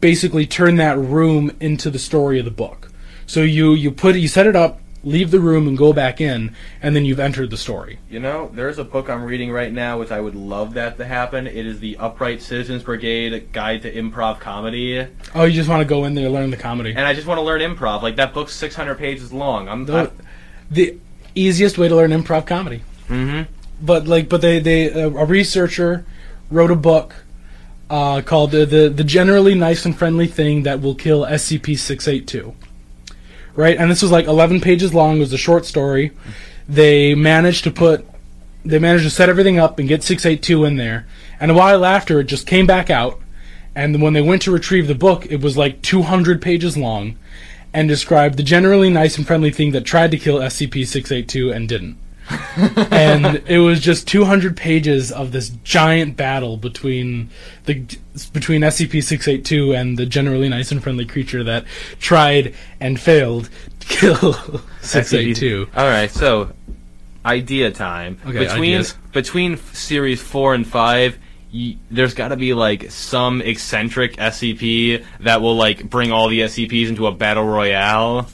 basically 0.00 0.46
turn 0.46 0.76
that 0.76 0.96
room 0.98 1.50
into 1.60 1.90
the 1.90 1.98
story 1.98 2.38
of 2.38 2.44
the 2.44 2.50
book. 2.50 2.90
So 3.26 3.40
you 3.42 3.74
you 3.74 3.90
put 3.90 4.14
you 4.16 4.28
set 4.28 4.46
it 4.46 4.56
up, 4.56 4.80
leave 5.04 5.30
the 5.30 5.40
room, 5.40 5.66
and 5.66 5.76
go 5.76 5.92
back 5.92 6.20
in, 6.20 6.54
and 6.80 6.94
then 6.94 7.04
you've 7.04 7.20
entered 7.20 7.50
the 7.50 7.56
story. 7.56 7.98
You 8.08 8.20
know, 8.20 8.50
there's 8.54 8.78
a 8.78 8.84
book 8.84 9.08
I'm 9.10 9.24
reading 9.24 9.50
right 9.50 9.72
now, 9.72 9.98
which 9.98 10.10
I 10.10 10.20
would 10.20 10.34
love 10.34 10.74
that 10.74 10.96
to 10.98 11.04
happen. 11.04 11.46
It 11.46 11.66
is 11.66 11.80
the 11.80 11.96
Upright 11.98 12.40
Citizens 12.42 12.82
Brigade 12.82 13.52
Guide 13.52 13.82
to 13.82 13.92
Improv 13.92 14.40
Comedy, 14.40 15.06
Oh, 15.34 15.44
you 15.44 15.52
just 15.52 15.68
want 15.68 15.80
to 15.80 15.84
go 15.86 16.04
in 16.04 16.14
there 16.14 16.26
and 16.26 16.34
learn 16.34 16.50
the 16.50 16.56
comedy. 16.56 16.90
and 16.90 17.00
I 17.06 17.14
just 17.14 17.26
want 17.26 17.38
to 17.38 17.42
learn 17.42 17.60
improv. 17.60 18.02
Like 18.02 18.16
that 18.16 18.32
book's 18.34 18.54
600 18.54 18.96
pages 18.96 19.32
long. 19.32 19.68
I'm. 19.68 19.84
The, 19.86 20.10
the 20.70 20.98
easiest 21.34 21.78
way 21.78 21.88
to 21.88 21.96
learn 21.96 22.10
improv 22.10 22.46
comedy. 22.46 22.82
mm-hmm. 23.08 23.50
but 23.80 24.06
like 24.06 24.28
but 24.28 24.40
they 24.40 24.58
they 24.58 24.92
uh, 24.92 25.08
a 25.10 25.24
researcher 25.24 26.04
wrote 26.50 26.70
a 26.70 26.76
book 26.76 27.14
uh, 27.90 28.20
called 28.22 28.50
the, 28.52 28.64
the 28.64 28.88
the 28.88 29.04
generally 29.04 29.54
nice 29.54 29.84
and 29.84 29.96
friendly 29.98 30.26
thing 30.26 30.62
that 30.62 30.80
will 30.80 30.94
kill 30.94 31.24
SCP 31.26 31.78
six 31.78 32.06
eight 32.08 32.26
two. 32.26 32.54
Right, 33.54 33.76
and 33.76 33.90
this 33.90 34.02
was 34.02 34.10
like 34.10 34.26
eleven 34.26 34.60
pages 34.60 34.94
long. 34.94 35.16
It 35.16 35.20
was 35.20 35.32
a 35.32 35.38
short 35.38 35.66
story. 35.66 36.12
They 36.68 37.14
managed 37.14 37.64
to 37.64 37.70
put 37.70 38.06
they 38.64 38.78
managed 38.78 39.04
to 39.04 39.10
set 39.10 39.28
everything 39.28 39.58
up 39.58 39.78
and 39.78 39.88
get 39.88 40.02
six 40.02 40.24
eight 40.24 40.42
two 40.42 40.64
in 40.64 40.76
there. 40.76 41.06
And 41.40 41.50
a 41.50 41.54
while 41.54 41.84
after, 41.84 42.20
it 42.20 42.24
just 42.24 42.46
came 42.46 42.66
back 42.66 42.88
out. 42.88 43.20
And 43.74 44.00
when 44.00 44.12
they 44.12 44.22
went 44.22 44.42
to 44.42 44.52
retrieve 44.52 44.86
the 44.86 44.94
book, 44.94 45.26
it 45.26 45.40
was 45.40 45.56
like 45.56 45.82
two 45.82 46.02
hundred 46.02 46.40
pages 46.40 46.76
long, 46.76 47.18
and 47.72 47.88
described 47.88 48.36
the 48.36 48.42
generally 48.42 48.90
nice 48.90 49.18
and 49.18 49.26
friendly 49.26 49.50
thing 49.50 49.72
that 49.72 49.84
tried 49.84 50.12
to 50.12 50.18
kill 50.18 50.38
SCP 50.38 50.86
six 50.86 51.12
eight 51.12 51.28
two 51.28 51.52
and 51.52 51.68
didn't 51.68 51.98
and 52.90 53.42
it 53.46 53.58
was 53.58 53.80
just 53.80 54.06
200 54.08 54.56
pages 54.56 55.10
of 55.12 55.32
this 55.32 55.50
giant 55.64 56.16
battle 56.16 56.56
between 56.56 57.30
the 57.64 57.74
between 58.32 58.62
SCP-682 58.62 59.76
and 59.78 59.98
the 59.98 60.06
generally 60.06 60.48
nice 60.48 60.70
and 60.70 60.82
friendly 60.82 61.04
creature 61.06 61.42
that 61.44 61.64
tried 61.98 62.54
and 62.80 63.00
failed 63.00 63.48
to 63.80 63.86
kill 63.88 64.32
682. 64.80 65.68
All 65.76 65.84
right, 65.86 66.10
so 66.10 66.52
idea 67.24 67.70
time. 67.70 68.18
Okay, 68.26 68.38
between 68.38 68.74
ideas. 68.74 68.94
between 69.12 69.56
series 69.56 70.20
four 70.22 70.54
and 70.54 70.66
five, 70.66 71.18
y- 71.52 71.76
there's 71.90 72.14
got 72.14 72.28
to 72.28 72.36
be 72.36 72.54
like 72.54 72.90
some 72.90 73.40
eccentric 73.42 74.16
SCP 74.16 75.04
that 75.20 75.40
will 75.40 75.56
like 75.56 75.88
bring 75.88 76.12
all 76.12 76.28
the 76.28 76.40
SCPs 76.40 76.88
into 76.88 77.06
a 77.06 77.12
battle 77.12 77.44
royale. 77.44 78.28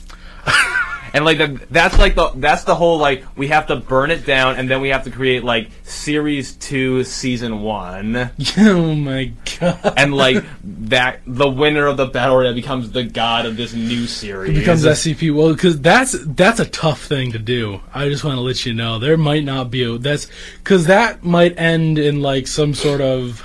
And 1.13 1.25
like 1.25 1.37
the, 1.37 1.59
that's 1.69 1.97
like 1.97 2.15
the 2.15 2.31
that's 2.35 2.63
the 2.63 2.75
whole 2.75 2.97
like 2.97 3.23
we 3.37 3.47
have 3.47 3.67
to 3.67 3.75
burn 3.75 4.11
it 4.11 4.25
down 4.25 4.55
and 4.55 4.69
then 4.69 4.81
we 4.81 4.89
have 4.89 5.03
to 5.05 5.11
create 5.11 5.43
like 5.43 5.69
series 5.83 6.55
two 6.55 7.03
season 7.03 7.61
one 7.61 8.31
Oh 8.57 8.95
my 8.95 9.31
god! 9.59 9.93
and 9.97 10.13
like 10.13 10.43
that 10.63 11.21
the 11.25 11.49
winner 11.49 11.87
of 11.87 11.97
the 11.97 12.05
battle 12.05 12.37
royale 12.37 12.53
becomes 12.53 12.91
the 12.91 13.03
god 13.03 13.45
of 13.45 13.57
this 13.57 13.73
new 13.73 14.07
series. 14.07 14.51
It 14.51 14.59
becomes 14.59 14.85
SCP. 14.85 15.35
Well, 15.35 15.53
because 15.53 15.79
that's 15.81 16.15
that's 16.25 16.59
a 16.59 16.65
tough 16.65 17.03
thing 17.03 17.31
to 17.31 17.39
do. 17.39 17.81
I 17.93 18.09
just 18.09 18.23
want 18.23 18.37
to 18.37 18.41
let 18.41 18.65
you 18.65 18.73
know 18.73 18.99
there 18.99 19.17
might 19.17 19.43
not 19.43 19.71
be 19.71 19.83
a 19.83 19.97
that's 19.97 20.27
because 20.57 20.85
that 20.87 21.23
might 21.23 21.57
end 21.59 21.97
in 21.97 22.21
like 22.21 22.47
some 22.47 22.73
sort 22.73 23.01
of 23.01 23.43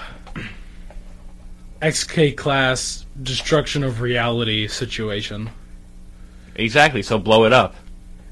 XK 1.83 2.37
class 2.37 3.05
destruction 3.23 3.85
of 3.85 4.01
reality 4.01 4.67
situation. 4.69 5.51
Exactly. 6.57 7.03
So 7.03 7.19
blow 7.19 7.45
it 7.45 7.53
up. 7.53 7.75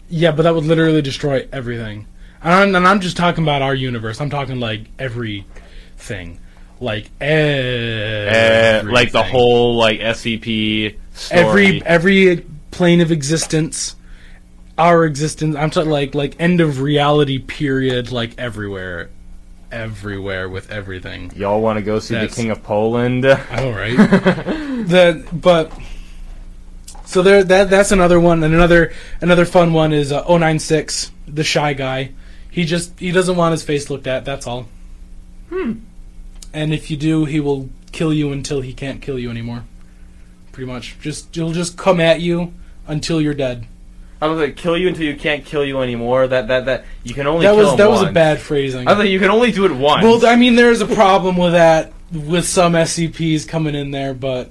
Yeah, 0.08 0.32
but 0.32 0.42
that 0.42 0.54
would 0.54 0.64
literally 0.64 1.02
destroy 1.02 1.46
everything. 1.52 2.06
And 2.42 2.52
I'm, 2.52 2.74
and 2.74 2.86
I'm 2.86 3.00
just 3.00 3.16
talking 3.16 3.44
about 3.44 3.62
our 3.62 3.74
universe. 3.74 4.20
I'm 4.20 4.28
talking 4.30 4.58
like 4.60 4.82
everything, 4.98 6.38
like 6.80 7.06
Uh, 7.20 8.82
like 8.84 9.12
the 9.12 9.22
whole 9.22 9.76
like 9.76 10.00
SCP 10.00 10.96
story. 11.12 11.40
every 11.40 11.82
every 11.86 12.44
plane 12.70 13.00
of 13.00 13.10
existence, 13.12 13.94
our 14.76 15.04
existence. 15.04 15.56
I'm 15.56 15.70
talking 15.70 15.90
like 15.90 16.14
like 16.14 16.34
end 16.40 16.60
of 16.60 16.80
reality 16.80 17.38
period, 17.38 18.10
like 18.12 18.34
everywhere, 18.38 19.10
everywhere 19.70 20.48
with 20.48 20.70
everything. 20.70 21.30
Y'all 21.36 21.60
want 21.60 21.76
to 21.78 21.82
go 21.82 21.98
see 22.00 22.14
That's- 22.14 22.34
the 22.34 22.42
King 22.42 22.50
of 22.50 22.62
Poland? 22.62 23.24
All 23.24 23.72
right. 23.72 23.96
that 24.88 25.24
but 25.32 25.72
so 27.12 27.22
there 27.22 27.44
that 27.44 27.68
that's 27.68 27.92
another 27.92 28.18
one 28.18 28.42
and 28.42 28.54
another 28.54 28.92
another 29.20 29.44
fun 29.44 29.72
one 29.72 29.92
is 29.92 30.12
uh, 30.12 30.24
096 30.26 31.12
the 31.28 31.44
shy 31.44 31.74
guy. 31.74 32.12
He 32.50 32.64
just 32.64 32.98
he 32.98 33.12
doesn't 33.12 33.36
want 33.36 33.52
his 33.52 33.62
face 33.62 33.90
looked 33.90 34.06
at, 34.06 34.24
that's 34.24 34.46
all. 34.46 34.66
Hmm. 35.50 35.74
And 36.54 36.72
if 36.72 36.90
you 36.90 36.96
do, 36.96 37.24
he 37.24 37.40
will 37.40 37.68
kill 37.92 38.12
you 38.12 38.32
until 38.32 38.60
he 38.60 38.72
can't 38.72 39.00
kill 39.00 39.18
you 39.18 39.30
anymore. 39.30 39.64
Pretty 40.52 40.70
much. 40.70 40.98
Just 41.00 41.34
he'll 41.34 41.52
just 41.52 41.76
come 41.76 42.00
at 42.00 42.20
you 42.20 42.52
until 42.86 43.20
you're 43.20 43.34
dead. 43.34 43.66
I 44.20 44.28
was 44.28 44.38
like, 44.38 44.56
kill 44.56 44.78
you 44.78 44.88
until 44.88 45.04
you 45.04 45.16
can't 45.16 45.44
kill 45.44 45.64
you 45.64 45.80
anymore. 45.82 46.26
That 46.26 46.48
that 46.48 46.64
that 46.66 46.84
you 47.04 47.14
can 47.14 47.26
only 47.26 47.44
That 47.44 47.54
kill 47.54 47.70
was 47.70 47.76
that 47.76 47.90
was 47.90 48.02
a 48.02 48.12
bad 48.12 48.38
phrasing. 48.38 48.88
I 48.88 48.92
like, 48.92 49.10
you 49.10 49.18
can 49.18 49.30
only 49.30 49.52
do 49.52 49.66
it 49.66 49.72
once. 49.72 50.04
Well, 50.04 50.24
I 50.24 50.36
mean, 50.36 50.54
there's 50.54 50.80
a 50.80 50.86
problem 50.86 51.36
with 51.36 51.52
that 51.52 51.92
with 52.12 52.46
some 52.46 52.74
SCPs 52.74 53.48
coming 53.48 53.74
in 53.74 53.90
there, 53.90 54.14
but 54.14 54.50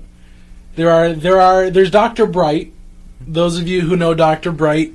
there 0.75 0.89
are 0.89 1.13
there 1.13 1.39
are 1.39 1.69
there's 1.69 1.91
Doctor 1.91 2.25
Bright. 2.25 2.73
Those 3.19 3.59
of 3.59 3.67
you 3.67 3.81
who 3.81 3.95
know 3.95 4.13
Doctor 4.13 4.51
Bright 4.51 4.93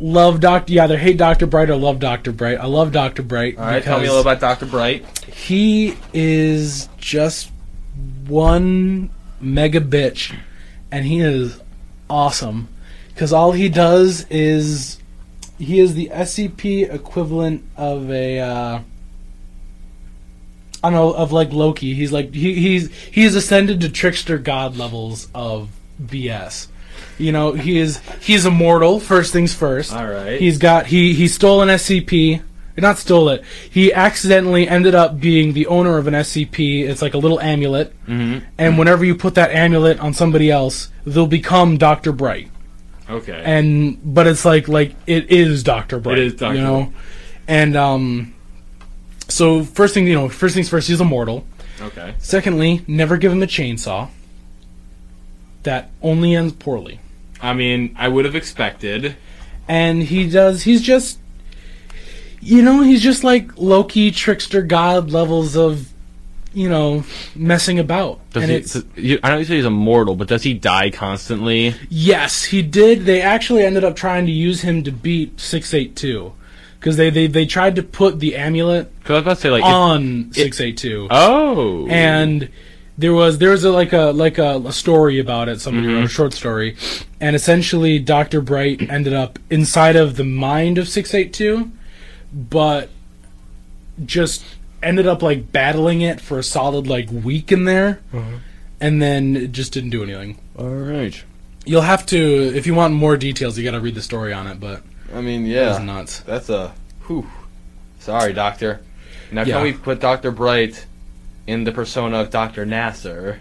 love 0.00 0.40
Doctor. 0.40 0.72
Yeah, 0.72 0.84
either 0.84 0.98
hate 0.98 1.16
Doctor 1.16 1.46
Bright 1.46 1.70
or 1.70 1.76
love 1.76 1.98
Doctor 1.98 2.32
Bright. 2.32 2.58
I 2.58 2.66
love 2.66 2.92
Doctor 2.92 3.22
Bright. 3.22 3.58
All 3.58 3.64
right, 3.64 3.82
tell 3.82 3.98
me 3.98 4.06
a 4.06 4.08
little 4.08 4.20
about 4.20 4.40
Doctor 4.40 4.66
Bright. 4.66 5.04
He 5.28 5.96
is 6.12 6.88
just 6.98 7.50
one 8.26 9.10
mega 9.40 9.80
bitch, 9.80 10.36
and 10.90 11.04
he 11.04 11.20
is 11.20 11.60
awesome 12.08 12.68
because 13.08 13.32
all 13.32 13.52
he 13.52 13.68
does 13.68 14.26
is 14.28 14.98
he 15.58 15.80
is 15.80 15.94
the 15.94 16.10
SCP 16.12 16.92
equivalent 16.92 17.64
of 17.76 18.10
a. 18.10 18.40
Uh, 18.40 18.80
I 20.86 20.90
don't 20.90 20.98
know 20.98 21.12
of 21.12 21.32
like 21.32 21.52
Loki. 21.52 21.94
He's 21.94 22.12
like 22.12 22.32
he, 22.34 22.54
he's 22.54 22.92
he's 22.94 23.34
ascended 23.34 23.80
to 23.82 23.88
trickster 23.88 24.38
god 24.38 24.76
levels 24.76 25.28
of 25.34 25.68
BS. 26.00 26.68
You 27.18 27.32
know, 27.32 27.52
he 27.52 27.78
is 27.78 28.00
he's 28.20 28.46
immortal. 28.46 29.00
First 29.00 29.32
things 29.32 29.54
first. 29.54 29.92
All 29.92 30.06
right. 30.06 30.40
He's 30.40 30.58
got 30.58 30.86
he 30.86 31.14
he 31.14 31.28
stole 31.28 31.62
an 31.62 31.68
SCP. 31.68 32.42
Not 32.78 32.98
stole 32.98 33.30
it. 33.30 33.42
He 33.70 33.90
accidentally 33.90 34.68
ended 34.68 34.94
up 34.94 35.18
being 35.18 35.54
the 35.54 35.66
owner 35.66 35.96
of 35.96 36.06
an 36.06 36.12
SCP. 36.12 36.86
It's 36.86 37.00
like 37.00 37.14
a 37.14 37.18
little 37.18 37.40
amulet, 37.40 37.94
Mm-hmm. 38.06 38.44
and 38.58 38.76
whenever 38.78 39.02
you 39.02 39.14
put 39.14 39.34
that 39.36 39.50
amulet 39.50 39.98
on 39.98 40.12
somebody 40.12 40.50
else, 40.50 40.90
they'll 41.06 41.26
become 41.26 41.78
Doctor 41.78 42.12
Bright 42.12 42.50
Okay. 43.08 43.40
and 43.46 43.98
but 44.04 44.26
it's 44.26 44.44
like 44.44 44.68
like 44.68 44.94
it 45.06 45.30
is 45.30 45.62
Doctor 45.62 45.98
Bright. 45.98 46.18
is 46.18 46.34
Dr. 46.34 46.54
You 46.56 46.60
know, 46.60 46.92
and 47.48 47.76
um, 47.78 48.34
so 49.28 49.62
first 49.64 49.94
thing 49.94 50.06
you 50.06 50.14
know, 50.14 50.28
first 50.28 50.54
things 50.54 50.68
first, 50.68 50.88
he's 50.88 51.00
immortal. 51.00 51.44
okay. 51.80 52.14
Secondly, 52.18 52.82
never 52.86 53.16
give 53.16 53.32
him 53.32 53.42
a 53.42 53.46
chainsaw. 53.46 54.08
That 55.64 55.90
only 56.02 56.34
ends 56.34 56.52
poorly. 56.52 57.00
I 57.40 57.52
mean, 57.52 57.94
I 57.98 58.08
would 58.08 58.24
have 58.24 58.34
expected. 58.36 59.16
And 59.68 60.02
he 60.04 60.28
does. 60.30 60.62
He's 60.62 60.80
just, 60.80 61.18
you 62.40 62.62
know, 62.62 62.82
he's 62.82 63.02
just 63.02 63.24
like 63.24 63.56
Loki, 63.58 64.10
trickster 64.12 64.62
god 64.62 65.10
levels 65.10 65.56
of, 65.56 65.88
you 66.54 66.68
know, 66.68 67.04
messing 67.34 67.78
about. 67.80 68.20
Does 68.30 68.44
and 68.44 68.52
he, 68.52 68.58
it's 68.58 68.72
does- 68.74 68.84
you- 68.94 69.18
I 69.24 69.30
know 69.30 69.38
you 69.38 69.44
say 69.44 69.56
he's 69.56 69.64
immortal, 69.64 70.14
but 70.14 70.28
does 70.28 70.44
he 70.44 70.54
die 70.54 70.90
constantly? 70.90 71.74
Yes, 71.90 72.44
he 72.44 72.62
did. 72.62 73.00
They 73.04 73.20
actually 73.20 73.64
ended 73.64 73.82
up 73.82 73.96
trying 73.96 74.24
to 74.26 74.32
use 74.32 74.60
him 74.62 74.84
to 74.84 74.92
beat 74.92 75.40
682. 75.40 76.32
Because 76.86 76.98
they, 76.98 77.10
they, 77.10 77.26
they 77.26 77.46
tried 77.46 77.74
to 77.74 77.82
put 77.82 78.20
the 78.20 78.36
amulet 78.36 78.96
Because 79.00 79.10
I 79.10 79.14
was 79.14 79.22
about 79.22 79.34
to 79.34 79.40
say 79.40 79.50
like. 79.50 79.64
on 79.64 80.32
682. 80.32 81.08
oh. 81.10 81.88
and 81.88 82.48
there 82.96 83.12
was 83.12 83.38
there 83.38 83.50
was 83.50 83.64
a, 83.64 83.72
like 83.72 83.92
a 83.92 84.12
like 84.12 84.38
a, 84.38 84.62
a 84.64 84.72
story 84.72 85.18
about 85.18 85.48
it, 85.48 85.60
somebody 85.60 85.88
Mm-hmm. 85.88 85.96
wrote 85.96 86.04
a 86.04 86.08
short 86.08 86.32
story, 86.32 86.76
and 87.20 87.34
essentially 87.34 87.98
Doctor 87.98 88.40
Bright 88.40 88.88
ended 88.88 89.12
up 89.14 89.40
inside 89.50 89.96
of 89.96 90.14
the 90.14 90.22
mind 90.22 90.78
of 90.78 90.88
six 90.88 91.12
eight 91.12 91.32
two, 91.32 91.72
but 92.32 92.88
just 94.04 94.44
ended 94.80 95.08
up 95.08 95.22
like 95.22 95.50
battling 95.50 96.02
it 96.02 96.20
for 96.20 96.38
a 96.38 96.42
solid 96.44 96.86
like 96.86 97.10
week 97.10 97.50
in 97.50 97.64
there, 97.64 97.98
Mm-hmm. 98.12 98.36
and 98.80 99.02
then 99.02 99.34
it 99.36 99.50
just 99.50 99.72
didn't 99.72 99.90
do 99.90 100.04
anything. 100.04 100.38
All 100.56 100.68
right. 100.68 101.20
You'll 101.64 101.82
have 101.82 102.06
to 102.06 102.16
if 102.56 102.64
you 102.64 102.74
want 102.76 102.94
more 102.94 103.16
details, 103.16 103.58
you 103.58 103.64
got 103.64 103.72
to 103.72 103.80
read 103.80 103.96
the 103.96 104.02
story 104.02 104.32
on 104.32 104.46
it, 104.46 104.60
but 104.60 104.82
I 105.14 105.20
mean, 105.20 105.46
yeah. 105.46 105.70
was 105.70 105.80
nuts. 105.80 106.20
That's 106.20 106.48
a. 106.48 106.74
Whew. 107.06 107.26
Sorry, 107.98 108.32
Doctor. 108.32 108.80
Now, 109.32 109.42
Yeah. 109.42 109.54
can 109.54 109.62
we 109.62 109.72
put 109.72 110.00
Dr. 110.00 110.30
Bright 110.30 110.86
in 111.46 111.64
the 111.64 111.72
persona 111.72 112.18
of 112.20 112.30
Dr. 112.30 112.64
Nassar? 112.66 113.38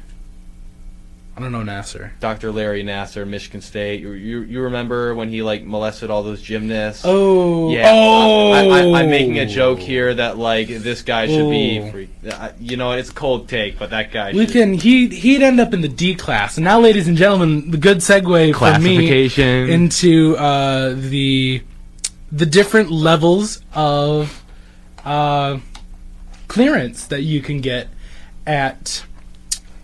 I 1.38 1.42
don't 1.42 1.52
know 1.52 1.60
Nassar. 1.64 2.12
Dr. 2.22 2.50
Larry 2.54 2.82
Nassar, 2.82 3.28
Michigan 3.28 3.60
State. 3.60 4.00
You, 4.00 4.12
you, 4.12 4.42
you 4.44 4.62
remember 4.62 5.14
when 5.14 5.28
he, 5.28 5.42
like, 5.44 5.66
molested 5.66 6.10
all 6.10 6.24
those 6.24 6.42
gymnasts? 6.42 7.04
Oh, 7.06 7.70
Yeah, 7.72 7.90
oh, 7.94 8.52
I, 8.54 8.62
I, 8.64 9.02
I'm 9.02 9.10
making 9.10 9.38
a 9.40 9.46
joke 9.46 9.80
here 9.80 10.14
that 10.14 10.38
like 10.38 10.70
this 10.70 11.02
guy 11.02 11.28
should 11.28 11.50
be 11.50 11.80
Oh. 11.82 11.92
free. 11.92 12.10
You 12.62 12.78
know, 12.78 12.94
it's 12.94 13.10
cold 13.12 13.50
take, 13.50 13.78
but 13.78 13.90
that 13.90 14.14
guy. 14.14 14.32
We 14.32 14.46
should. 14.46 14.54
can. 14.54 14.74
He 14.76 15.10
he'd 15.10 15.42
end 15.44 15.60
up 15.60 15.74
in 15.74 15.82
the 15.82 15.90
D 15.90 16.16
class, 16.16 16.56
and 16.58 16.64
now, 16.64 16.80
ladies 16.80 17.08
and 17.10 17.18
gentlemen, 17.18 17.70
the 17.70 17.78
good 17.78 17.98
segue 17.98 18.56
for 18.56 18.80
me 18.80 19.26
into 19.74 20.38
uh, 20.38 20.94
the 20.96 21.62
the 22.32 22.46
different 22.46 22.92
levels 22.92 23.62
of 23.74 24.42
uh, 25.04 25.60
clearance 26.48 27.08
that 27.08 27.24
you 27.24 27.42
can 27.42 27.60
get 27.60 27.90
at 28.48 29.04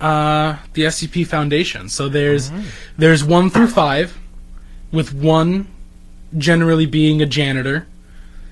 uh, 0.02 0.58
the 0.74 0.84
SCP 0.84 1.26
Foundation. 1.28 1.88
So 1.88 2.10
there's 2.10 2.52
there's 2.98 3.24
one 3.24 3.50
through 3.50 3.68
five, 3.68 4.18
with 4.92 5.14
one 5.14 5.68
generally 6.38 6.86
being 6.86 7.22
a 7.22 7.26
janitor. 7.26 7.88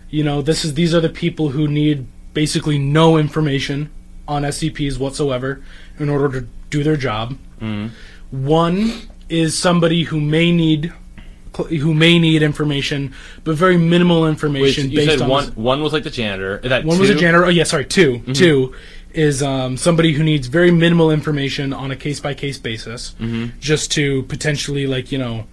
You 0.09 0.23
know, 0.23 0.41
this 0.41 0.63
is 0.63 0.75
these 0.75 0.93
are 0.93 1.01
the 1.01 1.09
people 1.09 1.49
who 1.49 1.67
need 1.67 2.07
basically 2.33 2.77
no 2.77 3.17
information 3.17 3.89
on 4.27 4.43
SCPs 4.43 4.99
whatsoever 4.99 5.61
in 5.97 6.09
order 6.09 6.39
to 6.39 6.47
do 6.69 6.83
their 6.83 6.97
job. 6.97 7.37
One 8.31 8.93
is 9.27 9.57
somebody 9.57 10.03
who 10.03 10.19
may 10.21 10.51
need 10.51 10.93
who 11.67 11.93
may 11.93 12.19
need 12.19 12.41
information, 12.41 13.13
but 13.43 13.55
very 13.55 13.77
minimal 13.77 14.21
Wait, 14.23 14.29
information 14.29 14.89
you 14.91 14.97
based 14.97 15.11
said 15.11 15.21
on 15.21 15.29
one. 15.29 15.47
One 15.55 15.81
was 15.81 15.91
like 15.91 16.03
the 16.03 16.09
janitor. 16.09 16.59
That 16.59 16.85
one 16.85 16.99
was 16.99 17.09
a 17.09 17.15
janitor. 17.15 17.45
Oh, 17.45 17.49
yeah, 17.49 17.63
sorry, 17.63 17.85
2 17.85 18.13
Mm-hmm. 18.13 18.33
Two 18.33 18.75
is 19.13 19.41
um, 19.41 19.75
somebody 19.77 20.13
who 20.13 20.23
needs 20.23 20.47
very 20.47 20.71
minimal 20.71 21.09
information 21.11 21.73
on 21.73 21.91
a 21.91 21.95
case 21.95 22.19
by 22.19 22.33
case 22.33 22.57
basis, 22.59 23.15
Mm-hmm. 23.19 23.59
just 23.59 23.91
to 23.93 24.23
potentially 24.23 24.85
like 24.87 25.11
you 25.11 25.17
know. 25.17 25.45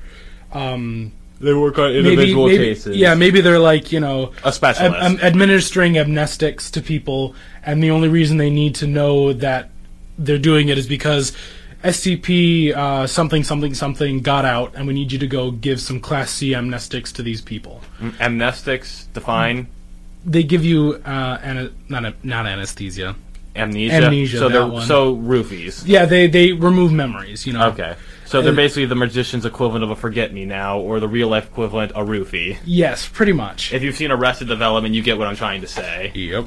Um, 0.53 1.13
They 1.41 1.53
work 1.53 1.79
on 1.79 1.91
individual 1.93 2.47
maybe- 2.49 2.65
cases. 2.65 2.97
Yeah, 2.97 3.15
maybe 3.15 3.41
they're 3.41 3.59
like 3.59 3.93
you 3.93 4.01
know 4.01 4.33
a 4.45 4.53
specialist. 4.53 4.95
ad- 4.97 5.03
um, 5.07 5.19
administering 5.23 5.95
amnestics 5.95 6.71
to 6.73 6.81
people, 6.83 7.35
and 7.65 7.83
the 7.83 7.91
only 7.91 8.09
reason 8.09 8.37
they 8.39 8.51
need 8.51 8.75
to 8.77 8.87
know 8.87 9.33
that 9.33 9.71
they're 10.19 10.39
doing 10.39 10.69
it 10.69 10.79
is 10.79 10.87
because 10.87 11.33
SCP 11.85 12.75
uh, 12.75 13.07
something 13.07 13.45
something 13.45 13.75
something 13.75 14.21
got 14.21 14.45
out, 14.45 14.73
and 14.75 14.87
we 14.87 14.95
need 14.95 15.13
you 15.13 15.19
to 15.19 15.27
go 15.27 15.51
give 15.51 15.81
some 15.81 16.01
Class 16.01 16.31
C 16.31 16.51
amnestics 16.53 17.13
to 17.15 17.23
these 17.23 17.41
people. 17.41 17.83
Amnestics 18.19 19.07
define 19.13 19.67
They 20.25 20.43
give 20.43 20.65
you 20.65 21.01
uh, 21.05 21.39
ana- 21.43 21.71
not 21.89 22.05
a, 22.05 22.15
not 22.23 22.47
anesthesia. 22.47 23.15
Amnesia. 23.57 23.95
Amnesia, 24.05 24.39
So 24.39 24.49
they're 24.49 24.67
one. 24.67 24.87
so 24.87 25.17
roofies. 25.17 25.83
Yeah, 25.87 26.05
they 26.05 26.27
they 26.27 26.53
remove 26.53 26.93
memories. 26.93 27.47
You 27.47 27.53
know. 27.55 27.69
Okay. 27.69 27.95
So 28.25 28.41
they're 28.41 28.49
And- 28.51 28.57
basically 28.57 28.87
the 28.87 28.97
magician's 28.97 29.45
equivalent 29.47 29.85
of 29.85 29.91
a 29.91 29.97
forget 29.97 30.33
me 30.33 30.45
now, 30.47 30.79
or 30.81 30.99
the 30.99 31.07
real 31.09 31.29
life 31.29 31.47
equivalent 31.47 31.93
a 31.93 32.01
roofie. 32.01 32.57
Yes, 32.65 33.09
pretty 33.09 33.33
much. 33.33 33.73
If 33.73 33.83
you've 33.85 33.95
seen 33.95 34.11
Arrested 34.11 34.49
Development, 34.49 34.93
you 34.95 35.03
get 35.03 35.17
what 35.17 35.29
I'm 35.29 35.37
trying 35.37 35.61
to 35.61 35.69
say. 35.69 36.11
Yep. 36.15 36.47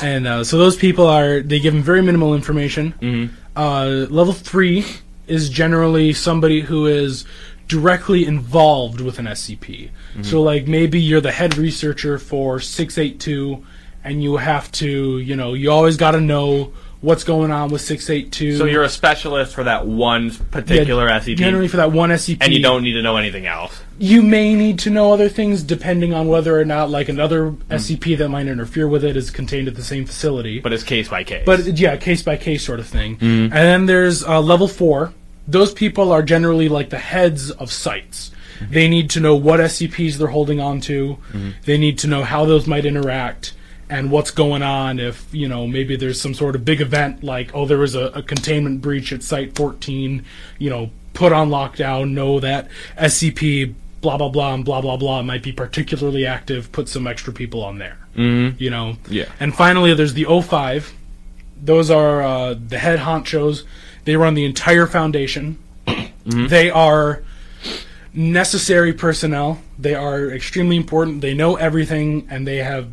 And 0.00 0.26
uh, 0.28 0.44
so 0.44 0.58
those 0.58 0.76
people 0.76 1.06
are 1.06 1.40
they 1.40 1.58
give 1.60 1.72
them 1.74 1.82
very 1.82 2.02
minimal 2.02 2.34
information. 2.34 2.94
Mhm. 3.00 3.30
Uh, 3.56 4.06
level 4.10 4.32
three 4.32 4.84
is 5.26 5.48
generally 5.48 6.12
somebody 6.12 6.60
who 6.60 6.86
is 6.86 7.24
directly 7.66 8.24
involved 8.24 9.00
with 9.00 9.18
an 9.18 9.26
SCP. 9.26 9.90
So 10.22 10.40
like 10.42 10.66
maybe 10.66 11.00
you're 11.00 11.20
the 11.20 11.32
head 11.32 11.56
researcher 11.58 12.18
for 12.18 12.60
six 12.60 12.96
eight 12.98 13.18
two, 13.20 13.64
and 14.04 14.22
you 14.22 14.36
have 14.36 14.70
to 14.72 15.18
you 15.18 15.36
know 15.36 15.54
you 15.54 15.70
always 15.70 15.96
got 15.96 16.12
to 16.12 16.20
know 16.20 16.72
what's 17.00 17.24
going 17.24 17.50
on 17.50 17.70
with 17.70 17.80
six 17.80 18.10
eight 18.10 18.32
two. 18.32 18.56
So 18.56 18.64
you're 18.64 18.82
a 18.82 18.88
specialist 18.88 19.54
for 19.54 19.64
that 19.64 19.86
one 19.86 20.30
particular 20.30 21.08
SCP, 21.08 21.36
Generally 21.36 21.68
for 21.68 21.76
that 21.78 21.92
one 21.92 22.10
SCP, 22.10 22.38
and 22.40 22.52
you 22.52 22.60
don't 22.60 22.82
need 22.82 22.94
to 22.94 23.02
know 23.02 23.16
anything 23.16 23.46
else. 23.46 23.80
you 23.98 24.22
may 24.22 24.54
need 24.54 24.78
to 24.80 24.90
know 24.90 25.12
other 25.12 25.28
things 25.28 25.62
depending 25.62 26.12
on 26.14 26.28
whether 26.28 26.58
or 26.58 26.64
not 26.64 26.90
like 26.90 27.08
another 27.08 27.50
hmm. 27.50 27.72
SCP 27.72 28.18
that 28.18 28.28
might 28.28 28.46
interfere 28.46 28.88
with 28.88 29.04
it 29.04 29.16
is 29.16 29.30
contained 29.30 29.68
at 29.68 29.74
the 29.74 29.84
same 29.84 30.04
facility. 30.04 30.60
But 30.60 30.72
it's 30.72 30.84
case 30.84 31.08
by 31.08 31.24
case. 31.24 31.44
But 31.46 31.78
yeah, 31.78 31.96
case 31.96 32.22
by 32.22 32.36
case 32.36 32.64
sort 32.64 32.80
of 32.80 32.86
thing. 32.86 33.16
Hmm. 33.16 33.44
And 33.44 33.52
then 33.52 33.86
there's 33.86 34.24
uh, 34.24 34.40
level 34.40 34.68
four. 34.68 35.12
Those 35.46 35.72
people 35.72 36.12
are 36.12 36.22
generally 36.22 36.68
like 36.68 36.90
the 36.90 36.98
heads 36.98 37.50
of 37.50 37.72
sites. 37.72 38.32
Hmm. 38.58 38.72
They 38.72 38.88
need 38.88 39.10
to 39.10 39.20
know 39.20 39.36
what 39.36 39.60
SCPs 39.60 40.16
they're 40.16 40.28
holding 40.28 40.60
on 40.60 40.80
to. 40.82 41.18
They 41.64 41.78
need 41.78 41.98
to 41.98 42.08
know 42.08 42.24
how 42.24 42.44
those 42.44 42.66
might 42.66 42.84
interact 42.84 43.52
and 43.90 44.10
what's 44.10 44.30
going 44.30 44.62
on 44.62 44.98
if, 44.98 45.26
you 45.32 45.48
know, 45.48 45.66
maybe 45.66 45.96
there's 45.96 46.20
some 46.20 46.34
sort 46.34 46.54
of 46.54 46.64
big 46.64 46.80
event 46.80 47.24
like, 47.24 47.50
oh, 47.54 47.66
there 47.66 47.78
was 47.78 47.94
a, 47.94 48.06
a 48.06 48.22
containment 48.22 48.82
breach 48.82 49.12
at 49.12 49.22
Site 49.22 49.54
14, 49.56 50.24
you 50.58 50.70
know, 50.70 50.90
put 51.14 51.32
on 51.32 51.48
lockdown, 51.48 52.10
know 52.12 52.38
that 52.40 52.68
SCP 52.98 53.74
blah, 54.00 54.16
blah, 54.16 54.28
blah, 54.28 54.54
and 54.54 54.64
blah, 54.64 54.80
blah, 54.80 54.96
blah 54.96 55.22
might 55.22 55.42
be 55.42 55.52
particularly 55.52 56.24
active, 56.26 56.70
put 56.70 56.88
some 56.88 57.06
extra 57.06 57.32
people 57.32 57.64
on 57.64 57.78
there. 57.78 57.98
Mhm. 58.16 58.60
You 58.60 58.70
know? 58.70 58.96
Yeah. 59.08 59.24
And 59.40 59.54
finally, 59.54 59.94
there's 59.94 60.14
the 60.14 60.24
O5. 60.26 60.92
Those 61.60 61.90
are 61.90 62.22
uh, 62.22 62.54
the 62.54 62.78
head 62.78 63.00
honchos. 63.00 63.64
They 64.04 64.16
run 64.16 64.34
the 64.34 64.44
entire 64.44 64.86
foundation. 64.86 65.58
They 66.24 66.70
are 66.70 67.22
necessary 68.12 68.92
personnel. 68.92 69.60
They 69.78 69.94
are 69.94 70.30
extremely 70.30 70.76
important. 70.76 71.20
They 71.22 71.34
know 71.34 71.56
everything, 71.56 72.26
and 72.30 72.46
they 72.46 72.58
have 72.58 72.88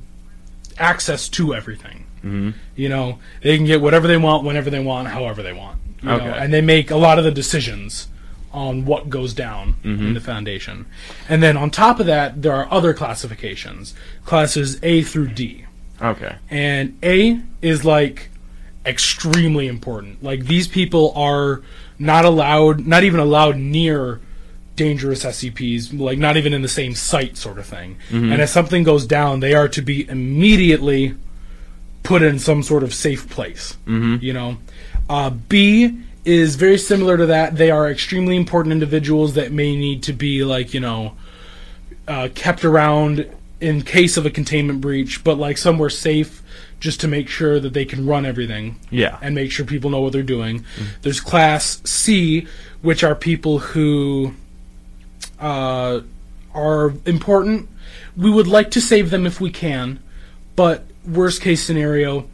access 0.77 1.29
to 1.29 1.53
everything. 1.53 2.05
Mm-hmm. 2.17 2.51
You 2.75 2.89
know, 2.89 3.19
they 3.41 3.55
can 3.55 3.65
get 3.65 3.81
whatever 3.81 4.07
they 4.07 4.17
want, 4.17 4.43
whenever 4.43 4.69
they 4.69 4.83
want, 4.83 5.07
however 5.09 5.43
they 5.43 5.53
want. 5.53 5.79
Okay. 6.03 6.25
know, 6.25 6.33
and 6.33 6.53
they 6.53 6.61
make 6.61 6.91
a 6.91 6.97
lot 6.97 7.17
of 7.17 7.23
the 7.23 7.31
decisions 7.31 8.07
on 8.51 8.85
what 8.85 9.09
goes 9.09 9.33
down 9.33 9.75
in 9.83 10.13
the 10.13 10.21
foundation. 10.21 10.85
And 11.27 11.43
then 11.43 11.57
on 11.57 11.69
top 11.69 11.99
of 11.99 12.05
that, 12.05 12.41
there 12.41 12.53
are 12.53 12.71
other 12.71 12.93
classifications, 12.93 13.93
classes 14.23 14.79
A 14.81 15.03
through 15.03 15.29
D 15.29 15.65
okay. 16.01 16.35
and 16.49 16.97
A 17.03 17.41
is 17.61 17.85
like 17.85 18.29
extremely 18.85 19.67
important. 19.67 20.23
Like 20.23 20.45
these 20.45 20.67
people 20.67 21.11
are 21.15 21.63
not 21.99 22.25
allowed, 22.25 22.85
not 22.85 23.03
even 23.03 23.19
allowed 23.19 23.57
near 23.57 24.21
dangerous 24.75 25.23
SCPs, 25.23 25.97
like 25.97 26.17
not 26.17 26.37
even 26.37 26.53
in 26.53 26.61
the 26.61 26.67
same 26.67 26.95
site, 26.95 27.37
sort 27.37 27.57
of 27.57 27.65
thing. 27.65 27.97
And 28.31 28.41
if 28.41 28.49
something 28.49 28.83
goes 28.83 29.05
down, 29.05 29.39
they 29.39 29.53
are 29.53 29.67
to 29.69 29.81
be 29.81 30.07
immediately 30.07 31.15
put 32.03 32.21
in 32.21 32.39
some 32.39 32.63
sort 32.63 32.83
of 32.83 32.93
safe 32.93 33.29
place. 33.29 33.77
Mm-hmm. 33.85 34.23
You 34.23 34.33
know, 34.33 34.57
uh, 35.09 35.31
B 35.31 35.99
is 36.23 36.55
very 36.55 36.77
similar 36.77 37.17
to 37.17 37.25
that. 37.27 37.57
They 37.57 37.71
are 37.71 37.89
extremely 37.89 38.35
important 38.35 38.73
individuals 38.73 39.33
that 39.35 39.51
may 39.51 39.75
need 39.75 40.03
to 40.03 40.13
be 40.13 40.43
like 40.43 40.73
you 40.73 40.79
know 40.79 41.15
uh, 42.07 42.29
kept 42.33 42.63
around 42.63 43.29
in 43.61 43.81
case 43.81 44.17
of 44.17 44.25
a 44.25 44.29
containment 44.29 44.81
breach, 44.81 45.23
but 45.23 45.37
like 45.37 45.57
somewhere 45.57 45.89
safe 45.89 46.43
just 46.79 46.99
to 46.99 47.07
make 47.07 47.29
sure 47.29 47.59
that 47.59 47.73
they 47.73 47.85
can 47.85 48.05
run 48.05 48.25
everything. 48.25 48.79
Yeah. 48.91 49.17
And 49.21 49.33
make 49.33 49.51
sure 49.51 49.65
people 49.65 49.89
know 49.89 50.01
what 50.01 50.13
they're 50.13 50.23
doing. 50.23 50.65
There's 51.01 51.19
class 51.19 51.81
C, 51.85 52.47
which 52.81 53.03
are 53.03 53.15
people 53.15 53.59
who 53.59 54.33
uh, 55.39 56.01
are 56.53 56.93
important. 57.05 57.69
We 58.15 58.29
would 58.31 58.47
like 58.47 58.71
to 58.71 58.81
save 58.81 59.09
them 59.09 59.25
if 59.25 59.41
we 59.41 59.51
can, 59.51 59.99
but 60.55 60.85
worst 61.05 61.41
case 61.41 61.63
scenario, 61.63 62.27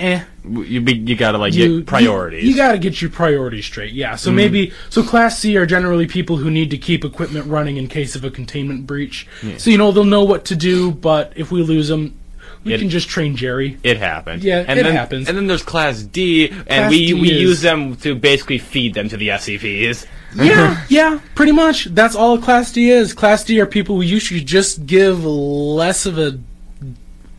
eh. 0.00 0.24
You 0.44 0.80
be, 0.80 0.94
you 0.94 1.16
gotta 1.16 1.38
like 1.38 1.54
You, 1.54 1.78
get 1.78 1.86
priorities. 1.86 2.44
You, 2.44 2.56
got 2.56 2.72
to 2.72 2.78
get 2.78 3.00
your 3.00 3.10
priorities 3.10 3.66
straight. 3.66 3.92
Yeah. 3.92 4.16
So 4.16 4.32
maybe 4.32 4.72
so 4.88 5.02
class 5.02 5.38
C 5.38 5.56
are 5.56 5.66
generally 5.66 6.06
people 6.06 6.38
who 6.38 6.50
need 6.50 6.70
to 6.70 6.78
keep 6.78 7.04
equipment 7.04 7.46
running 7.46 7.76
in 7.76 7.88
case 7.88 8.16
of 8.16 8.24
a 8.24 8.30
containment 8.30 8.86
breach. 8.86 9.26
So 9.58 9.70
you 9.70 9.78
know 9.78 9.92
they'll 9.92 10.04
know 10.04 10.24
what 10.24 10.44
to 10.46 10.56
do, 10.56 10.90
but 10.90 11.32
if 11.36 11.50
we 11.50 11.62
lose 11.62 11.88
them, 11.88 12.18
we 12.64 12.74
It- 12.74 12.80
can 12.80 12.90
just 12.90 13.08
train 13.08 13.36
Jerry. 13.36 13.78
it 13.82 13.96
happens. 13.98 14.44
Yeah, 14.44 14.64
and 14.66 14.78
it 14.78 14.82
then, 14.82 14.94
happens. 14.94 15.28
And 15.28 15.36
then 15.36 15.46
there's 15.46 15.62
Class 15.62 16.02
D, 16.02 16.48
and 16.48 16.66
Class 16.66 16.90
we 16.90 17.06
D 17.06 17.14
we 17.14 17.30
is- 17.32 17.40
use 17.40 17.60
them 17.62 17.96
to 17.96 18.14
basically 18.14 18.58
feed 18.58 18.94
them 18.94 19.08
to 19.08 19.16
the 19.16 19.28
SCPs. 19.30 20.06
yeah, 20.36 20.82
yeah, 20.88 21.20
pretty 21.34 21.52
much. 21.52 21.84
That's 21.86 22.14
all 22.14 22.38
Class 22.38 22.72
D 22.72 22.90
is. 22.90 23.12
Class 23.14 23.44
D 23.44 23.60
are 23.60 23.66
people 23.66 24.02
you 24.02 24.20
should 24.20 24.46
just 24.46 24.86
give 24.86 25.24
less 25.24 26.04
of 26.06 26.18
a, 26.18 26.38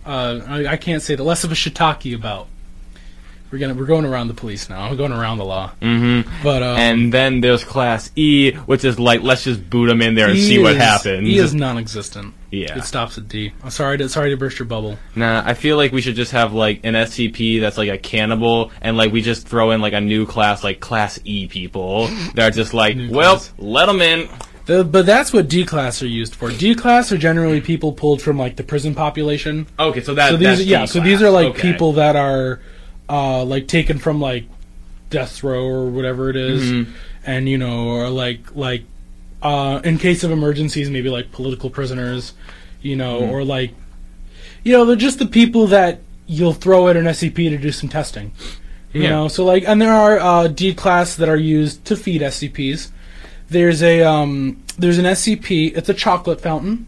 uh, 0.06 0.40
I, 0.48 0.68
I 0.74 0.78
can't 0.78 1.02
say 1.04 1.16
the 1.16 1.24
less 1.24 1.44
of 1.44 1.52
a 1.52 1.56
shiitake 1.56 2.16
about. 2.16 2.48
We're 3.52 3.58
gonna 3.58 3.74
we're 3.74 3.86
going 3.88 4.06
around 4.06 4.28
the 4.28 4.36
police 4.36 4.70
now. 4.70 4.90
We're 4.92 4.96
going 4.98 5.12
around 5.12 5.40
the 5.40 5.46
law. 5.46 5.72
Mm-hmm. 5.82 6.44
But 6.44 6.62
uh, 6.62 6.76
And 6.78 7.12
then 7.12 7.42
there's 7.42 7.64
Class 7.64 8.12
E, 8.16 8.52
which 8.54 8.86
is 8.86 9.00
like 9.00 9.22
let's 9.24 9.44
just 9.44 9.68
boot 9.70 9.88
them 9.88 10.02
in 10.04 10.14
there 10.16 10.28
and 10.30 10.38
E 10.38 10.42
see 10.42 10.60
what 10.60 10.76
happens. 10.76 11.28
E 11.28 11.38
is 11.38 11.56
non-existent. 11.56 12.36
Yeah. 12.52 12.78
it 12.78 12.84
stops 12.84 13.18
at 13.18 13.28
D. 13.28 13.52
I'm 13.64 13.70
sorry 13.72 13.98
to 14.00 14.10
sorry 14.10 14.30
to 14.32 14.38
burst 14.38 14.60
your 14.60 14.68
bubble. 14.68 14.98
Nah, 15.16 15.42
I 15.46 15.54
feel 15.56 15.78
like 15.78 15.92
we 15.92 16.02
should 16.02 16.16
just 16.16 16.32
have 16.32 16.54
like 16.54 16.82
an 16.84 16.94
SCP 16.94 17.60
that's 17.62 17.78
like 17.78 17.90
a 17.90 17.98
cannibal, 17.98 18.72
and 18.82 18.98
like 18.98 19.12
we 19.12 19.22
just 19.22 19.48
throw 19.48 19.72
in 19.72 19.82
like 19.82 19.94
a 19.94 20.02
new 20.02 20.26
class, 20.26 20.64
like 20.64 20.80
Class 20.80 21.20
E 21.24 21.48
people. 21.48 22.08
that 22.36 22.40
are 22.40 22.52
just 22.52 22.74
like, 22.74 22.98
well, 23.10 23.38
class. 23.38 23.54
let 23.58 23.86
them 23.88 24.02
in. 24.02 24.30
The, 24.66 24.84
but 24.84 25.08
that's 25.08 25.34
what 25.34 25.48
D 25.48 25.66
class 25.66 26.04
are 26.04 26.08
used 26.08 26.36
for. 26.36 26.52
D 26.52 26.76
class 26.76 27.12
are 27.12 27.18
generally 27.18 27.62
people 27.62 27.92
pulled 27.94 28.22
from 28.22 28.38
like 28.38 28.56
the 28.56 28.64
prison 28.64 28.94
population. 28.94 29.66
Okay, 29.80 30.02
so 30.02 30.14
that 30.14 30.30
So 30.30 30.38
these, 30.38 30.48
that's 30.48 30.62
yeah, 30.64 30.82
D 30.82 30.88
so 30.88 31.00
these 31.00 31.24
are 31.24 31.32
like 31.32 31.48
Okay. 31.48 31.72
people 31.72 31.94
that 31.94 32.16
are 32.16 32.60
uh, 33.10 33.44
like 33.44 33.68
taken 33.68 33.98
from 33.98 34.22
like 34.22 34.46
death 35.10 35.44
row 35.44 35.66
or 35.66 35.90
whatever 35.90 36.30
it 36.30 36.36
is. 36.36 36.62
Mm-hmm. 36.64 36.92
and 37.26 37.50
you 37.50 37.58
know, 37.58 37.88
or 37.90 38.10
like 38.10 38.56
like 38.56 38.84
uh, 39.42 39.82
in 39.84 39.98
case 39.98 40.24
of 40.24 40.32
emergencies, 40.32 40.90
maybe 40.90 41.10
like 41.10 41.32
political 41.32 41.70
prisoners, 41.70 42.34
you 42.82 42.96
know, 42.96 43.22
Mm-hmm. 43.22 43.32
or 43.32 43.44
like 43.44 43.72
you 44.64 44.74
know, 44.74 44.86
they're 44.86 44.96
just 44.96 45.20
the 45.20 45.26
people 45.26 45.68
that 45.68 46.02
you'll 46.28 46.54
throw 46.54 46.88
at 46.90 46.98
an 46.98 47.06
SCP 47.06 47.50
to 47.50 47.58
do 47.58 47.72
some 47.72 47.90
testing. 47.90 48.32
You 48.94 49.04
Yeah. 49.04 49.10
know, 49.12 49.28
so 49.28 49.46
like, 49.46 49.64
and 49.68 49.82
there 49.82 49.94
are 49.94 50.20
uh, 50.20 50.48
D 50.48 50.74
class 50.74 51.16
that 51.16 51.30
are 51.30 51.38
used 51.38 51.86
to 51.86 51.96
feed 51.96 52.22
SCPs. 52.22 52.92
There's 53.48 53.82
a 53.82 54.02
um, 54.04 54.62
there's 54.78 54.98
an 54.98 55.06
SCP. 55.06 55.76
It's 55.78 55.90
a 55.90 55.94
chocolate 55.94 56.42
fountain, 56.42 56.86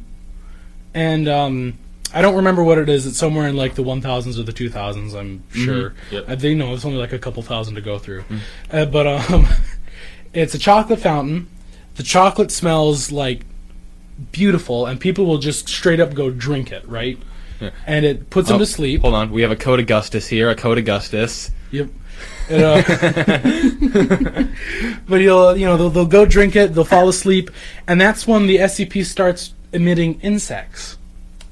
and 0.93 1.28
um, 1.28 1.74
I 2.14 2.22
don't 2.22 2.36
remember 2.36 2.64
what 2.64 2.78
it 2.78 2.89
is. 2.89 3.05
It's 3.07 3.18
somewhere 3.18 3.47
in 3.47 3.55
like 3.55 3.76
the 3.76 3.84
1000s 3.84 4.38
or 4.38 4.43
the 4.43 4.51
2000s. 4.53 5.16
I'm 5.18 5.43
sure. 5.51 5.93
Yep. 6.12 6.26
I 6.28 6.36
think 6.36 6.57
no, 6.57 6.74
it's 6.74 6.86
only 6.86 6.97
like 6.97 7.14
a 7.14 7.20
couple 7.20 7.41
thousand 7.43 7.76
to 7.76 7.82
go 7.82 7.97
through. 7.99 8.24
Uh, 8.72 8.86
but 8.86 9.07
um, 9.07 9.47
it's 10.34 10.53
a 10.53 10.59
chocolate 10.59 10.99
fountain. 10.99 11.47
The 11.95 12.03
chocolate 12.03 12.51
smells 12.51 13.12
like 13.12 13.45
beautiful, 14.32 14.86
and 14.86 14.99
people 14.99 15.26
will 15.26 15.38
just 15.38 15.70
straight 15.70 15.99
up 15.99 16.14
go 16.14 16.30
drink 16.30 16.72
it, 16.72 16.88
right? 16.88 17.18
Yeah. 17.59 17.70
And 17.86 18.05
it 18.05 18.30
puts 18.30 18.47
them 18.47 18.55
Oh, 18.55 18.59
to 18.59 18.66
sleep. 18.66 19.01
Hold 19.01 19.14
on, 19.14 19.32
we 19.32 19.41
have 19.43 19.51
a 19.51 19.55
Code 19.55 19.80
Augustus 19.80 20.28
here. 20.28 20.49
A 20.49 20.55
Code 20.55 20.78
Augustus. 20.78 21.51
Yep. 21.72 21.89
And, 22.49 22.64
uh, 22.64 22.82
but 25.07 25.22
you'll, 25.22 25.55
you 25.57 25.66
know, 25.66 25.78
they'll, 25.78 25.89
they'll 25.89 26.05
go 26.05 26.26
drink 26.26 26.55
it, 26.55 26.74
they'll 26.74 26.84
fall 26.84 27.07
asleep, 27.09 27.49
and 27.88 27.99
that's 28.01 28.28
when 28.28 28.47
the 28.47 28.57
SCP 28.57 29.05
starts 29.05 29.53
emitting 29.74 30.20
insects, 30.22 30.97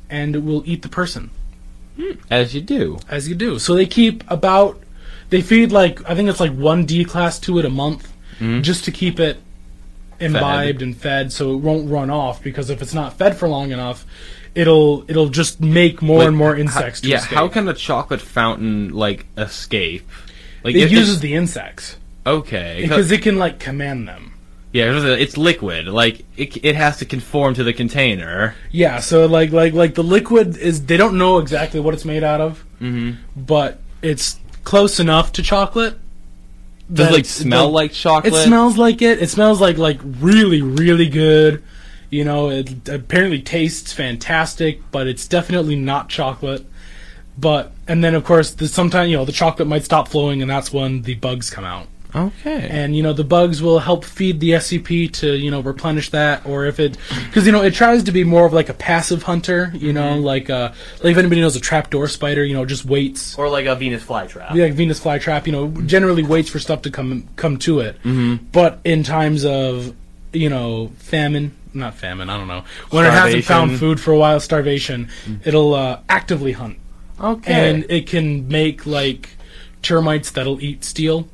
and 0.10 0.36
it 0.36 0.44
will 0.44 0.64
eat 0.66 0.82
the 0.82 0.90
person 0.90 1.30
As 2.30 2.56
you 2.56 2.62
do. 2.62 3.00
as 3.10 3.28
you 3.28 3.36
do. 3.36 3.60
So 3.60 3.76
they 3.76 3.86
keep 3.86 4.24
about, 4.30 4.82
they 5.30 5.42
feed 5.42 5.72
like 5.72 6.08
I 6.10 6.16
think 6.16 6.30
it's 6.30 6.40
like 6.40 6.54
one 6.54 6.86
D 6.86 7.06
class 7.06 7.40
to 7.42 7.60
it 7.60 7.66
a 7.66 7.70
month, 7.70 8.12
mm-hmm. 8.40 8.62
just 8.62 8.86
to 8.86 8.92
keep 8.92 9.20
it 9.20 9.38
imbibed 10.20 10.82
and 10.82 10.96
fed, 10.96 11.32
so 11.32 11.54
it 11.54 11.58
won't 11.58 11.90
run 11.90 12.10
off. 12.10 12.44
Because 12.44 12.70
if 12.70 12.82
it's 12.82 12.94
not 12.94 13.18
fed 13.18 13.38
for 13.38 13.48
long 13.48 13.72
enough, 13.72 14.06
it'll 14.56 15.06
it'll 15.08 15.30
just 15.30 15.62
make 15.62 16.02
more 16.02 16.24
and 16.24 16.36
more 16.36 16.56
insects. 16.56 17.02
to 17.02 17.10
yeah, 17.10 17.18
escape. 17.18 17.38
how 17.38 17.48
can 17.48 17.68
a 17.68 17.74
chocolate 17.74 18.22
fountain 18.22 18.90
like 18.90 19.26
escape? 19.38 20.08
Like 20.64 20.76
it 20.76 20.92
uses 20.92 21.20
the 21.22 21.36
insects 21.36 21.96
okay 22.26 22.82
because 22.82 23.12
it 23.12 23.22
can 23.22 23.38
like 23.38 23.60
command 23.60 24.08
them. 24.08 24.34
Yeah, 24.72 24.96
it's- 25.14 25.38
liquid. 25.38 25.88
Like 25.88 26.26
it, 26.38 26.64
it 26.64 26.76
has 26.76 26.98
to 26.98 27.06
conform 27.06 27.56
to 27.56 27.64
the 27.64 27.74
container. 27.74 28.56
Yeah, 28.72 29.00
so 29.00 29.26
like 29.26 29.52
like 29.52 29.74
like 29.74 29.96
the 29.96 30.04
liquid 30.04 30.58
is 30.58 30.86
they 30.86 30.98
don't 30.98 31.18
know 31.18 31.40
exactly 31.40 31.80
what 31.80 31.94
it's 31.94 32.06
made 32.06 32.24
out 32.24 32.42
of, 32.42 32.64
mm-hmm. 32.80 33.20
but 33.36 33.80
it's 34.02 34.40
close 34.64 35.00
enough 35.00 35.32
to 35.34 35.44
chocolate. 35.44 35.98
Does 36.92 37.10
it 37.10 37.14
like 37.14 37.26
smell 37.26 37.68
the- 37.68 37.74
like 37.74 37.94
chocolate? 37.94 38.34
It 38.34 38.46
smells 38.46 38.78
like 38.78 39.02
it. 39.02 39.22
It 39.22 39.30
smells 39.30 39.60
like 39.60 39.78
like 39.78 40.00
really 40.04 40.62
really 40.62 41.10
good. 41.10 41.64
You 42.12 42.26
know, 42.26 42.50
it 42.50 42.90
apparently 42.90 43.42
tastes 43.42 43.94
fantastic, 43.94 44.82
but 44.92 45.08
it's 45.08 45.28
definitely 45.28 45.76
not 45.76 46.10
chocolate. 46.10 46.66
But 47.38 47.72
and 47.88 48.04
then 48.04 48.16
of 48.16 48.24
course 48.24 48.52
the 48.52 48.68
sometimes 48.68 49.10
you 49.10 49.18
know 49.18 49.26
the 49.26 49.32
chocolate 49.32 49.68
might 49.68 49.84
stop 49.84 50.08
flowing, 50.08 50.42
and 50.42 50.50
that's 50.50 50.74
when 50.74 51.04
the 51.04 51.16
bugs 51.16 51.50
come 51.50 51.66
out. 51.66 51.88
Okay. 52.16 52.68
and 52.72 52.96
you 52.96 53.04
know 53.04 53.14
the 53.14 53.24
bugs 53.24 53.62
will 53.62 53.80
help 53.80 54.04
feed 54.04 54.40
the 54.40 54.52
SCP 54.52 55.12
to 55.14 55.36
you 55.36 55.52
know 55.52 55.60
replenish 55.62 56.10
that, 56.10 56.46
or 56.46 56.66
if 56.66 56.80
it 56.80 56.98
because 57.26 57.46
you 57.46 57.52
know 57.52 57.62
it 57.62 57.74
tries 57.76 58.04
to 58.04 58.12
be 58.12 58.24
more 58.24 58.46
of 58.46 58.54
like 58.54 58.68
a 58.70 58.74
passive 58.74 59.24
hunter, 59.24 59.72
you 59.76 59.94
know, 59.94 60.18
like 60.18 60.50
uh, 60.50 60.74
like 61.04 61.12
if 61.12 61.18
anybody 61.18 61.40
knows 61.42 61.56
a 61.56 61.60
trapdoor 61.60 62.08
spider, 62.08 62.44
you 62.44 62.54
know, 62.56 62.66
just 62.66 62.84
waits. 62.86 63.38
or 63.38 63.48
like 63.48 63.66
a 63.68 63.76
Venus 63.76 64.04
flytrap. 64.04 64.56
Like 64.56 64.74
Venus 64.74 65.00
flytrap, 65.00 65.46
you 65.46 65.52
know, 65.52 65.68
generally 65.84 66.24
waits 66.24 66.50
for 66.50 66.58
stuff 66.60 66.82
to 66.84 66.90
come 66.92 67.28
come 67.36 67.58
to 67.60 67.80
it. 67.82 67.96
Mm-hmm. 68.04 68.46
But 68.52 68.80
in 68.84 69.04
times 69.04 69.46
of 69.46 69.94
you 70.34 70.50
know 70.50 70.92
famine, 70.98 71.56
not 71.76 71.94
famine, 71.94 72.30
I 72.30 72.38
don't 72.38 72.48
know, 72.48 72.64
when 72.90 73.06
it 73.06 73.12
hasn't 73.14 73.46
found 73.46 73.78
food 73.78 74.00
for 74.00 74.12
a 74.12 74.18
while, 74.18 74.40
starvation, 74.40 75.10
it'll 75.46 75.76
uh, 75.76 76.00
actively 76.10 76.54
hunt 76.54 76.78
Okay. 77.20 77.54
and 77.70 77.86
it 77.90 78.08
can 78.08 78.48
make 78.48 78.86
like 78.88 79.30
termites 79.84 80.32
that'll 80.32 80.62
eat 80.64 80.84
steel, 80.84 81.28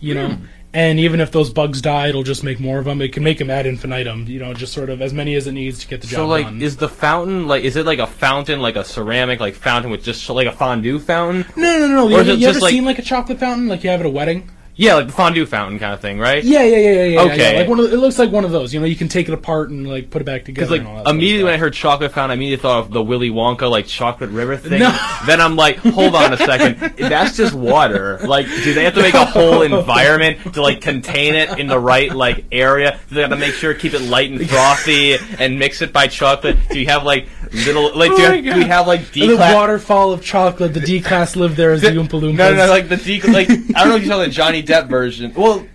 you 0.00 0.14
know. 0.14 0.28
Hmm. 0.30 0.44
And 0.72 1.00
even 1.00 1.18
if 1.20 1.32
those 1.32 1.50
bugs 1.50 1.82
die, 1.82 2.06
it'll 2.06 2.22
just 2.22 2.44
make 2.44 2.60
more 2.60 2.78
of 2.78 2.84
them. 2.84 3.02
It 3.02 3.12
can 3.12 3.24
make 3.24 3.38
them 3.38 3.50
ad 3.50 3.66
infinitum, 3.66 4.26
you 4.28 4.38
know, 4.38 4.54
just 4.54 4.72
sort 4.72 4.88
of 4.88 5.02
as 5.02 5.12
many 5.12 5.34
as 5.34 5.48
it 5.48 5.52
needs 5.52 5.80
to 5.80 5.88
get 5.88 6.00
the 6.00 6.06
job 6.06 6.18
done. 6.18 6.24
so 6.26 6.28
like, 6.28 6.46
done. 6.46 6.62
is 6.62 6.76
the 6.76 6.88
fountain 6.88 7.48
like? 7.48 7.64
Is 7.64 7.74
it 7.74 7.84
like 7.86 7.98
a 7.98 8.06
fountain, 8.06 8.60
like 8.60 8.76
a 8.76 8.84
ceramic 8.84 9.40
like 9.40 9.54
fountain 9.54 9.90
with 9.90 10.04
just 10.04 10.30
like 10.30 10.46
a 10.46 10.52
fondue 10.52 11.00
fountain? 11.00 11.44
no, 11.56 11.78
no, 11.80 11.88
no. 11.88 12.08
You, 12.08 12.16
or 12.16 12.20
ever, 12.20 12.30
is 12.30 12.36
it 12.36 12.40
you 12.40 12.46
just 12.46 12.56
ever 12.58 12.64
like- 12.66 12.70
seen 12.72 12.84
like 12.84 12.98
a 13.00 13.02
chocolate 13.02 13.40
fountain, 13.40 13.66
like 13.66 13.82
you 13.82 13.90
have 13.90 13.98
at 14.00 14.06
a 14.06 14.10
wedding? 14.10 14.48
Yeah, 14.80 14.94
like 14.94 15.08
the 15.08 15.12
fondue 15.12 15.44
fountain 15.44 15.78
kind 15.78 15.92
of 15.92 16.00
thing, 16.00 16.18
right? 16.18 16.42
Yeah, 16.42 16.62
yeah, 16.62 16.78
yeah, 16.78 16.90
yeah, 16.90 17.04
yeah. 17.04 17.20
Okay. 17.20 17.52
Yeah. 17.52 17.60
Like 17.60 17.68
one 17.68 17.80
of 17.80 17.90
the, 17.90 17.94
it 17.94 17.98
looks 17.98 18.18
like 18.18 18.30
one 18.30 18.46
of 18.46 18.50
those. 18.50 18.72
You 18.72 18.80
know, 18.80 18.86
you 18.86 18.96
can 18.96 19.08
take 19.08 19.28
it 19.28 19.34
apart 19.34 19.68
and 19.68 19.86
like 19.86 20.08
put 20.08 20.22
it 20.22 20.24
back 20.24 20.46
together. 20.46 20.66
Because 20.66 20.70
like 20.70 20.80
and 20.80 20.88
all 20.88 20.94
that 20.96 21.04
sort 21.04 21.16
of 21.16 21.16
immediately 21.16 21.44
when 21.44 21.52
I 21.52 21.58
heard 21.58 21.74
chocolate 21.74 22.12
fountain, 22.12 22.30
I 22.30 22.34
immediately 22.34 22.62
thought 22.62 22.86
of 22.86 22.90
the 22.90 23.02
Willy 23.02 23.28
Wonka 23.28 23.70
like 23.70 23.86
chocolate 23.86 24.30
river 24.30 24.56
thing. 24.56 24.78
No. 24.78 24.96
Then 25.26 25.42
I'm 25.42 25.54
like, 25.54 25.76
hold 25.76 26.14
on 26.14 26.32
a 26.32 26.38
second, 26.38 26.96
that's 26.96 27.36
just 27.36 27.52
water. 27.52 28.20
Like, 28.20 28.46
do 28.46 28.72
they 28.72 28.84
have 28.84 28.94
to 28.94 29.02
make 29.02 29.12
a 29.12 29.26
whole 29.26 29.60
environment 29.60 30.54
to 30.54 30.62
like 30.62 30.80
contain 30.80 31.34
it 31.34 31.58
in 31.58 31.66
the 31.66 31.78
right 31.78 32.10
like 32.10 32.46
area? 32.50 32.98
Do 33.10 33.16
they 33.16 33.20
have 33.20 33.30
to 33.30 33.36
make 33.36 33.52
sure 33.52 33.74
keep 33.74 33.92
it 33.92 34.00
light 34.00 34.30
and 34.30 34.48
frothy 34.48 35.18
and 35.38 35.58
mix 35.58 35.82
it 35.82 35.92
by 35.92 36.06
chocolate? 36.06 36.56
Do 36.70 36.80
you 36.80 36.86
have 36.86 37.04
like 37.04 37.28
little 37.52 37.96
like 37.96 38.10
Oh 38.12 38.32
you 38.32 38.42
have, 38.50 38.56
we 38.58 38.64
have 38.64 38.86
like 38.86 39.10
the 39.12 39.20
D 39.28 39.36
class? 39.36 39.54
waterfall 39.54 40.12
of 40.12 40.22
chocolate. 40.24 40.74
The 40.74 40.80
D 40.80 41.00
class 41.00 41.36
live 41.36 41.56
there 41.56 41.72
as 41.72 41.82
the 41.82 41.88
Oompa 41.88 42.08
Loompas. 42.20 42.34
No, 42.36 42.50
no, 42.54 42.66
no, 42.66 42.68
like 42.68 42.88
the 42.88 42.96
D. 42.96 43.20
Like 43.22 43.50
I 43.50 43.56
don't 43.56 43.88
know 43.88 43.96
if 43.96 44.02
you 44.02 44.08
saw 44.08 44.18
the 44.18 44.28
Johnny 44.28 44.62
Depp 44.62 44.88
version. 44.88 45.32
Well, 45.34 45.66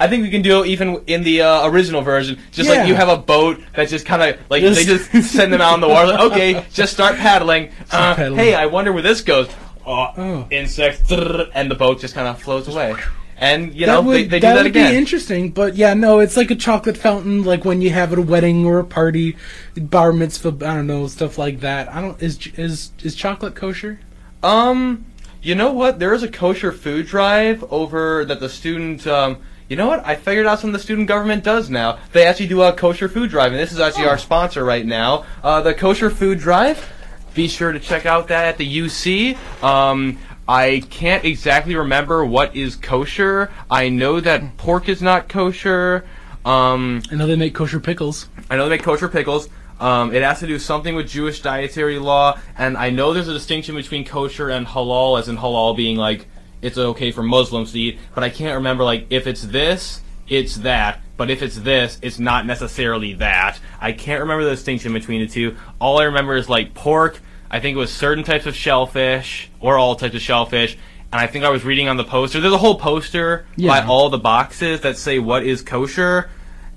I 0.00 0.06
think 0.08 0.22
we 0.22 0.30
can 0.30 0.42
do 0.42 0.62
it 0.62 0.68
even 0.68 1.02
in 1.06 1.24
the 1.24 1.42
uh, 1.42 1.66
original 1.68 2.02
version. 2.02 2.38
Just 2.52 2.68
Yeah. 2.70 2.76
like 2.80 2.88
you 2.88 2.94
have 2.94 3.08
a 3.08 3.16
boat 3.18 3.60
that 3.74 3.88
just 3.88 4.06
kind 4.06 4.22
of 4.22 4.40
like 4.48 4.62
Just- 4.62 4.78
they 4.78 4.84
just 4.86 5.30
send 5.32 5.52
them 5.52 5.60
out 5.60 5.74
in 5.74 5.80
the 5.80 5.88
water. 5.88 6.12
Like, 6.12 6.20
okay, 6.32 6.64
just 6.72 6.92
start 6.92 7.16
paddling. 7.16 7.70
Uh, 7.90 8.14
paddling. 8.14 8.38
Hey, 8.38 8.54
I 8.54 8.66
wonder 8.66 8.92
where 8.92 9.02
this 9.02 9.20
goes. 9.22 9.48
Oh, 9.84 10.08
Oh. 10.16 10.46
insects, 10.50 11.10
and 11.10 11.70
the 11.70 11.74
boat 11.74 11.98
just 12.00 12.14
kind 12.14 12.28
of 12.28 12.40
floats 12.40 12.68
away. 12.68 12.94
And 13.40 13.72
you 13.74 13.86
that 13.86 13.92
know 13.92 14.02
would, 14.02 14.16
they, 14.16 14.24
they 14.24 14.40
do 14.40 14.46
that 14.48 14.56
would 14.56 14.66
again. 14.66 14.92
be 14.92 14.98
interesting, 14.98 15.50
but 15.50 15.76
yeah, 15.76 15.94
no, 15.94 16.18
it's 16.18 16.36
like 16.36 16.50
a 16.50 16.56
chocolate 16.56 16.96
fountain, 16.96 17.44
like 17.44 17.64
when 17.64 17.80
you 17.80 17.90
have 17.90 18.12
at 18.12 18.18
a 18.18 18.22
wedding 18.22 18.66
or 18.66 18.80
a 18.80 18.84
party, 18.84 19.36
bar 19.76 20.12
mitzvah, 20.12 20.48
I 20.66 20.74
don't 20.74 20.88
know, 20.88 21.06
stuff 21.06 21.38
like 21.38 21.60
that. 21.60 21.88
I 21.94 22.00
don't 22.00 22.20
is 22.20 22.38
is 22.56 22.90
is 23.02 23.14
chocolate 23.14 23.54
kosher? 23.54 24.00
Um, 24.42 25.04
you 25.40 25.54
know 25.54 25.72
what? 25.72 25.98
There 26.00 26.12
is 26.14 26.22
a 26.24 26.28
kosher 26.28 26.72
food 26.72 27.06
drive 27.06 27.64
over 27.70 28.24
that 28.24 28.40
the 28.40 28.48
student. 28.48 29.06
Um, 29.06 29.38
you 29.68 29.76
know 29.76 29.86
what? 29.86 30.04
I 30.06 30.16
figured 30.16 30.46
out 30.46 30.58
something 30.60 30.72
the 30.72 30.78
student 30.78 31.06
government 31.08 31.44
does 31.44 31.68
now. 31.70 31.98
They 32.12 32.26
actually 32.26 32.46
do 32.48 32.62
a 32.62 32.72
kosher 32.72 33.08
food 33.08 33.30
drive, 33.30 33.52
and 33.52 33.60
this 33.60 33.70
is 33.70 33.78
actually 33.78 34.06
Oh. 34.06 34.10
our 34.10 34.18
sponsor 34.18 34.64
right 34.64 34.84
now. 34.86 35.26
Uh, 35.44 35.60
the 35.60 35.74
kosher 35.74 36.10
food 36.10 36.38
drive. 36.38 36.90
Be 37.34 37.46
sure 37.46 37.70
to 37.70 37.78
check 37.78 38.04
out 38.06 38.28
that 38.28 38.46
at 38.46 38.58
the 38.58 38.64
UC. 38.66 39.36
Um, 39.62 40.18
I 40.48 40.82
can't 40.88 41.26
exactly 41.26 41.76
remember 41.76 42.24
what 42.24 42.56
is 42.56 42.74
kosher. 42.74 43.50
I 43.70 43.90
know 43.90 44.18
that 44.18 44.56
pork 44.56 44.88
is 44.88 45.02
not 45.02 45.28
kosher. 45.28 46.06
Um, 46.42 47.02
I 47.12 47.16
know 47.16 47.26
they 47.26 47.36
make 47.36 47.54
kosher 47.54 47.78
pickles. 47.80 48.30
I 48.48 48.56
know 48.56 48.64
they 48.64 48.76
make 48.76 48.82
kosher 48.82 49.08
pickles. 49.08 49.50
Um, 49.78 50.14
it 50.14 50.22
has 50.22 50.40
to 50.40 50.46
do 50.46 50.58
something 50.58 50.94
with 50.94 51.06
Jewish 51.06 51.42
dietary 51.42 51.98
law, 51.98 52.40
and 52.56 52.78
I 52.78 52.88
know 52.88 53.12
there's 53.12 53.28
a 53.28 53.34
distinction 53.34 53.74
between 53.74 54.06
kosher 54.06 54.48
and 54.48 54.66
halal, 54.66 55.18
as 55.18 55.28
in 55.28 55.36
halal 55.36 55.76
being 55.76 55.98
like 55.98 56.26
it's 56.62 56.78
okay 56.78 57.12
for 57.12 57.22
Muslims 57.22 57.72
to 57.72 57.78
eat. 57.78 57.98
But 58.14 58.24
I 58.24 58.30
can't 58.30 58.56
remember 58.56 58.84
like 58.84 59.06
if 59.10 59.26
it's 59.26 59.42
this, 59.42 60.00
it's 60.28 60.56
that. 60.56 61.02
But 61.18 61.30
if 61.30 61.42
it's 61.42 61.56
this, 61.56 61.98
it's 62.00 62.18
not 62.18 62.46
necessarily 62.46 63.12
that. 63.14 63.60
I 63.80 63.92
can't 63.92 64.20
remember 64.20 64.44
the 64.44 64.50
distinction 64.50 64.92
between 64.94 65.20
the 65.20 65.26
two. 65.26 65.56
All 65.78 66.00
I 66.00 66.04
remember 66.04 66.36
is 66.36 66.48
like 66.48 66.72
pork. 66.72 67.20
I 67.50 67.60
think 67.60 67.76
it 67.76 67.78
was 67.78 67.92
certain 67.92 68.24
types 68.24 68.46
of 68.46 68.54
shellfish, 68.54 69.50
or 69.60 69.78
all 69.78 69.96
types 69.96 70.14
of 70.14 70.20
shellfish. 70.20 70.76
And 71.10 71.20
I 71.20 71.26
think 71.26 71.44
I 71.44 71.48
was 71.48 71.64
reading 71.64 71.88
on 71.88 71.96
the 71.96 72.04
poster. 72.04 72.40
There's 72.40 72.52
a 72.52 72.58
whole 72.58 72.78
poster 72.78 73.46
by 73.56 73.82
all 73.82 74.10
the 74.10 74.18
boxes 74.18 74.82
that 74.82 74.98
say 74.98 75.18
what 75.18 75.42
is 75.42 75.62
kosher 75.62 76.28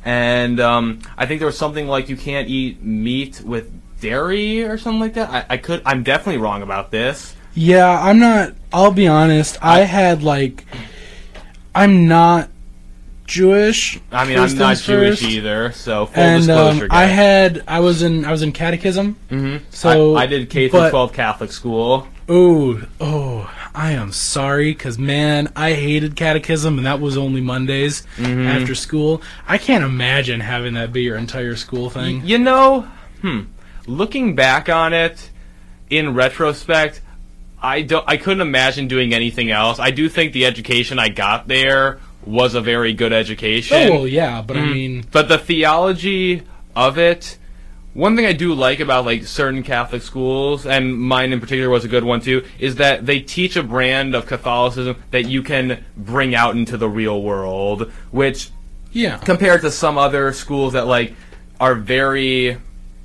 and 0.03 0.59
um, 0.59 0.99
I 1.17 1.25
think 1.25 1.39
there 1.39 1.45
was 1.45 1.57
something 1.57 1.87
like 1.87 2.09
you 2.09 2.17
can't 2.17 2.47
eat 2.47 2.81
meat 2.81 3.41
with 3.41 3.71
dairy 3.99 4.63
or 4.63 4.77
something 4.77 4.99
like 4.99 5.13
that. 5.13 5.29
I, 5.29 5.45
I 5.53 5.57
could. 5.57 5.81
I'm 5.85 6.03
definitely 6.03 6.41
wrong 6.41 6.63
about 6.63 6.91
this. 6.91 7.35
Yeah, 7.53 8.01
I'm 8.01 8.19
not. 8.19 8.53
I'll 8.73 8.91
be 8.91 9.07
honest. 9.07 9.57
I 9.61 9.81
had 9.81 10.23
like, 10.23 10.65
I'm 11.75 12.07
not 12.07 12.49
Jewish. 13.31 13.97
I 14.11 14.25
mean, 14.27 14.37
I'm 14.37 14.53
not 14.57 14.77
Jewish 14.77 15.23
either, 15.23 15.71
so 15.71 16.05
full 16.05 16.21
And 16.21 16.45
disclosure, 16.45 16.83
um, 16.85 16.89
I 16.91 17.05
had, 17.05 17.63
I 17.67 17.79
was 17.79 18.03
in, 18.03 18.25
I 18.25 18.31
was 18.31 18.41
in 18.41 18.51
catechism. 18.51 19.15
Mhm. 19.31 19.61
So 19.69 20.15
I, 20.15 20.23
I 20.23 20.25
did 20.25 20.49
K 20.49 20.67
through 20.67 20.89
12 20.89 21.13
Catholic 21.13 21.51
school. 21.53 22.07
Oh, 22.27 22.81
oh, 22.99 23.49
I 23.73 23.91
am 23.93 24.11
sorry, 24.11 24.73
cause 24.75 24.97
man, 24.97 25.51
I 25.55 25.73
hated 25.73 26.15
catechism, 26.17 26.77
and 26.77 26.85
that 26.85 26.99
was 26.99 27.17
only 27.17 27.39
Mondays 27.41 28.03
Mm-hmm. 28.17 28.47
after 28.47 28.75
school. 28.75 29.21
I 29.47 29.57
can't 29.57 29.83
imagine 29.83 30.41
having 30.41 30.73
that 30.73 30.91
be 30.91 31.01
your 31.03 31.15
entire 31.17 31.55
school 31.55 31.89
thing. 31.89 32.21
you 32.25 32.37
know, 32.37 32.81
hmm. 33.21 33.41
Looking 33.87 34.35
back 34.35 34.67
on 34.69 34.93
it, 34.93 35.29
in 35.89 36.13
retrospect, 36.13 37.01
I 37.61 37.81
don't. 37.81 38.03
I 38.07 38.17
couldn't 38.17 38.41
imagine 38.41 38.87
doing 38.87 39.13
anything 39.13 39.51
else. 39.51 39.79
I 39.79 39.91
do 39.91 40.07
think 40.09 40.33
the 40.33 40.45
education 40.45 40.99
I 40.99 41.09
got 41.09 41.47
there 41.47 41.99
was 42.25 42.53
a 42.55 42.61
very 42.61 42.93
good 42.93 43.13
education. 43.13 43.89
Oh, 43.89 43.91
well, 43.91 44.07
yeah, 44.07 44.41
but 44.41 44.57
I 44.57 44.59
Mm. 44.61 44.71
mean, 44.73 45.05
But 45.11 45.27
the 45.27 45.37
theology 45.37 46.43
of 46.75 46.97
it, 46.97 47.37
one 47.93 48.15
thing 48.15 48.25
I 48.25 48.31
do 48.33 48.53
like 48.53 48.79
about 48.79 49.05
like 49.05 49.25
certain 49.25 49.63
Catholic 49.63 50.01
schools, 50.01 50.65
and 50.65 50.97
mine 50.97 51.33
in 51.33 51.39
particular 51.39 51.69
was 51.69 51.83
a 51.83 51.87
good 51.87 52.03
one 52.03 52.21
too, 52.21 52.43
is 52.59 52.75
that 52.75 53.05
they 53.05 53.19
teach 53.19 53.55
a 53.55 53.63
brand 53.63 54.15
of 54.15 54.25
Catholicism 54.27 54.95
that 55.11 55.25
you 55.25 55.41
can 55.43 55.83
bring 55.97 56.33
out 56.35 56.55
into 56.55 56.77
the 56.77 56.87
real 56.89 57.21
world, 57.21 57.91
which 58.11 58.49
yeah, 58.93 59.17
compared 59.17 59.61
to 59.61 59.71
some 59.71 59.97
other 59.97 60.31
schools 60.33 60.73
that 60.73 60.85
like 60.87 61.13
are 61.59 61.75
very 61.75 62.57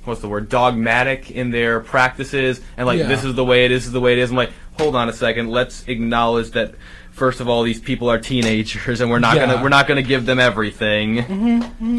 what's 0.03 0.21
the 0.21 0.29
word 0.29 0.47
dogmatic 0.47 1.31
in 1.31 1.51
their 1.51 1.81
practices 1.81 2.61
and 2.77 2.87
like 2.87 2.97
Yeah. 2.99 3.07
this 3.07 3.25
is 3.25 3.33
the 3.35 3.43
way 3.43 3.65
it 3.65 3.71
is, 3.71 3.81
this 3.81 3.87
is 3.87 3.91
the 3.93 3.99
way 3.99 4.13
it 4.13 4.19
is. 4.19 4.29
I'm 4.29 4.37
like, 4.37 4.51
hold 4.77 4.95
on 4.95 5.09
a 5.09 5.13
second, 5.13 5.49
let's 5.49 5.83
acknowledge 5.87 6.51
that 6.51 6.75
first 7.17 7.39
of 7.39 7.49
all 7.49 7.63
these 7.63 7.79
people 7.79 8.09
are 8.09 8.19
teenagers 8.19 9.01
and 9.01 9.09
we're 9.09 9.17
not 9.19 9.35
Yeah. 9.35 9.47
gonna 9.47 9.63
we're 9.63 9.69
not 9.69 9.87
gonna 9.87 10.03
give 10.03 10.25
them 10.25 10.39
everything. 10.39 11.15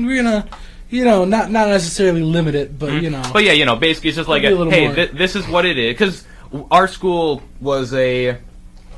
we're 0.06 0.22
gonna, 0.22 0.46
you 0.90 1.04
know, 1.04 1.24
not 1.24 1.50
not 1.50 1.68
necessarily 1.68 2.22
limit 2.22 2.54
it, 2.54 2.78
but 2.78 3.02
you 3.02 3.10
know, 3.10 3.18
Mm-hmm. 3.18 3.32
But 3.32 3.42
yeah, 3.44 3.52
you 3.52 3.66
know, 3.66 3.76
basically 3.76 4.10
it's 4.10 4.16
just 4.16 4.28
like, 4.28 4.44
a 4.44 4.54
a, 4.56 4.70
hey, 4.70 4.94
th- 4.94 5.10
this 5.12 5.34
is 5.36 5.46
what 5.48 5.64
it 5.66 5.76
is. 5.76 5.92
Because 5.94 6.24
our 6.70 6.86
school 6.88 7.42
was 7.60 7.92
a, 7.92 8.38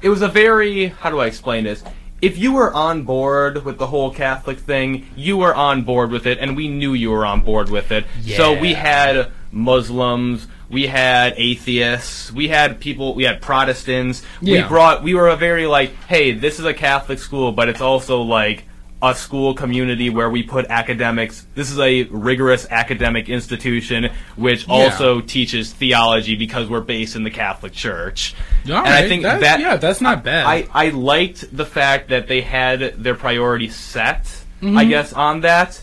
it 0.02 0.08
was 0.08 0.22
a 0.22 0.28
very, 0.28 0.88
how 0.88 1.10
do 1.10 1.18
I 1.18 1.26
explain 1.26 1.64
this? 1.64 1.82
If 2.22 2.36
you 2.36 2.52
were 2.52 2.70
on 2.74 3.04
board 3.04 3.64
with 3.64 3.78
the 3.78 3.86
whole 3.86 4.10
Catholic 4.12 4.58
thing, 4.58 5.06
you 5.16 5.38
were 5.38 5.54
on 5.54 5.82
board 5.82 6.10
with 6.10 6.26
it, 6.26 6.36
and 6.38 6.54
we 6.54 6.68
knew 6.68 6.92
you 6.92 7.10
were 7.10 7.24
on 7.24 7.40
board 7.40 7.70
with 7.70 7.90
it. 7.92 8.04
So 8.36 8.52
we 8.60 8.74
had 8.74 9.32
Muslims, 9.50 10.46
we 10.70 10.86
had 10.86 11.34
atheists, 11.36 12.32
we 12.32 12.48
had 12.48 12.80
people, 12.80 13.14
we 13.14 13.24
had 13.24 13.42
Protestants. 13.42 14.22
We 14.40 14.62
brought, 14.62 15.02
we 15.02 15.14
were 15.14 15.28
a 15.28 15.36
very 15.36 15.66
like, 15.66 15.92
hey, 16.06 16.32
this 16.32 16.58
is 16.58 16.64
a 16.64 16.74
Catholic 16.74 17.18
school, 17.18 17.52
but 17.52 17.68
it's 17.68 17.80
also 17.80 18.22
like, 18.22 18.64
a 19.02 19.14
school 19.14 19.54
community 19.54 20.10
where 20.10 20.28
we 20.28 20.42
put 20.42 20.66
academics. 20.66 21.46
This 21.54 21.70
is 21.70 21.78
a 21.78 22.02
rigorous 22.10 22.66
academic 22.70 23.30
institution 23.30 24.10
which 24.36 24.68
Yeah. 24.68 24.74
also 24.74 25.22
teaches 25.22 25.72
theology 25.72 26.36
because 26.36 26.68
we're 26.68 26.82
based 26.82 27.16
in 27.16 27.24
the 27.24 27.30
Catholic 27.30 27.72
Church. 27.72 28.34
All 28.68 28.74
and 28.76 28.88
I 28.88 29.08
think 29.08 29.22
that's- 29.22 29.40
that 29.40 29.58
yeah, 29.58 29.76
that's 29.78 30.02
not 30.02 30.22
bad. 30.22 30.44
I, 30.44 30.68
I 30.74 30.90
liked 30.90 31.56
the 31.56 31.64
fact 31.64 32.10
that 32.10 32.28
they 32.28 32.42
had 32.42 33.02
their 33.02 33.14
priorities 33.14 33.74
set, 33.74 34.24
Mm-hmm. 34.60 34.76
I 34.76 34.84
guess, 34.84 35.14
on 35.14 35.40
that 35.40 35.80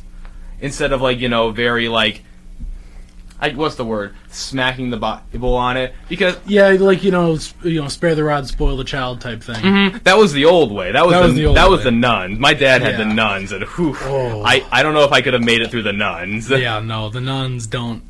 instead 0.61 0.91
of 0.93 1.01
like 1.01 1.17
you 1.19 1.27
know 1.29 1.49
very 1.49 1.87
like. 1.89 2.21
I, 3.39 3.49
what's 3.51 3.75
the 3.75 3.85
word? 3.85 4.15
Smacking 4.29 4.89
the 4.89 4.97
Bible 4.97 5.53
on 5.55 5.77
it 5.77 5.93
because 6.09 6.37
yeah, 6.47 6.69
like 6.69 7.03
you 7.03 7.11
know, 7.11 7.37
you 7.63 7.81
know, 7.81 7.87
spare 7.87 8.15
the 8.15 8.23
rod, 8.23 8.47
spoil 8.47 8.77
the 8.77 8.83
child 8.83 9.21
type 9.21 9.43
thing. 9.43 9.55
Mhm. 9.63 10.03
That 10.03 10.17
was 10.17 10.33
the 10.33 10.45
old 10.45 10.71
way. 10.71 10.91
That 10.91 11.05
was, 11.05 11.13
That 11.13 11.19
the, 11.21 11.27
was 11.27 11.35
the 11.35 11.45
old 11.45 11.57
that 11.57 11.69
was 11.69 11.83
the 11.83 11.91
nuns. 11.91 12.39
My 12.39 12.53
dad 12.55 12.81
had 12.81 12.97
the 12.97 13.05
nuns, 13.05 13.51
and 13.51 13.63
whew, 13.63 13.95
Oh. 14.01 14.41
I 14.43 14.63
I 14.71 14.81
don't 14.81 14.93
know 14.95 15.03
if 15.03 15.11
I 15.11 15.21
could 15.21 15.33
have 15.33 15.43
made 15.43 15.61
it 15.61 15.69
through 15.69 15.83
the 15.83 15.93
nuns. 15.93 16.49
Yeah, 16.49 16.79
no, 16.79 17.09
the 17.09 17.21
nuns 17.21 17.67
don't. 17.67 18.01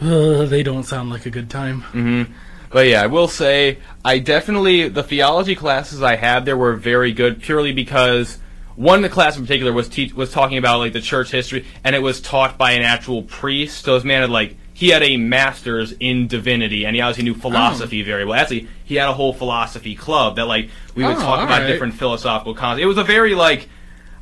Uh, 0.00 0.44
they 0.46 0.62
don't 0.62 0.84
sound 0.84 1.10
like 1.10 1.26
a 1.26 1.30
good 1.30 1.50
time. 1.50 1.82
Mm-hmm. 1.92 2.32
But 2.70 2.86
yeah, 2.86 3.02
I 3.02 3.06
will 3.08 3.28
say 3.28 3.78
I 4.04 4.20
definitely 4.20 4.88
the 4.88 5.02
theology 5.02 5.56
classes 5.56 6.02
I 6.02 6.14
had 6.16 6.44
there 6.44 6.56
were 6.56 6.74
very 6.76 7.12
good 7.12 7.42
purely 7.42 7.72
because 7.72 8.38
one 8.80 9.06
class 9.10 9.36
in 9.36 9.42
particular 9.42 9.74
was 9.74 9.90
teach 9.90 10.14
was 10.14 10.32
talking 10.32 10.56
about 10.56 10.78
like 10.78 10.94
the 10.94 11.02
church 11.02 11.30
history 11.30 11.66
and 11.84 11.94
it 11.94 11.98
was 11.98 12.18
taught 12.18 12.56
by 12.56 12.72
an 12.72 12.82
actual 12.82 13.22
priest. 13.22 13.84
So 13.84 13.94
this 13.94 14.04
man 14.04 14.22
had 14.22 14.30
like 14.30 14.56
he 14.72 14.88
had 14.88 15.02
a 15.02 15.18
master's 15.18 15.92
in 16.00 16.26
divinity 16.28 16.86
and 16.86 16.96
he 16.96 17.02
obviously 17.02 17.24
knew 17.24 17.36
oh. 17.36 17.40
philosophy 17.40 18.02
very 18.02 18.24
well. 18.24 18.40
Actually, 18.40 18.68
he 18.82 18.94
had 18.94 19.10
a 19.10 19.12
whole 19.12 19.34
philosophy 19.34 19.94
club 19.94 20.36
that 20.36 20.46
like 20.46 20.70
we 20.94 21.04
would 21.04 21.16
Oh, 21.16 21.20
talk 21.20 21.40
about 21.40 21.60
alright. 21.60 21.66
different 21.66 21.92
philosophical 21.94 22.54
concepts. 22.54 22.82
It 22.82 22.86
was 22.86 22.96
a 22.96 23.04
very 23.04 23.34
like 23.34 23.68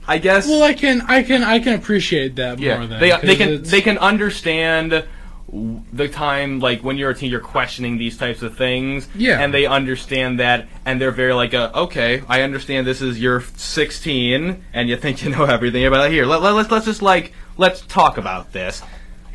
I 0.09 0.19
guess 0.19 0.49
Well, 0.49 0.65
I 0.65 0.73
can, 0.73 1.03
I 1.03 1.23
can, 1.23 1.45
I 1.45 1.61
can 1.61 1.75
appreciate 1.75 2.35
that 2.37 2.59
yeah, 2.59 2.79
more. 2.79 2.87
Than, 2.89 2.99
they 2.99 3.17
they 3.23 3.37
can 3.37 3.49
it's- 3.51 3.71
they 3.71 3.81
can 3.81 3.97
understand 3.99 5.05
the 5.51 6.09
time 6.09 6.61
like 6.61 6.83
when 6.85 6.99
you're 6.99 7.11
a 7.11 7.15
teen, 7.15 7.31
you're 7.31 7.41
questioning 7.41 7.97
these 7.99 8.17
types 8.19 8.43
of 8.43 8.57
things. 8.57 9.09
Yeah. 9.15 9.41
and 9.41 9.53
they 9.53 9.67
understand 9.67 10.41
that, 10.41 10.69
and 10.85 11.01
they're 11.01 11.11
very 11.11 11.33
like, 11.33 11.55
uh, 11.55 11.71
okay, 11.75 12.23
I 12.29 12.43
understand 12.43 12.87
this 12.87 13.01
is 13.01 13.19
you're 13.21 13.41
16 13.41 14.63
and 14.73 14.89
you 14.89 14.97
think 14.97 15.23
you 15.25 15.31
know 15.31 15.45
everything, 15.47 15.89
but 15.91 16.11
here 16.11 16.27
let, 16.27 16.43
let, 16.43 16.55
let's 16.55 16.71
let's 16.71 16.85
just 16.85 17.03
like 17.03 17.33
let's 17.57 17.81
talk 17.83 18.19
about 18.19 18.53
this. 18.53 18.83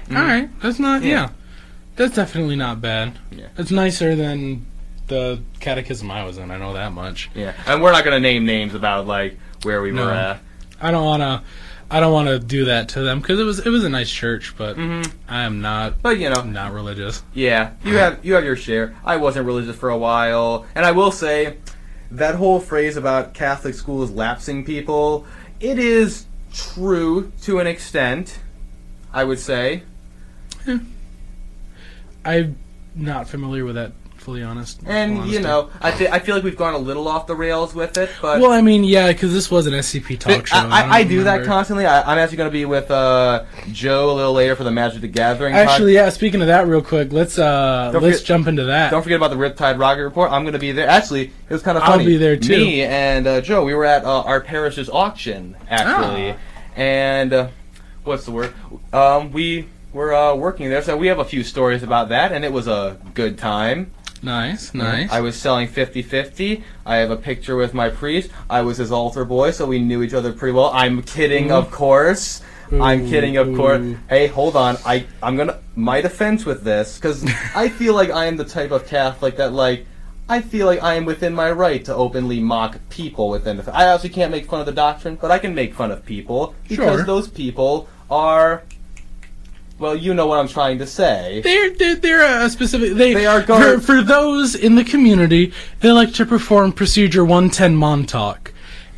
All 0.10 0.16
right, 0.18 0.50
that's 0.62 0.80
not. 0.80 1.02
Yeah. 1.02 1.10
Yeah. 1.10 1.30
that's 1.96 2.16
definitely 2.16 2.56
not 2.58 2.82
bad. 2.82 3.18
Yeah. 3.32 3.48
It's 3.58 3.72
nicer 3.72 4.16
than 4.16 4.66
the 5.08 5.42
catechism 5.60 6.12
I 6.12 6.24
was 6.24 6.38
in. 6.38 6.52
I 6.52 6.58
know 6.58 6.74
that 6.74 6.92
much. 6.92 7.30
Yeah, 7.34 7.54
and 7.66 7.82
we're 7.82 7.92
not 7.92 8.04
gonna 8.04 8.20
name 8.20 8.46
names 8.46 8.76
about 8.76 9.08
like 9.08 9.38
where 9.64 9.82
we 9.82 9.92
No. 9.92 10.06
were 10.06 10.12
at. 10.12 10.40
I 10.82 10.92
don't 10.92 11.06
want 11.06 11.22
to. 11.22 11.42
I 11.92 12.00
don't 12.00 12.12
want 12.14 12.28
to 12.30 12.40
do 12.40 12.66
that 12.66 12.90
to 12.90 13.02
them 13.02 13.20
because 13.20 13.40
it 13.40 13.44
was 13.44 13.60
it 13.60 13.70
was 13.70 13.84
a 13.84 13.90
nice 13.90 14.10
church, 14.10 14.56
but 14.58 14.78
Mhm. 14.78 15.12
I 15.28 15.44
am 15.44 15.62
not 15.62 16.02
But 16.02 16.18
you 16.20 16.30
know, 16.30 16.42
not 16.44 16.74
religious. 16.74 17.22
Yeah, 17.34 17.72
you 17.84 17.98
have 17.98 18.20
you 18.24 18.34
have 18.34 18.44
your 18.44 18.56
share. 18.56 18.96
I 19.06 19.18
wasn't 19.18 19.46
religious 19.46 19.76
for 19.76 19.90
a 19.90 19.98
while, 19.98 20.66
and 20.76 20.86
I 20.86 20.92
will 20.92 21.12
say 21.12 21.58
that 22.12 22.36
whole 22.36 22.60
phrase 22.60 22.98
about 22.98 23.34
Catholic 23.34 23.74
schools 23.76 24.12
lapsing 24.12 24.64
people, 24.66 25.26
it 25.60 25.78
is 25.80 26.26
true 26.54 27.32
to 27.44 27.60
an 27.60 27.68
extent. 27.68 28.40
I 29.14 29.24
would 29.24 29.40
say. 29.40 29.84
I'm 32.26 32.58
not 32.96 33.28
familiar 33.28 33.66
with 33.66 33.76
that. 33.76 33.92
Fully 34.24 34.42
honest. 34.42 34.80
And 34.86 35.18
honesty. 35.18 35.36
you 35.36 35.42
know, 35.42 35.70
I 35.82 35.92
th- 35.92 36.10
I 36.10 36.20
feel 36.20 36.34
like 36.36 36.46
we've 36.46 36.56
gone 36.56 36.74
a 36.74 36.78
little 36.78 37.10
off 37.10 37.28
the 37.28 37.36
rails 37.36 37.76
with 37.76 37.98
it, 37.98 38.10
but 38.22 38.40
Well, 38.40 38.52
I 38.54 38.62
mean, 38.62 38.86
yeah, 38.86 39.08
because 39.12 39.34
this 39.34 39.52
was 39.52 39.68
an 39.68 39.74
SCP 39.74 40.18
talk 40.18 40.48
show. 40.48 40.56
I, 40.56 40.82
I, 40.82 40.90
I 41.00 41.04
do 41.04 41.26
that 41.26 41.44
constantly. 41.44 41.86
I, 41.86 42.02
I'm 42.10 42.18
actually 42.18 42.38
going 42.38 42.50
to 42.50 42.54
be 42.54 42.64
with 42.64 42.90
uh, 42.90 43.44
Joe 43.74 44.12
a 44.12 44.14
little 44.14 44.32
later 44.32 44.56
for 44.56 44.64
the 44.64 44.72
Magic 44.72 45.02
the 45.02 45.10
Gathering. 45.10 45.54
pod- 45.54 45.68
Actually, 45.68 45.96
yeah. 45.96 46.08
Speaking 46.08 46.40
of 46.40 46.48
that, 46.48 46.68
real 46.68 46.82
quick, 46.82 47.12
let's 47.12 47.38
uh 47.38 47.90
Don't 47.92 48.02
let's 48.02 48.20
forget- 48.20 48.26
jump 48.28 48.48
into 48.48 48.64
that. 48.64 48.92
Don't 48.92 49.04
forget 49.04 49.18
about 49.18 49.32
the 49.32 49.36
Riptide 49.36 49.78
Rocket 49.78 50.04
Report. 50.04 50.32
I'm 50.32 50.44
going 50.44 50.54
to 50.54 50.60
be 50.60 50.72
there. 50.72 50.88
Actually, 50.88 51.24
it 51.26 51.34
was 51.54 51.62
kind 51.62 51.78
of 51.78 51.84
funny. 51.84 52.04
I'll 52.04 52.08
be 52.08 52.16
there, 52.16 52.38
too. 52.38 52.56
Me 52.56 52.82
and 52.84 53.28
uh, 53.28 53.42
Joe, 53.42 53.66
we 53.66 53.74
were 53.74 53.84
at 53.86 54.06
uh, 54.06 54.22
our 54.22 54.40
parish's 54.40 54.90
auction 54.90 55.58
actually, 55.70 56.32
Ah. 56.32 56.38
and 56.78 57.34
uh, 57.34 57.48
what's 58.06 58.24
the 58.24 58.32
word? 58.32 58.54
Um, 58.94 59.34
we 59.34 59.68
were 59.92 60.14
uh, 60.14 60.34
working 60.34 60.70
there, 60.70 60.82
so 60.82 60.96
we 60.96 61.08
have 61.08 61.20
a 61.20 61.26
few 61.26 61.44
stories 61.44 61.84
about 61.84 62.10
that, 62.10 62.32
and 62.32 62.46
it 62.46 62.54
was 62.54 62.68
a 62.68 62.98
good 63.14 63.38
time. 63.38 63.92
Nice, 64.24 64.74
nice. 64.74 65.12
I 65.12 65.22
was 65.22 65.36
selling 65.36 65.68
50-50. 65.68 66.64
I 66.86 66.96
have 66.98 67.12
a 67.12 67.18
picture 67.18 67.56
with 67.56 67.74
my 67.74 67.90
priest. 67.90 68.32
I 68.50 68.62
was 68.62 68.78
his 68.78 68.92
altar 68.92 69.26
boy, 69.26 69.52
so 69.52 69.66
we 69.66 69.80
knew 69.80 70.02
each 70.02 70.14
other 70.14 70.34
pretty 70.34 70.54
well. 70.54 70.72
I'm 70.74 71.02
kidding, 71.04 71.52
of 71.52 71.66
mm-hmm. 71.66 71.76
course. 71.76 72.42
I'm 72.82 73.02
mm-hmm. 73.02 73.10
kidding, 73.10 73.38
of 73.38 73.56
course. 73.56 73.96
Hey, 74.10 74.28
hold 74.28 74.56
on. 74.56 74.78
I 74.86 75.06
I'm 75.22 75.36
gonna 75.36 75.60
my 75.76 76.02
defense 76.02 76.46
with 76.46 76.64
this 76.64 76.98
because 76.98 77.24
I 77.56 77.70
feel 77.70 77.94
like 77.94 78.10
I 78.10 78.26
am 78.26 78.38
the 78.38 78.46
type 78.46 78.72
of 78.72 78.88
Catholic 78.88 79.38
that 79.38 79.54
like. 79.54 79.86
I 80.30 80.40
feel 80.40 80.68
like 80.68 80.82
I 80.82 80.94
am 80.96 81.04
within 81.04 81.36
my 81.36 81.52
right 81.52 81.84
to 81.84 81.94
openly 81.94 82.40
mock 82.40 82.80
people 82.90 83.30
within 83.30 83.58
the. 83.58 83.76
I 83.76 83.88
obviously 83.88 84.16
can't 84.16 84.32
make 84.32 84.46
fun 84.46 84.62
of 84.62 84.66
the 84.66 84.72
doctrine, 84.72 85.16
but 85.16 85.32
I 85.32 85.38
can 85.38 85.54
make 85.54 85.74
fun 85.74 85.92
of 85.92 86.06
people 86.06 86.56
because 86.68 87.00
Sure. 87.00 87.06
those 87.06 87.28
people 87.28 87.90
are. 88.10 88.64
Well, 89.84 89.96
you 89.98 90.14
know 90.14 90.28
what 90.28 90.40
I'm 90.40 90.48
trying 90.48 90.78
to 90.80 90.88
say. 90.88 91.42
They're, 91.44 91.70
they're 91.72 91.96
they're 91.96 92.46
a 92.46 92.50
specific. 92.50 92.94
They 92.94 93.14
They 93.14 93.26
are 93.26 93.42
for, 93.44 93.80
for 93.82 94.02
those 94.02 94.56
in 94.56 94.76
the 94.76 94.84
community. 94.86 95.52
They 95.82 95.92
like 95.92 96.14
to 96.14 96.26
perform 96.26 96.72
procedure 96.72 97.26
one 97.26 97.50
ten 97.50 97.76
Montauk, 97.76 98.54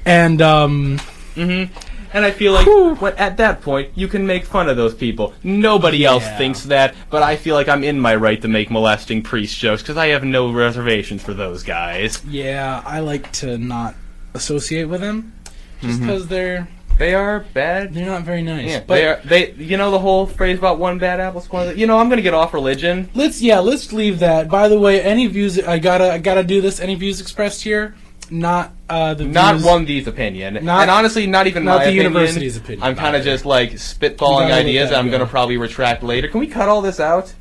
and 0.06 0.42
um, 0.44 1.00
Mhm. 1.36 1.70
And 2.14 2.24
I 2.24 2.32
feel 2.32 2.54
like 2.54 2.66
Whew. 2.66 2.96
when, 2.96 3.14
at 3.18 3.38
that 3.38 3.62
point, 3.62 3.90
you 3.96 4.08
can 4.08 4.26
make 4.28 4.46
fun 4.46 4.70
of 4.70 4.78
those 4.78 4.94
people. 4.94 5.34
Nobody 5.44 6.06
else 6.06 6.24
thinks 6.38 6.62
that, 6.66 6.94
but 7.10 7.22
I 7.24 7.36
feel 7.36 7.56
like 7.56 7.68
I'm 7.68 7.84
in 7.84 8.00
my 8.00 8.16
right 8.16 8.42
to 8.44 8.48
make 8.48 8.70
molesting 8.72 9.22
priest 9.24 9.58
jokes 9.60 9.82
because 9.82 9.98
I 9.98 10.08
have 10.10 10.24
no 10.24 10.50
reservations 10.54 11.22
for 11.24 11.34
those 11.34 11.64
guys. 11.64 12.24
yeah, 12.26 12.82
I 12.86 13.00
like 13.00 13.32
to 13.42 13.58
not 13.58 13.96
associate 14.36 14.86
with 14.86 15.02
them, 15.02 15.34
just 15.82 15.96
Mm-hmm. 16.00 16.06
because 16.08 16.28
they're 16.28 16.68
They 16.98 17.14
are 17.14 17.42
bad. 17.54 17.94
they're 17.94 18.06
not 18.06 18.24
very 18.24 18.42
nice. 18.42 18.70
Yeah, 18.70 18.80
but 18.86 18.96
they 18.96 19.06
are. 19.08 19.22
They, 19.26 19.52
you 19.54 19.78
know, 19.78 19.92
the 19.92 20.00
whole 20.00 20.26
phrase 20.26 20.58
about 20.58 20.80
one 20.80 20.98
bad 20.98 21.20
apple 21.20 21.42
spoils. 21.42 21.76
You 21.78 21.88
know, 21.88 21.98
I'm 21.98 22.10
gonna 22.10 22.22
get 22.22 22.34
off 22.34 22.54
religion. 22.54 23.10
let's 23.14 23.42
yeah, 23.42 23.60
let's 23.60 23.92
leave 23.92 24.20
that. 24.20 24.50
By 24.50 24.68
the 24.70 24.80
way, 24.80 25.02
any 25.02 25.28
views 25.28 25.60
I 25.60 25.80
gotta 25.80 26.12
I 26.12 26.18
gotta 26.20 26.44
do 26.44 26.62
this. 26.62 26.80
Any 26.80 26.96
views 26.96 27.20
expressed 27.20 27.64
here, 27.64 27.96
not 28.30 28.72
uh 28.90 29.14
the 29.14 29.26
Not 29.26 29.56
views, 29.56 29.66
one 29.66 29.86
Th's 29.86 30.08
opinion, 30.08 30.54
Not- 30.66 30.84
and 30.84 30.92
honestly, 30.92 31.28
not 31.28 31.48
even 31.48 31.66
not 31.66 31.80
my 31.80 31.86
the 31.86 31.90
opinion. 31.92 32.14
university's 32.14 32.58
opinion, 32.58 32.84
I'm 32.84 32.96
kind 32.96 33.16
of 33.16 33.24
just 33.24 33.46
like 33.46 33.72
spitballing 33.74 34.52
ideas 34.52 34.90
that 34.92 34.98
I'm 35.00 35.08
go. 35.08 35.18
gonna 35.18 35.30
probably 35.30 35.58
retract 35.58 36.02
later. 36.04 36.28
Can 36.28 36.40
we 36.40 36.48
cut 36.48 36.70
all 36.70 36.82
this 36.82 37.00
out? 37.00 37.34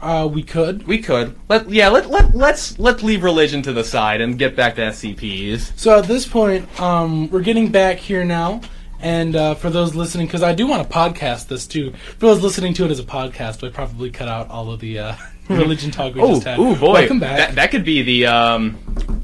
Uh, 0.00 0.26
we 0.30 0.42
could. 0.42 0.86
We 0.86 0.98
could. 0.98 1.34
Let 1.48 1.70
yeah. 1.70 1.88
Let 1.88 2.10
let 2.10 2.34
let's 2.34 2.78
let's 2.78 3.02
leave 3.02 3.22
religion 3.22 3.62
to 3.62 3.72
the 3.72 3.84
side 3.84 4.20
and 4.20 4.38
get 4.38 4.54
back 4.54 4.74
to 4.76 4.82
SCPs. 4.82 5.72
So 5.78 5.98
at 5.98 6.04
this 6.04 6.26
point, 6.26 6.68
um, 6.80 7.30
we're 7.30 7.40
getting 7.40 7.70
back 7.70 7.96
here 7.96 8.22
now, 8.22 8.60
and 9.04 9.36
uh, 9.36 9.54
for 9.54 9.70
those 9.70 9.94
listening, 9.94 10.26
because 10.26 10.42
I 10.42 10.54
do 10.54 10.66
want 10.66 10.88
to 10.88 10.92
podcast 10.92 11.46
this 11.48 11.66
too. 11.66 11.92
For 12.18 12.26
those 12.26 12.42
listening 12.42 12.74
to 12.74 12.84
it 12.86 12.90
as 12.90 12.98
a 12.98 13.04
podcast, 13.04 13.64
I 13.64 13.70
probably 13.70 14.10
cut 14.10 14.28
out 14.28 14.48
all 14.50 14.70
of 14.72 14.80
the 14.80 14.98
uh, 14.98 15.14
religion 15.48 15.90
talk 15.90 16.14
we 16.14 16.20
Oh, 16.22 16.34
just 16.34 16.44
had. 16.46 16.58
ooh, 16.58 16.74
boy! 16.74 16.94
welcome 16.94 17.20
back. 17.20 17.36
That, 17.36 17.54
that 17.56 17.70
could 17.70 17.84
be 17.84 18.02
the 18.02 18.26
um, 18.26 18.72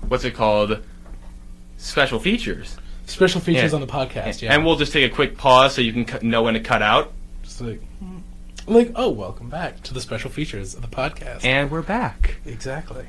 what's 0.08 0.24
it 0.24 0.34
called? 0.34 0.78
Special 1.78 2.20
features. 2.20 2.76
Special 3.06 3.40
features 3.40 3.72
Yeah. 3.72 3.74
on 3.74 3.80
the 3.80 3.86
podcast. 3.92 4.42
Yeah, 4.42 4.52
And 4.54 4.64
we'll 4.64 4.76
just 4.76 4.92
take 4.92 5.10
a 5.10 5.14
quick 5.14 5.36
pause 5.36 5.74
so 5.74 5.80
you 5.80 5.92
can 5.92 6.04
cut, 6.04 6.22
know 6.22 6.42
when 6.42 6.54
to 6.54 6.60
cut 6.60 6.82
out. 6.82 7.12
Just 7.42 7.60
like, 7.60 7.80
like, 8.66 8.92
oh, 8.94 9.08
welcome 9.08 9.48
back 9.48 9.82
to 9.84 9.94
the 9.94 10.00
special 10.00 10.30
features 10.30 10.74
of 10.74 10.82
the 10.82 10.88
podcast. 10.88 11.44
And 11.44 11.70
we're 11.70 11.82
back. 11.82 12.36
exactly. 12.44 13.06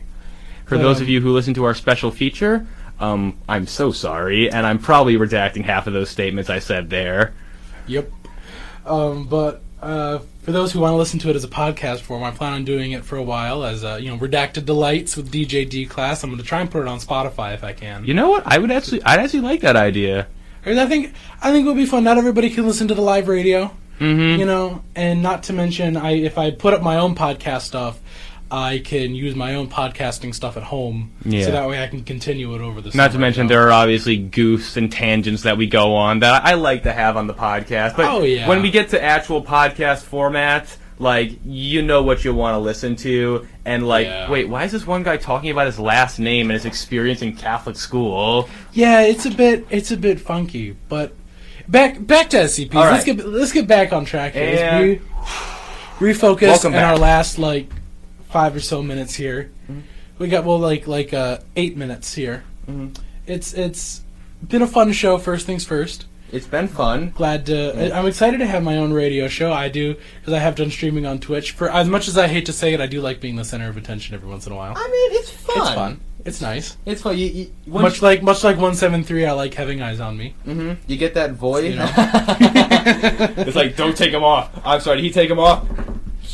For 0.66 0.78
But, 0.78 0.84
those 0.84 0.98
um, 0.98 1.04
of 1.04 1.10
you 1.10 1.20
who 1.22 1.34
listen 1.34 1.54
to 1.56 1.66
our 1.66 1.74
special 1.76 2.10
feature, 2.12 2.66
um, 3.02 3.38
I'm 3.50 3.68
so 3.68 3.92
sorry, 3.92 4.50
and 4.52 4.66
I'm 4.66 4.80
probably 4.80 5.16
redacting 5.16 5.66
half 5.66 5.88
of 5.88 5.94
those 5.94 6.10
statements 6.10 6.50
I 6.50 6.60
said 6.60 6.90
there. 6.90 7.34
Yep. 7.88 8.12
Um, 8.86 9.26
but 9.28 9.62
uh, 9.82 10.20
for 10.44 10.52
those 10.52 10.72
who 10.72 10.80
want 10.80 10.94
to 10.94 10.98
listen 10.98 11.20
to 11.20 11.30
it 11.30 11.36
as 11.36 11.44
a 11.44 11.48
podcast 11.50 12.00
form, 12.02 12.24
I 12.24 12.32
plan 12.32 12.54
on 12.54 12.64
doing 12.64 12.92
it 12.92 13.04
for 13.04 13.18
a 13.18 13.24
while 13.24 13.64
as 13.64 13.84
uh, 13.84 13.98
you 14.02 14.10
know, 14.10 14.18
redacted 14.18 14.66
delights 14.66 15.18
with 15.18 15.32
DJ 15.32 15.70
D 15.70 15.86
class. 15.86 16.24
I'm 16.24 16.30
going 16.30 16.42
to 16.42 16.48
try 16.48 16.62
and 16.62 16.70
put 16.72 16.82
it 16.82 16.88
on 16.88 17.00
Spotify 17.00 17.54
if 17.54 17.64
I 17.64 17.74
can. 17.74 18.06
You 18.06 18.14
know 18.14 18.30
what? 18.30 18.44
I 18.46 18.58
would 18.58 18.72
actually, 18.72 19.04
I'd 19.04 19.20
actually 19.20 19.42
like 19.42 19.62
that 19.62 19.76
idea. 19.76 20.28
I 20.66 20.86
think 20.86 21.14
I 21.42 21.52
think 21.52 21.66
it 21.66 21.68
would 21.68 21.78
be 21.78 21.88
fun. 21.88 22.04
Not 22.04 22.18
everybody 22.20 22.52
can 22.52 22.68
listen 22.68 22.88
to 22.88 22.94
the 22.96 23.02
live 23.02 23.28
radio, 23.28 23.72
Mm-hmm. 24.00 24.40
you 24.40 24.46
know, 24.48 24.84
and 24.96 25.22
not 25.22 25.44
to 25.44 25.54
mention, 25.54 25.96
I 25.96 26.14
if 26.14 26.38
I 26.40 26.50
put 26.50 26.74
up 26.74 26.82
my 26.82 26.98
own 26.98 27.14
podcast 27.14 27.62
stuff, 27.62 28.00
I 28.54 28.80
can 28.80 29.16
use 29.16 29.34
my 29.34 29.56
own 29.56 29.70
podcasting 29.70 30.36
stuff 30.36 30.58
at 30.58 30.64
home, 30.64 31.12
Yeah. 31.24 31.46
so 31.46 31.52
that 31.52 31.70
way 31.70 31.82
I 31.82 31.88
can 31.88 32.04
continue 32.04 32.54
it 32.54 32.60
over 32.62 32.82
the. 32.82 32.92
Not 32.96 33.14
to 33.14 33.18
mention 33.18 33.48
there 33.48 33.66
are 33.68 33.72
obviously 33.72 34.20
goofs 34.20 34.76
and 34.76 34.92
tangents 34.92 35.44
that 35.44 35.58
we 35.58 35.68
go 35.68 35.96
on 35.96 36.20
that 36.20 36.44
I 36.46 36.56
like 36.56 36.84
to 36.84 36.92
have 36.92 37.16
on 37.16 37.28
the 37.28 37.34
podcast. 37.34 37.96
But 37.96 38.06
Oh, 38.12 38.24
yeah. 38.24 38.48
when 38.50 38.62
we 38.62 38.70
get 38.70 38.90
to 38.90 39.02
actual 39.02 39.42
podcast 39.44 40.02
format, 40.04 40.76
like 41.00 41.32
you 41.46 41.82
know 41.82 42.04
what 42.04 42.26
you 42.26 42.34
want 42.34 42.56
to 42.56 42.60
listen 42.60 42.96
to, 42.98 43.48
and 43.66 43.88
like, 43.88 44.06
Yeah. 44.08 44.30
wait, 44.30 44.50
why 44.50 44.66
is 44.66 44.72
this 44.74 44.86
one 44.86 45.02
guy 45.04 45.16
talking 45.18 45.50
about 45.50 45.66
his 45.68 45.80
last 45.80 46.20
name 46.20 46.50
and 46.52 46.54
his 46.54 46.66
experience 46.66 47.22
in 47.22 47.34
Catholic 47.38 47.78
school? 47.78 48.50
Yeah, 48.74 49.02
it's 49.02 49.26
a 49.26 49.32
bit 49.32 49.66
it's 49.70 49.92
a 49.92 49.98
bit 49.98 50.20
funky, 50.20 50.76
but 50.90 51.14
back 51.70 52.06
back 52.06 52.30
to 52.32 52.38
SCPs. 52.38 52.76
All 52.76 52.84
Let's 52.84 53.06
get 53.06 53.26
let's 53.26 53.54
get 53.54 53.68
back 53.68 53.94
on 53.94 54.04
track 54.04 54.34
here. 54.34 54.58
And- 54.60 54.84
re- 54.90 55.02
refocus 56.14 56.42
Welcome 56.48 56.74
in 56.74 56.80
back. 56.82 56.92
our 56.92 56.98
last 56.98 57.40
like 57.40 57.68
five 58.32 58.56
or 58.56 58.60
so 58.60 58.82
minutes 58.82 59.14
here. 59.16 59.52
Mm-hmm. 59.70 59.82
We 60.18 60.28
got 60.28 60.46
well 60.46 60.60
like 60.60 60.88
like 60.88 61.14
uh, 61.14 61.40
eight 61.56 61.78
minutes 61.78 62.14
here. 62.14 62.44
Mm-hmm. 62.68 63.02
It's 63.28 63.54
it's 63.54 64.02
been 64.48 64.62
a 64.62 64.68
fun 64.68 64.92
show. 64.92 65.18
First 65.18 65.46
things 65.46 65.66
first. 65.66 66.06
It's 66.32 66.48
been 66.48 66.70
fun. 66.70 67.12
Glad 67.12 67.46
to. 67.48 67.94
I'm 67.94 68.06
excited 68.06 68.38
to 68.38 68.48
have 68.48 68.64
my 68.64 68.78
own 68.78 68.94
radio 68.94 69.28
show. 69.28 69.52
I 69.52 69.68
do 69.68 69.96
because 70.20 70.34
I 70.34 70.40
have 70.40 70.56
done 70.56 70.72
streaming 70.72 71.06
on 71.06 71.20
Twitch. 71.20 71.52
For 71.52 71.70
as 71.70 71.90
much 71.90 72.08
as 72.08 72.18
I 72.18 72.28
hate 72.28 72.46
to 72.46 72.54
say 72.54 72.74
it, 72.74 72.80
I 72.80 72.88
do 72.88 73.02
like 73.02 73.20
being 73.20 73.36
the 73.36 73.44
center 73.44 73.68
of 73.68 73.76
attention 73.76 74.16
every 74.16 74.30
once 74.30 74.48
in 74.48 74.54
a 74.54 74.56
while. 74.56 74.74
I 74.78 74.88
mean, 74.88 75.20
it's 75.20 75.30
fun. 75.30 75.58
It's 75.58 75.76
fun. 75.76 76.00
It's 76.24 76.42
nice. 76.42 76.78
It's 76.86 77.02
fun. 77.02 77.18
You, 77.18 77.26
you, 77.26 77.52
Much 77.66 78.02
like 78.02 78.22
much 78.22 78.44
like 78.44 78.56
173, 78.56 79.26
I 79.26 79.32
like 79.32 79.54
having 79.56 79.82
eyes 79.82 80.00
on 80.00 80.16
me. 80.16 80.36
Mm-hmm. 80.46 80.74
you 80.90 80.98
get 80.98 81.16
that 81.16 81.32
void. 81.32 81.66
You 81.66 81.76
know? 81.78 81.92
it's 81.98 83.56
like, 83.56 83.76
don't 83.76 83.98
take 83.98 84.14
him 84.14 84.24
off. 84.24 84.52
I'm 84.64 84.80
sorry. 84.82 84.98
Did 84.98 85.06
he 85.06 85.12
take 85.12 85.30
him 85.30 85.40
off? 85.40 85.68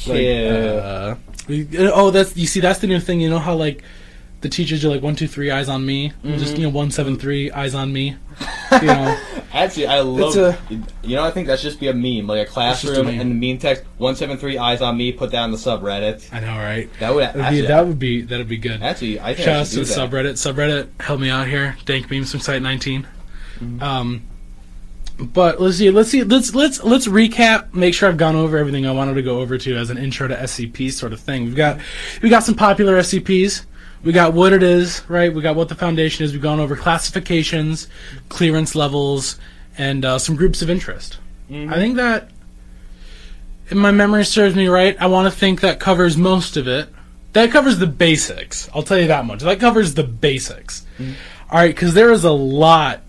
Like, 0.05 0.17
uh, 0.17 1.15
we- 1.15 1.26
oh, 1.49 2.11
that's 2.11 2.35
you 2.37 2.47
see, 2.47 2.59
that's 2.59 2.79
the 2.79 2.87
new 2.87 2.99
thing. 2.99 3.21
You 3.21 3.29
know 3.29 3.39
how 3.39 3.55
like 3.55 3.83
the 4.41 4.49
teachers 4.49 4.85
are 4.85 4.89
like 4.89 5.01
one, 5.01 5.15
two, 5.15 5.27
three, 5.27 5.49
eyes 5.49 5.67
on 5.69 5.85
me. 5.85 6.13
Just 6.23 6.57
you 6.57 6.63
know, 6.63 6.69
one, 6.69 6.91
seven, 6.91 7.17
three, 7.17 7.51
eyes 7.51 7.73
on 7.75 7.91
me. 7.91 8.15
You 8.69 8.87
know, 8.87 9.17
Actually, 9.53 9.87
I 9.87 10.01
love. 10.01 10.35
a- 10.35 10.57
you 11.01 11.15
know, 11.15 11.23
I 11.23 11.31
think 11.31 11.47
that 11.47 11.57
should 11.57 11.69
just 11.69 11.79
be 11.79 11.87
a 11.87 11.93
meme, 11.93 12.27
like 12.27 12.39
a 12.39 12.43
just 12.43 12.51
a 12.51 12.53
classroom 12.53 13.05
meme. 13.07 13.19
and 13.21 13.31
the 13.41 13.49
meme 13.53 13.59
text 13.59 13.85
one 13.97 14.15
seven 14.17 14.37
three 14.37 14.57
eyes 14.57 14.81
on 14.81 14.97
me. 14.97 15.13
Put 15.13 15.31
that 15.31 15.39
on 15.39 15.51
the 15.51 15.57
subreddit. 15.57 16.31
I 16.33 16.41
know, 16.41 16.47
right? 16.57 16.89
That 16.99 17.15
would 17.15 17.23
That'd 17.33 17.49
be, 17.61 17.61
that 17.67 17.87
would 17.87 17.97
be 17.97 18.21
that'd 18.23 18.47
be 18.49 18.57
good. 18.57 18.83
actually 18.83 19.21
I 19.21 19.33
think 19.33 19.45
Shout 19.45 19.55
I 19.55 19.59
out 19.61 19.67
should 19.67 19.73
to 19.73 19.79
the 19.79 19.85
do 19.85 19.93
that. 19.95 20.11
subreddit. 20.11 20.33
Subreddit, 20.93 21.01
help 21.01 21.19
me 21.21 21.29
out 21.29 21.47
here. 21.47 21.77
Dank 21.85 22.11
memes 22.11 22.29
from 22.29 22.41
Site 22.41 22.61
19. 22.61 23.07
Mm-hmm. 23.59 23.81
Um, 23.81 24.21
but 25.19 25.59
let's 25.59 25.77
see. 25.77 25.89
Let's 25.89 26.09
see. 26.09 26.23
Let's 26.23 26.53
let's 26.53 26.83
let's 26.83 27.07
recap. 27.07 27.73
Make 27.73 27.93
sure 27.93 28.09
I've 28.09 28.17
gone 28.17 28.35
over 28.35 28.57
everything 28.57 28.85
I 28.85 28.91
wanted 28.91 29.15
to 29.15 29.23
go 29.23 29.39
over 29.39 29.57
to 29.57 29.75
as 29.75 29.89
an 29.89 29.97
intro 29.97 30.27
to 30.27 30.35
SCP 30.35 30.91
sort 30.91 31.13
of 31.13 31.19
thing. 31.19 31.45
We've 31.45 31.55
got 31.55 31.79
we 32.21 32.29
got 32.29 32.43
some 32.43 32.55
popular 32.55 32.97
SCPs. 32.99 33.65
We 34.03 34.13
got 34.13 34.33
what 34.33 34.53
it 34.53 34.61
is, 34.61 35.01
right? 35.09 35.33
We 35.33 35.41
got 35.41 35.55
what 35.55 35.69
the 35.69 35.75
foundation 35.75 36.23
is. 36.23 36.31
We've 36.31 36.41
gone 36.41 36.59
over 36.59 36.75
classifications, 36.75 37.87
clearance 38.29 38.75
levels, 38.75 39.39
and 39.77 40.05
uh, 40.05 40.19
some 40.19 40.35
groups 40.35 40.61
of 40.61 40.69
interest. 40.69 41.17
Mm-hmm. 41.49 41.73
I 41.73 41.75
think 41.77 41.95
that, 41.95 42.29
if 43.67 43.73
my 43.75 43.91
memory 43.91 44.23
serves 44.23 44.55
me 44.55 44.67
right, 44.67 44.95
I 44.99 45.07
want 45.07 45.31
to 45.31 45.37
think 45.37 45.61
that 45.61 45.79
covers 45.79 46.15
most 46.15 46.57
of 46.57 46.67
it. 46.67 46.89
That 47.33 47.51
covers 47.51 47.79
the 47.79 47.87
basics. 47.87 48.69
I'll 48.73 48.83
tell 48.83 48.99
you 48.99 49.07
that 49.07 49.25
much. 49.25 49.41
That 49.41 49.59
covers 49.59 49.93
the 49.93 50.03
basics. 50.03 50.85
All 51.49 51.59
right, 51.59 51.73
because 51.73 51.93
there 51.93 52.11
is 52.11 52.23
a 52.23 52.31
lot, 52.31 53.01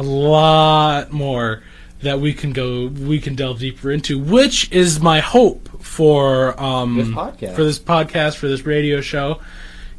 a 0.00 0.02
lot 0.02 1.12
more 1.12 1.62
that 2.02 2.18
we 2.20 2.32
can 2.32 2.52
go, 2.52 2.86
we 2.86 3.20
can 3.20 3.34
delve 3.34 3.58
deeper 3.58 3.90
into, 3.90 4.18
which 4.18 4.72
is 4.72 5.00
my 5.00 5.20
hope 5.20 5.68
for 5.82 6.58
um 6.60 6.96
This 6.96 7.08
podcast. 7.08 7.54
for 7.54 7.64
this 7.64 7.78
podcast, 7.78 8.36
for 8.36 8.48
this 8.48 8.64
radio 8.64 9.00
show, 9.02 9.40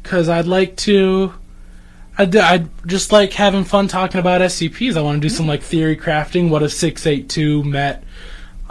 because 0.02 0.28
I'd 0.28 0.46
like 0.46 0.76
to. 0.78 1.34
I'd, 2.18 2.36
I'd 2.36 2.68
just 2.86 3.10
like 3.10 3.32
having 3.32 3.64
fun 3.64 3.88
talking 3.88 4.18
about 4.18 4.42
SCPs. 4.42 4.96
I 4.98 5.00
want 5.02 5.16
to 5.22 5.26
do 5.26 5.32
some 5.34 5.46
like 5.46 5.62
theory 5.62 5.96
crafting. 5.96 6.50
What 6.50 6.62
if 6.62 6.72
six 6.72 7.06
eight 7.06 7.28
two 7.30 7.62
met? 7.64 8.02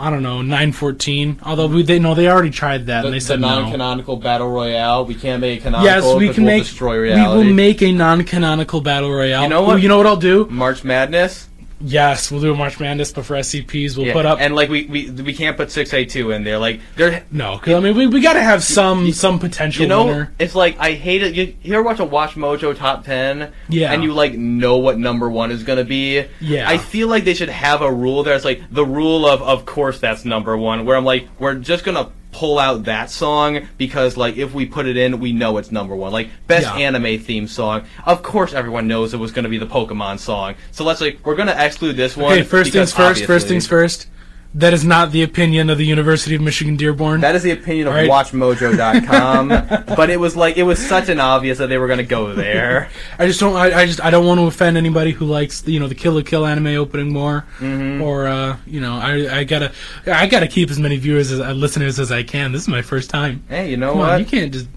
I 0.02 0.10
don't 0.10 0.24
know 0.24 0.42
nine 0.42 0.72
fourteen. 0.72 1.40
Although 1.44 1.68
we 1.68 1.84
they 1.84 2.00
know 2.00 2.16
they 2.16 2.28
already 2.28 2.50
tried 2.50 2.88
that 2.88 3.02
The, 3.02 3.08
and 3.08 3.14
they 3.14 3.20
said 3.20 3.40
no. 3.40 3.48
non-canonical 3.48 4.18
battle 4.18 4.50
royale. 4.50 5.06
We 5.06 5.14
can't 5.14 5.40
make 5.40 5.60
it 5.60 5.64
canonical. 5.64 5.86
Yes, 5.86 6.16
we 6.18 6.34
can 6.34 6.44
we'll 6.44 6.54
make. 6.54 6.64
destroy 6.64 7.02
We 7.02 7.22
will 7.22 7.44
make 7.44 7.84
a 7.84 7.92
non-canonical 7.92 8.82
battle 8.82 9.12
royale. 9.12 9.44
You 9.44 9.50
know 9.50 9.62
what? 9.62 9.82
You 9.82 9.90
know 9.90 9.98
what 9.98 10.08
I'll 10.08 10.18
do? 10.18 10.48
March 10.50 10.84
Madness. 10.84 11.48
Yes, 11.84 12.32
we'll 12.32 12.42
do 12.42 12.54
a 12.54 12.56
March 12.56 12.80
Madness, 12.80 13.12
but 13.12 13.26
for 13.26 13.36
SCPs, 13.36 13.98
we'll 13.98 14.08
Yeah, 14.08 14.14
put 14.14 14.26
up. 14.26 14.40
and 14.40 14.56
like 14.56 14.70
we, 14.70 14.86
we 14.86 15.10
we 15.12 15.34
can't 15.34 15.58
put 15.58 15.72
six 15.72 15.94
eight 15.94 16.10
two 16.10 16.32
in 16.32 16.44
there. 16.44 16.58
Like 16.60 16.80
there, 16.96 17.24
no, 17.32 17.58
because 17.58 17.74
I 17.76 17.80
mean 17.80 17.96
we, 17.98 18.08
we 18.08 18.22
got 18.22 18.34
to 18.34 18.42
have 18.44 18.64
some 18.64 19.12
some 19.12 19.40
potential 19.40 19.82
you 19.84 19.88
know, 19.90 20.06
winner. 20.06 20.34
it's 20.40 20.56
like 20.56 20.78
I 20.80 20.94
hate 20.94 21.24
it. 21.24 21.36
You, 21.36 21.56
you 21.62 21.74
ever 21.74 21.84
watch 21.84 22.00
a 22.00 22.06
Watch 22.06 22.32
Mojo 22.36 22.76
top 22.76 23.04
ten? 23.06 23.52
Yeah. 23.70 23.92
And 23.94 24.04
you 24.04 24.14
like 24.14 24.34
know 24.34 24.78
what 24.78 24.98
number 24.98 25.30
one 25.30 25.52
is 25.52 25.64
gonna 25.64 25.84
be. 25.84 26.26
Yeah. 26.40 26.70
I 26.70 26.78
feel 26.78 27.08
like 27.08 27.24
they 27.24 27.34
should 27.34 27.50
have 27.50 27.82
a 27.82 27.92
rule 27.92 28.24
that's 28.24 28.46
like 28.46 28.62
the 28.72 28.86
rule 28.86 29.26
of 29.26 29.42
of 29.42 29.66
course 29.66 30.00
that's 30.00 30.26
number 30.26 30.56
one. 30.58 30.86
Where 30.86 30.96
I'm 30.98 31.06
like 31.06 31.28
we're 31.40 31.56
just 31.56 31.84
gonna 31.84 32.12
pull 32.32 32.58
out 32.60 32.84
that 32.86 33.10
song 33.10 33.68
because 33.78 34.18
like 34.18 34.38
if 34.38 34.54
we 34.54 34.66
put 34.66 34.86
it 34.86 34.98
in, 34.98 35.20
we 35.20 35.34
know 35.34 35.58
it's 35.58 35.72
number 35.72 35.96
one. 35.96 36.12
Like 36.12 36.30
best 36.48 36.66
Yeah. 36.66 36.76
anime 36.88 37.20
theme 37.20 37.48
song. 37.48 37.84
Of 38.06 38.24
course, 38.24 38.54
everyone 38.54 38.88
knows 38.88 39.14
it 39.14 39.18
was 39.18 39.32
going 39.32 39.44
to 39.44 39.50
be 39.50 39.58
the 39.58 39.68
Pokemon 39.68 40.20
song. 40.20 40.56
So 40.72 40.84
let's 40.84 41.02
like 41.02 41.20
we're 41.26 41.36
going 41.36 41.48
to 41.50 41.66
exclude 41.66 41.96
this 41.98 42.16
one. 42.16 42.34
Okay, 42.34 42.44
first 42.44 42.72
things 42.72 42.94
first. 42.94 43.26
First 43.26 43.48
things 43.48 43.68
first. 43.68 44.08
That 44.54 44.74
is 44.74 44.84
not 44.84 45.14
the 45.14 45.24
opinion 45.24 45.70
of 45.70 45.78
the 45.78 45.86
University 45.86 46.36
of 46.36 46.42
Michigan 46.42 46.76
Dearborn. 46.76 47.22
That 47.22 47.36
is 47.36 47.44
the 47.44 47.52
opinion 47.52 47.88
of 47.88 47.94
Right. 47.94 48.10
WatchMojo.com, 48.10 49.48
but 49.96 50.10
it 50.10 50.20
was 50.20 50.36
like 50.36 50.58
it 50.58 50.64
was 50.64 50.86
such 50.86 51.08
an 51.10 51.20
obvious 51.22 51.58
that 51.60 51.68
they 51.68 51.78
were 51.78 51.88
going 51.88 52.00
to 52.00 52.04
go 52.04 52.34
there. 52.34 52.90
I 53.20 53.28
just 53.28 53.40
don't. 53.40 53.56
I, 53.56 53.82
I 53.82 53.86
just. 53.86 54.02
I 54.04 54.10
don't 54.10 54.26
want 54.26 54.40
to 54.40 54.48
offend 54.48 54.76
anybody 54.78 55.12
who 55.12 55.26
likes 55.26 55.66
you 55.68 55.80
know 55.80 55.88
the 55.88 55.96
Kill 55.96 56.14
la 56.14 56.22
Kill 56.22 56.46
anime 56.46 56.68
opening 56.68 57.14
more, 57.14 57.46
Mm-hmm. 57.60 58.02
or 58.02 58.28
uh, 58.28 58.58
you 58.66 58.82
know 58.82 58.96
I 58.98 59.40
I 59.40 59.44
gotta 59.46 59.72
I 60.06 60.28
gotta 60.28 60.48
keep 60.48 60.70
as 60.70 60.80
many 60.80 60.98
viewers 60.98 61.32
as 61.32 61.40
uh, 61.40 61.52
listeners 61.54 61.98
as 62.00 62.12
I 62.12 62.24
can. 62.24 62.52
This 62.52 62.64
is 62.64 62.68
my 62.68 62.82
first 62.82 63.10
time. 63.10 63.44
Hey, 63.48 63.70
you 63.72 63.78
know 63.78 63.92
Come 63.92 64.00
what? 64.00 64.10
on, 64.12 64.20
you 64.20 64.26
can't 64.26 64.52
just 64.52 64.68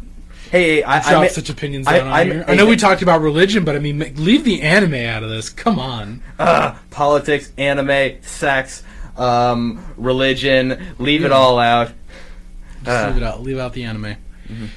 hey, 0.50 0.84
I, 0.84 0.98
I 0.98 1.10
drop 1.10 1.22
ma- 1.22 1.28
such 1.28 1.50
opinions 1.50 1.88
I- 1.88 1.98
down 1.98 2.06
on 2.06 2.12
I'm- 2.12 2.26
here. 2.30 2.44
I 2.46 2.50
hey, 2.52 2.56
know 2.58 2.66
we 2.66 2.76
talked 2.76 3.02
about 3.02 3.20
religion, 3.22 3.64
but 3.64 3.74
I 3.74 3.80
mean, 3.80 3.98
leave 4.18 4.44
the 4.44 4.62
anime 4.62 4.94
out 4.94 5.24
of 5.24 5.30
this. 5.30 5.48
Come 5.48 5.80
on. 5.80 6.22
uh, 6.38 6.76
politics, 6.90 7.50
anime, 7.58 8.22
sex, 8.22 8.84
um, 9.16 9.84
religion, 9.96 10.94
leave 10.98 11.24
it 11.24 11.32
all 11.32 11.58
out. 11.58 11.92
Just 12.84 12.88
Uh. 12.88 13.06
leave 13.08 13.16
it 13.16 13.22
out. 13.22 13.42
Leave 13.42 13.58
out 13.58 13.72
the 13.72 13.84
anime. 13.84 14.16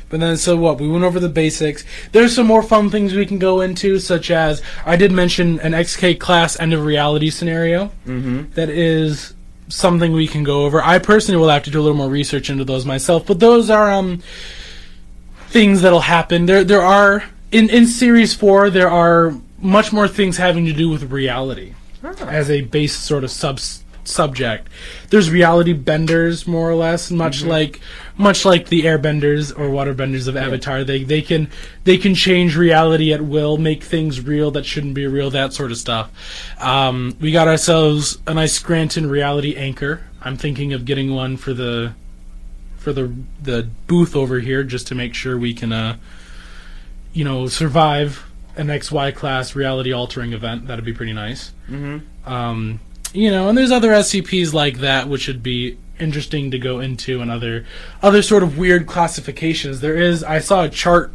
But 0.09 0.21
then, 0.21 0.37
so 0.37 0.55
what? 0.55 0.79
We 0.79 0.87
went 0.87 1.03
over 1.03 1.19
the 1.19 1.27
basics. 1.29 1.83
There's 2.13 2.33
some 2.33 2.47
more 2.47 2.63
fun 2.63 2.89
things 2.89 3.13
we 3.13 3.25
can 3.25 3.37
go 3.37 3.59
into, 3.61 3.99
such 3.99 4.31
as 4.31 4.61
I 4.85 4.95
did 4.95 5.11
mention 5.11 5.59
an 5.59 5.73
XK 5.73 6.17
class 6.19 6.57
end 6.59 6.73
of 6.73 6.85
reality 6.85 7.29
scenario. 7.29 7.91
Mm-hmm. 8.07 8.53
That 8.53 8.69
is 8.69 9.33
something 9.67 10.13
we 10.13 10.25
can 10.27 10.43
go 10.43 10.63
over. 10.65 10.81
I 10.81 10.99
personally 10.99 11.37
will 11.39 11.49
have 11.49 11.63
to 11.63 11.69
do 11.69 11.79
a 11.79 11.83
little 11.83 11.97
more 11.97 12.07
research 12.09 12.49
into 12.49 12.63
those 12.63 12.85
myself, 12.85 13.25
but 13.27 13.39
those 13.41 13.69
are 13.69 13.91
um 13.91 14.23
things 15.49 15.81
that'll 15.81 15.99
happen. 16.01 16.45
There, 16.45 16.63
there 16.63 16.81
are 16.81 17.23
in 17.51 17.69
in 17.69 17.85
series 17.87 18.33
four. 18.33 18.69
There 18.69 18.89
are 18.89 19.33
much 19.59 19.91
more 19.91 20.07
things 20.07 20.37
having 20.37 20.65
to 20.65 20.73
do 20.73 20.89
with 20.89 21.11
reality 21.11 21.73
as 22.29 22.49
a 22.49 22.61
base 22.61 22.95
sort 22.95 23.23
of 23.25 23.31
sub 23.31 23.59
subject. 24.07 24.69
There's 25.09 25.29
reality 25.29 25.73
benders, 25.73 26.47
more 26.47 26.69
or 26.69 26.75
less, 26.75 27.11
much 27.11 27.43
like 27.43 27.81
much 28.17 28.45
like 28.45 28.67
the 28.67 28.83
airbenders 28.83 29.51
or 29.51 29.69
waterbenders 29.69 30.27
of 30.27 30.35
Avatar. 30.35 30.83
They 30.83 31.03
they 31.03 31.21
can 31.21 31.49
they 31.83 31.97
can 31.97 32.15
change 32.15 32.55
reality 32.55 33.13
at 33.13 33.21
will, 33.21 33.57
make 33.57 33.83
things 33.83 34.21
real 34.21 34.51
that 34.51 34.65
shouldn't 34.65 34.93
be 34.93 35.05
real, 35.07 35.29
that 35.31 35.53
sort 35.53 35.71
of 35.71 35.77
stuff. 35.77 36.11
Um, 36.59 37.15
we 37.19 37.31
got 37.31 37.47
ourselves 37.47 38.17
a 38.25 38.33
nice 38.33 38.53
Scranton 38.53 39.09
reality 39.09 39.55
anchor. 39.55 40.01
I'm 40.21 40.37
thinking 40.37 40.73
of 40.73 40.85
getting 40.85 41.13
one 41.13 41.37
for 41.37 41.53
the 41.53 41.93
for 42.77 42.93
the 42.93 43.13
the 43.41 43.69
booth 43.87 44.15
over 44.15 44.39
here 44.39 44.63
just 44.63 44.87
to 44.87 44.95
make 44.95 45.13
sure 45.13 45.37
we 45.37 45.53
can 45.53 45.73
uh 45.73 45.97
you 47.11 47.25
know 47.25 47.47
survive 47.47 48.23
an 48.57 48.67
XY 48.67 49.13
class 49.15 49.55
reality 49.55 49.93
altering 49.93 50.33
event. 50.33 50.67
That'd 50.67 50.83
be 50.83 50.93
pretty 50.93 51.13
nice. 51.13 51.51
Mm-hmm. 51.69 52.31
Um, 52.31 52.79
you 53.13 53.31
know, 53.31 53.49
and 53.49 53.57
there's 53.57 53.71
other 53.71 53.91
SCPs 53.91 54.53
like 54.53 54.77
that 54.79 55.07
which 55.07 55.27
would 55.27 55.43
be 55.43 55.77
interesting 55.99 56.51
to 56.51 56.59
go 56.59 56.79
into, 56.79 57.21
and 57.21 57.31
other 57.31 57.65
other 58.01 58.21
sort 58.21 58.43
of 58.43 58.57
weird 58.57 58.87
classifications. 58.87 59.81
There 59.81 59.95
is. 59.95 60.23
I 60.23 60.39
saw 60.39 60.63
a 60.63 60.69
chart 60.69 61.13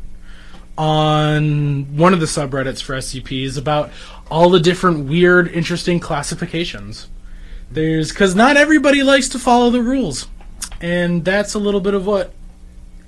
on 0.77 1.97
one 1.97 2.15
of 2.15 2.21
the 2.21 2.27
subreddits 2.27 2.83
for 2.83 2.95
SCPs 2.95 3.59
about 3.59 3.91
all 4.31 4.49
the 4.51 4.61
different 4.61 5.09
weird, 5.09 5.49
interesting 5.49 6.01
classifications. 6.01 7.09
There's 7.71 8.11
because 8.11 8.35
not 8.35 8.57
everybody 8.57 9.03
likes 9.03 9.29
to 9.31 9.39
follow 9.39 9.71
the 9.71 9.83
rules, 9.83 10.29
and 10.81 11.25
that's 11.25 11.55
a 11.55 11.59
little 11.59 11.81
bit 11.81 11.95
of 11.95 12.07
what 12.07 12.35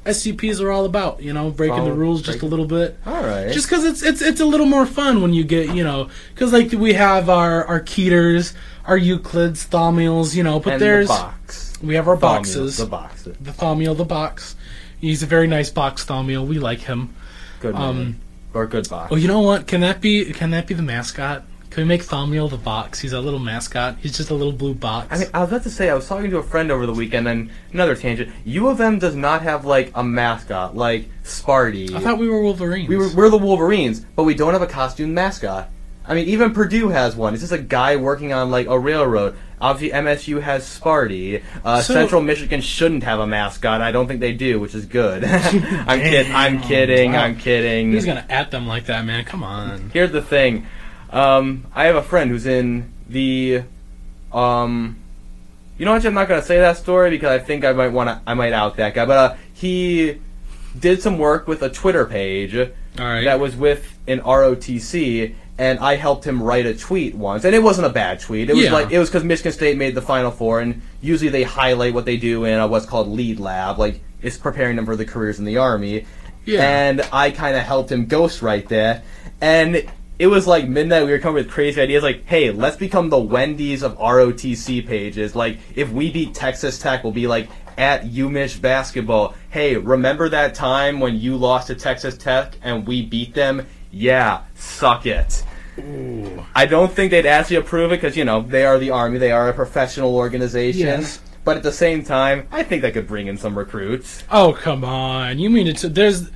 SCPs 0.05 0.61
are 0.61 0.71
all 0.71 0.85
about. 0.85 1.23
You 1.23 1.33
know, 1.33 1.51
breaking 1.51 1.77
Follow- 1.79 1.91
the 1.91 1.95
rules 1.97 2.23
just 2.23 2.43
a 2.43 2.47
little 2.47 2.67
bit 2.67 2.99
All 3.07 3.23
right. 3.25 3.53
just 3.53 3.69
because 3.69 3.85
it's 3.85 4.03
it's 4.03 4.21
it's 4.23 4.41
a 4.41 4.45
little 4.47 4.67
more 4.67 4.87
fun 4.87 5.23
when 5.23 5.33
you 5.33 5.45
get 5.45 5.75
you 5.75 5.83
know 5.85 6.09
because 6.35 6.53
like 6.53 6.73
we 6.73 6.93
have 6.95 7.29
our 7.29 7.65
our 7.67 7.81
Keters, 7.81 8.55
our 8.87 8.99
Euclids, 8.99 9.67
Thaumiels, 9.69 10.35
you 10.35 10.43
know, 10.43 10.61
but 10.61 10.75
and 10.75 10.83
there's 10.83 11.09
the 11.09 11.15
box. 11.15 11.73
we 11.83 11.95
have 11.95 12.07
our 12.09 12.17
Thaumiel, 12.17 12.21
boxes. 12.21 12.77
The 12.77 12.87
boxes. 12.87 13.37
The 13.41 13.51
Thaumiel, 13.53 13.97
the 13.97 14.05
box. 14.05 14.57
He's 15.01 15.23
a 15.23 15.27
very 15.27 15.47
nice 15.47 15.71
box 15.71 16.05
Thaumiel. 16.05 16.47
We 16.47 16.59
like 16.59 16.81
him. 16.81 17.15
Good 17.61 17.75
Um. 17.75 18.17
Or 18.53 18.67
good 18.67 18.89
box. 18.89 19.11
Oh, 19.13 19.17
you 19.17 19.27
know 19.27 19.41
what? 19.41 19.67
Can 19.67 19.81
that 19.81 20.01
be 20.01 20.33
can 20.33 20.51
that 20.51 20.67
be 20.67 20.75
the 20.75 20.83
mascot? 20.83 21.45
Can 21.75 21.83
we 21.83 21.89
make 21.89 22.05
Thaumiel 22.05 22.49
the 22.49 22.57
box? 22.57 23.01
He's 23.01 23.13
a 23.13 23.21
little 23.21 23.41
mascot. 23.41 23.97
He's 24.01 24.17
just 24.17 24.31
a 24.31 24.35
little 24.35 24.53
blue 24.53 24.75
box. 24.75 25.09
I 25.11 25.19
mean, 25.19 25.29
I 25.35 25.41
was 25.41 25.49
about 25.49 25.65
to 25.65 25.71
say, 25.71 25.91
I 25.91 25.95
was 25.95 26.07
talking 26.07 26.31
to 26.31 26.39
a 26.39 26.43
friend 26.45 26.71
over 26.71 26.87
the 26.87 26.93
weekend, 26.93 27.27
and 27.27 27.51
another 27.73 27.97
tangent. 27.97 28.31
U 28.45 28.69
of 28.69 28.81
M 28.81 29.01
does 29.01 29.17
not 29.17 29.43
have, 29.43 29.65
like, 29.65 29.91
a 29.97 30.05
mascot, 30.05 30.77
like 30.77 31.09
Sparty. 31.25 31.93
I 31.93 31.99
thought 31.99 32.19
we 32.19 32.29
were 32.29 32.41
Wolverines. 32.41 32.89
we 32.89 32.97
were, 32.97 33.09
we're 33.13 33.29
the 33.29 33.39
Wolverines, 33.39 34.01
but 34.15 34.23
we 34.23 34.35
don't 34.35 34.53
have 34.53 34.63
a 34.63 34.69
costume 34.69 35.15
mascot. 35.15 35.69
I 36.07 36.15
mean, 36.15 36.29
even 36.29 36.53
Purdue 36.53 36.91
has 36.91 37.17
one. 37.17 37.33
It's 37.35 37.43
just 37.43 37.53
a 37.53 37.59
guy 37.59 37.97
working 37.97 38.33
on, 38.33 38.53
like, 38.53 38.69
a 38.69 38.79
railroad. 38.79 39.37
Obviously, 39.61 39.99
MSU 39.99 40.43
has 40.43 40.63
Sparty. 40.65 41.43
Uh, 41.65 41.81
So- 41.81 41.95
Central 41.95 42.21
Michigan 42.21 42.61
shouldn't 42.61 43.03
have 43.03 43.19
a 43.19 43.27
mascot. 43.27 43.81
I 43.81 43.91
don't 43.91 44.07
think 44.07 44.21
they 44.21 44.33
do, 44.33 44.61
which 44.61 44.77
is 44.77 44.85
good. 44.85 45.25
I'm 45.25 45.99
kid. 46.01 46.31
I'm 46.31 46.61
kidding. 46.69 47.13
Wow. 47.15 47.25
I'm 47.25 47.37
kidding. 47.37 47.93
He's 47.93 48.05
gonna 48.07 48.27
at 48.29 48.51
them 48.53 48.67
like 48.69 48.85
that, 48.87 49.05
man? 49.07 49.25
Come 49.25 49.43
on. 49.43 49.91
Here's 49.93 50.13
the 50.13 50.21
thing. 50.23 50.67
Um, 51.15 51.67
I 51.75 51.85
have 51.85 51.95
a 51.95 52.03
friend 52.03 52.29
who's 52.31 52.45
in 52.45 52.93
the, 53.09 53.63
um, 54.33 54.97
you 55.79 55.85
know 55.85 55.93
what? 55.93 56.05
I'm 56.05 56.13
not 56.13 56.29
gonna 56.29 56.43
say 56.43 56.59
that 56.59 56.77
story 56.77 57.11
because 57.11 57.31
I 57.31 57.39
think 57.39 57.65
I 57.65 57.73
might 57.73 57.89
want 57.89 58.11
to. 58.11 58.21
I 58.27 58.35
might 58.35 58.53
out 58.53 58.77
that 58.77 58.95
guy. 58.95 59.07
But 59.07 59.17
uh, 59.17 59.37
he 59.53 60.21
did 60.79 61.01
some 61.01 61.19
work 61.19 61.47
with 61.47 61.63
a 61.63 61.71
Twitter 61.71 62.05
page 62.05 62.55
right. 62.99 63.25
that 63.25 63.39
was 63.39 63.55
with 63.55 63.97
an 64.09 64.21
ROTC, 64.21 65.35
and 65.57 65.79
I 65.79 65.95
helped 65.95 66.25
him 66.25 66.43
write 66.43 66.67
a 66.67 66.75
tweet 66.75 67.15
once, 67.15 67.45
and 67.45 67.55
it 67.55 67.63
wasn't 67.63 67.87
a 67.87 67.91
bad 67.91 68.19
tweet. 68.21 68.51
It 68.51 68.57
was 68.57 68.65
Yeah. 68.65 68.73
like 68.73 68.91
it 68.91 68.99
was 68.99 69.09
because 69.09 69.25
Michigan 69.25 69.53
State 69.53 69.77
made 69.77 69.95
the 69.95 70.03
Final 70.03 70.33
Four, 70.33 70.61
and 70.61 70.83
usually 71.01 71.31
they 71.31 71.45
highlight 71.45 71.95
what 71.95 72.07
they 72.07 72.17
do 72.17 72.45
in 72.45 72.59
a, 72.59 72.67
what's 72.67 72.87
called 72.87 73.09
lead 73.09 73.39
lab, 73.39 73.79
like 73.79 74.01
it's 74.21 74.37
preparing 74.37 74.75
them 74.75 74.87
for 74.87 74.97
the 74.97 75.05
careers 75.05 75.39
in 75.39 75.45
the 75.45 75.59
army. 75.59 76.07
Yeah. 76.45 76.63
And 76.63 77.07
I 77.13 77.31
kind 77.31 77.57
of 77.57 77.63
helped 77.63 77.91
him 77.93 78.07
ghostwrite 78.07 78.69
that, 78.69 79.05
and 79.41 79.85
it 80.25 80.29
was 80.29 80.47
like 80.47 80.67
midnight. 80.67 81.05
We 81.05 81.11
were 81.11 81.19
coming 81.19 81.45
with 81.45 81.51
crazy 81.51 81.83
ideas, 81.83 82.03
like, 82.03 82.27
"Hey, 82.27 82.51
let's 82.51 82.79
become 82.79 83.11
the 83.11 83.19
Wendy's 83.19 83.83
of 83.83 83.99
ROTC 83.99 84.81
pages. 84.81 85.37
Like, 85.37 85.59
if 85.75 85.91
we 85.93 86.11
beat 86.11 86.33
Texas 86.33 86.79
Tech, 86.79 87.05
we'll 87.05 87.13
be 87.13 87.27
like." 87.27 87.49
At 87.77 88.05
UMich 88.05 88.61
basketball. 88.61 89.35
Hey, 89.51 89.77
remember 89.77 90.29
that 90.29 90.55
time 90.55 91.01
when 91.01 91.19
you 91.19 91.37
lost 91.37 91.67
to 91.67 91.75
Texas 91.75 92.17
Tech 92.17 92.55
and 92.63 92.87
we 92.87 93.05
beat 93.05 93.35
them? 93.35 93.67
Yeah, 93.91 94.43
suck 94.55 95.07
it. 95.07 95.43
Ooh. 95.81 96.47
I 96.55 96.67
don't 96.67 96.93
think 96.93 97.11
they'd 97.11 97.27
actually 97.27 97.57
approve 97.57 97.91
it 97.91 97.97
because 97.97 98.17
you 98.17 98.25
know 98.25 98.43
they 98.43 98.65
are 98.65 98.79
the 98.79 98.91
army, 98.91 99.19
they 99.19 99.33
are 99.33 99.49
a 99.49 99.53
professional 99.53 100.15
organization. 100.15 100.87
Yes. 100.87 101.19
But 101.45 101.57
at 101.57 101.65
the 101.65 101.73
same 101.73 102.05
time, 102.05 102.47
I 102.53 102.63
think 102.63 102.83
that 102.83 102.93
could 102.93 103.09
bring 103.09 103.27
in 103.27 103.37
some 103.37 103.59
recruits. 103.59 104.23
Oh 104.31 104.53
come 104.53 104.85
on! 104.85 105.41
You 105.41 105.51
mean 105.51 105.67
it's 105.67 105.83
there's? 105.83 106.31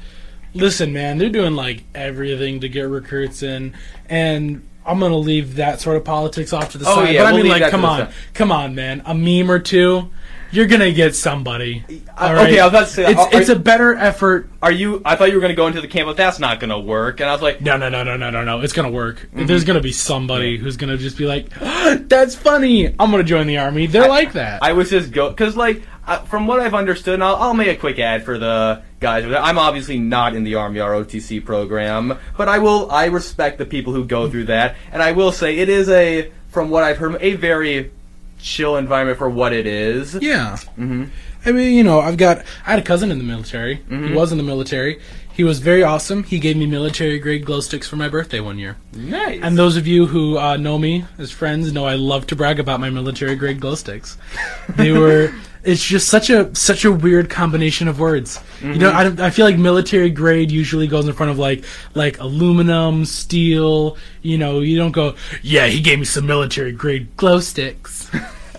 Listen, 0.54 0.92
man, 0.92 1.18
they're 1.18 1.28
doing 1.28 1.54
like 1.54 1.84
everything 1.94 2.60
to 2.60 2.68
get 2.68 2.82
recruits 2.82 3.42
in, 3.42 3.74
and 4.08 4.66
I'm 4.86 4.98
gonna 5.00 5.16
leave 5.18 5.56
that 5.56 5.80
sort 5.80 5.96
of 5.96 6.04
politics 6.04 6.52
off 6.52 6.72
to 6.72 6.78
the 6.78 6.86
Oh, 6.88 6.94
side. 6.96 7.14
yeah, 7.14 7.22
but 7.24 7.28
I 7.28 7.32
we'll 7.32 7.42
mean, 7.44 7.52
like, 7.60 7.70
come 7.70 7.84
on, 7.84 8.08
come 8.34 8.50
on, 8.50 8.74
man, 8.74 9.02
a 9.04 9.14
meme 9.14 9.50
or 9.50 9.58
two, 9.58 10.08
you're 10.50 10.66
gonna 10.66 10.90
get 10.92 11.14
somebody. 11.14 11.84
I- 12.16 12.28
all 12.28 12.34
right? 12.34 12.46
okay, 12.48 12.58
I 12.60 12.64
was 12.64 12.72
about 12.72 12.86
to 12.86 12.92
say, 12.92 13.10
it's 13.10 13.20
are- 13.20 13.28
it's 13.32 13.50
are- 13.50 13.52
a 13.52 13.58
better 13.58 13.94
effort. 13.94 14.48
Are 14.62 14.72
you? 14.72 15.02
I 15.04 15.14
thought 15.14 15.28
you 15.28 15.34
were 15.34 15.40
going 15.40 15.52
to 15.52 15.56
go 15.56 15.66
into 15.68 15.80
the 15.80 15.86
camp, 15.86 16.06
but 16.08 16.16
that's 16.16 16.40
not 16.40 16.58
going 16.58 16.70
to 16.70 16.78
work. 16.80 17.20
And 17.20 17.28
I 17.30 17.32
was 17.32 17.42
like, 17.42 17.60
No, 17.60 17.76
no, 17.76 17.88
no, 17.90 18.02
no, 18.02 18.16
no, 18.16 18.30
no, 18.30 18.42
no. 18.42 18.60
It's 18.62 18.72
gonna 18.72 18.90
work. 18.90 19.28
Mm-hmm. 19.32 19.46
There's 19.46 19.62
gonna 19.64 19.80
be 19.82 19.92
somebody 19.92 20.56
who's 20.56 20.76
gonna 20.78 20.96
just 20.96 21.16
be 21.18 21.26
like, 21.26 21.50
"That's 22.08 22.34
funny. 22.34 22.86
I'm 22.86 23.10
gonna 23.10 23.22
join 23.24 23.46
the 23.46 23.58
army." 23.58 23.86
They're 23.86 24.08
like 24.08 24.32
that. 24.32 24.62
I 24.62 24.72
was 24.72 24.88
just 24.90 25.12
go 25.12 25.28
because 25.28 25.54
like 25.56 25.82
uh, 26.08 26.18
from 26.24 26.46
what 26.46 26.58
I've 26.58 26.74
understood, 26.74 27.14
and 27.14 27.24
I'll, 27.24 27.36
I'll 27.36 27.54
make 27.54 27.68
a 27.68 27.76
quick 27.76 27.98
ad 27.98 28.24
for 28.24 28.38
the 28.38 28.82
guys. 28.98 29.24
I'm 29.24 29.58
obviously 29.58 29.98
not 29.98 30.34
in 30.34 30.42
the 30.42 30.54
Army 30.56 30.80
ROTC 30.80 31.44
program, 31.44 32.18
but 32.36 32.48
I 32.48 32.58
will. 32.58 32.90
I 32.90 33.06
respect 33.06 33.58
the 33.58 33.66
people 33.66 33.92
who 33.92 34.04
go 34.04 34.28
through 34.28 34.46
that, 34.46 34.76
and 34.90 35.02
I 35.02 35.12
will 35.12 35.32
say 35.32 35.58
it 35.58 35.68
is 35.68 35.88
a, 35.88 36.32
from 36.48 36.70
what 36.70 36.82
I've 36.82 36.98
heard, 36.98 37.16
a 37.20 37.34
very 37.34 37.92
chill 38.40 38.76
environment 38.76 39.18
for 39.18 39.28
what 39.28 39.52
it 39.52 39.66
is. 39.66 40.14
Yeah. 40.14 40.56
hmm 40.56 41.04
I 41.46 41.52
mean, 41.52 41.74
you 41.76 41.84
know, 41.84 42.00
I've 42.00 42.16
got 42.16 42.38
I 42.66 42.70
had 42.72 42.78
a 42.80 42.82
cousin 42.82 43.10
in 43.12 43.18
the 43.18 43.24
military. 43.24 43.76
Mm-hmm. 43.76 44.08
He 44.08 44.12
was 44.12 44.32
in 44.32 44.38
the 44.38 44.44
military. 44.44 45.00
He 45.38 45.44
was 45.44 45.60
very 45.60 45.84
awesome. 45.84 46.24
He 46.24 46.40
gave 46.40 46.56
me 46.56 46.66
military 46.66 47.20
grade 47.20 47.44
glow 47.44 47.60
sticks 47.60 47.86
for 47.86 47.94
my 47.94 48.08
birthday 48.08 48.40
one 48.40 48.58
year. 48.58 48.76
Nice. 48.92 49.38
And 49.40 49.56
those 49.56 49.76
of 49.76 49.86
you 49.86 50.04
who 50.04 50.36
uh, 50.36 50.56
know 50.56 50.80
me 50.80 51.04
as 51.16 51.30
friends 51.30 51.72
know 51.72 51.86
I 51.86 51.94
love 51.94 52.26
to 52.26 52.34
brag 52.34 52.58
about 52.58 52.80
my 52.80 52.90
military 52.90 53.36
grade 53.36 53.60
glow 53.60 53.76
sticks. 53.76 54.18
They 54.74 54.90
were. 54.90 55.32
It's 55.62 55.84
just 55.84 56.08
such 56.08 56.28
a 56.28 56.52
such 56.56 56.84
a 56.84 56.90
weird 56.90 57.30
combination 57.30 57.86
of 57.86 58.00
words. 58.00 58.40
You 58.60 58.78
know, 58.78 58.90
I, 58.90 59.26
I 59.26 59.30
feel 59.30 59.44
like 59.44 59.56
military 59.56 60.10
grade 60.10 60.50
usually 60.50 60.88
goes 60.88 61.06
in 61.06 61.14
front 61.14 61.30
of 61.30 61.38
like 61.38 61.64
like 61.94 62.18
aluminum, 62.18 63.04
steel. 63.04 63.96
You 64.22 64.38
know, 64.38 64.58
you 64.58 64.76
don't 64.76 64.90
go, 64.90 65.14
yeah, 65.42 65.68
he 65.68 65.80
gave 65.80 66.00
me 66.00 66.04
some 66.04 66.26
military 66.26 66.72
grade 66.72 67.16
glow 67.16 67.38
sticks. 67.38 68.10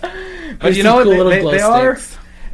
but 0.60 0.74
you 0.74 0.82
know 0.82 0.94
what? 0.94 1.04
Cool 1.04 1.12
They, 1.12 1.18
little 1.18 1.30
they, 1.30 1.40
glow 1.42 1.52
they 1.52 1.60
are. 1.60 1.98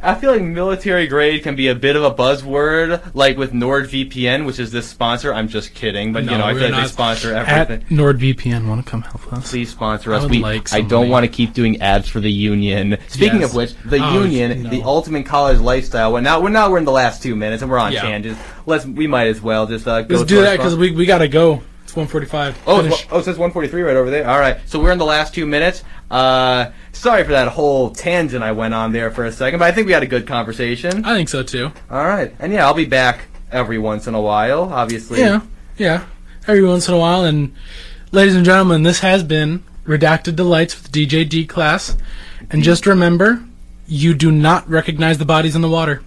I 0.01 0.15
feel 0.15 0.31
like 0.31 0.41
military 0.41 1.07
grade 1.07 1.41
can 1.43 1.55
be 1.55 1.67
a 1.69 1.75
bit 1.75 1.95
of 1.95 2.03
a 2.03 2.11
buzzword, 2.13 3.15
like 3.15 3.35
with 3.37 3.51
NordVPN, 3.51 4.45
which 4.45 4.59
is 4.59 4.71
this 4.71 4.87
sponsor. 4.87 5.33
I'm 5.33 5.47
just 5.47 5.73
kidding, 5.73 6.13
but 6.13 6.23
you 6.23 6.31
know, 6.31 6.45
I 6.45 6.53
feel 6.53 6.69
like 6.69 6.83
they 6.83 6.87
sponsor 6.87 7.33
At 7.33 7.47
everything. 7.47 7.97
NordVPN, 7.97 8.67
want 8.67 8.85
to 8.85 8.89
come 8.89 9.01
help 9.01 9.31
us? 9.33 9.49
Please 9.49 9.69
sponsor 9.71 10.13
I 10.13 10.17
us. 10.17 10.23
would 10.23 10.31
We, 10.31 10.39
like 10.39 10.71
I 10.73 10.81
don't 10.81 11.09
want 11.09 11.23
to 11.25 11.27
keep 11.31 11.53
doing 11.53 11.81
ads 11.81 12.07
for 12.07 12.19
the 12.19 12.31
union. 12.31 12.97
Speaking 13.07 13.41
Yes. 13.41 13.49
of 13.49 13.55
which, 13.55 13.73
the 13.85 13.97
Oh, 14.03 14.21
union, 14.23 14.63
no. 14.63 14.69
the 14.69 14.83
ultimate 14.83 15.25
college 15.25 15.59
lifestyle. 15.59 16.13
Well, 16.13 16.21
now 16.21 16.39
we're 16.41 16.49
now 16.49 16.69
we're 16.69 16.77
in 16.77 16.85
the 16.85 16.91
last 16.91 17.23
two 17.23 17.35
minutes 17.35 17.61
and 17.63 17.71
we're 17.71 17.79
on 17.79 17.91
Yeah. 17.91 18.01
tangents. 18.01 18.39
Let's 18.65 18.85
we 18.85 19.07
might 19.07 19.27
as 19.27 19.41
well 19.41 19.65
just 19.65 19.87
uh, 19.87 20.01
go. 20.03 20.17
Let's 20.17 20.29
do 20.29 20.41
that 20.41 20.57
because 20.57 20.75
we, 20.75 20.91
we 20.91 21.05
gotta 21.05 21.27
go. 21.27 21.63
It's 21.87 21.95
145. 21.95 22.63
Oh, 22.67 22.81
Finish. 22.81 23.03
it's, 23.03 23.13
oh, 23.13 23.19
it 23.19 23.23
says 23.23 23.37
143 23.37 23.81
right 23.81 23.95
over 23.95 24.09
there. 24.09 24.27
All 24.29 24.37
right, 24.37 24.59
so 24.65 24.77
we're 24.77 24.91
in 24.91 24.97
the 24.97 25.05
last 25.05 25.33
two 25.33 25.45
minutes. 25.45 25.85
Uh, 26.11 26.71
sorry 26.91 27.23
for 27.23 27.31
that 27.31 27.47
whole 27.47 27.91
tangent 27.91 28.43
I 28.43 28.51
went 28.51 28.73
on 28.73 28.91
there 28.91 29.09
for 29.09 29.23
a 29.23 29.31
second, 29.31 29.59
but 29.59 29.69
I 29.69 29.71
think 29.71 29.87
we 29.87 29.93
had 29.93 30.03
a 30.03 30.07
good 30.07 30.27
conversation. 30.27 31.05
I 31.05 31.15
think 31.15 31.29
so 31.29 31.43
too. 31.43 31.71
All 31.89 32.05
right, 32.05 32.35
and 32.39 32.51
yeah, 32.51 32.65
I'll 32.65 32.73
be 32.73 32.83
back 32.83 33.21
every 33.53 33.77
once 33.79 34.05
in 34.05 34.15
a 34.15 34.21
while. 34.21 34.63
Obviously, 34.63 35.21
Yeah, 35.21 35.43
yeah. 35.77 36.03
Every 36.45 36.65
once 36.65 36.89
in 36.89 36.93
a 36.93 36.97
while. 36.97 37.23
And 37.23 37.55
ladies 38.11 38.35
and 38.35 38.43
gentlemen, 38.43 38.83
this 38.83 38.99
has 38.99 39.23
been 39.23 39.63
Redacted 39.85 40.35
Delights 40.35 40.75
with 40.77 40.91
DJ 40.91 41.27
D 41.27 41.45
class. 41.47 41.95
And 42.49 42.63
just 42.63 42.85
remember, 42.85 43.45
you 43.87 44.13
do 44.13 44.29
not 44.29 44.69
recognize 44.69 45.19
the 45.19 45.25
bodies 45.25 45.55
in 45.55 45.61
the 45.61 45.69
water. 45.69 46.03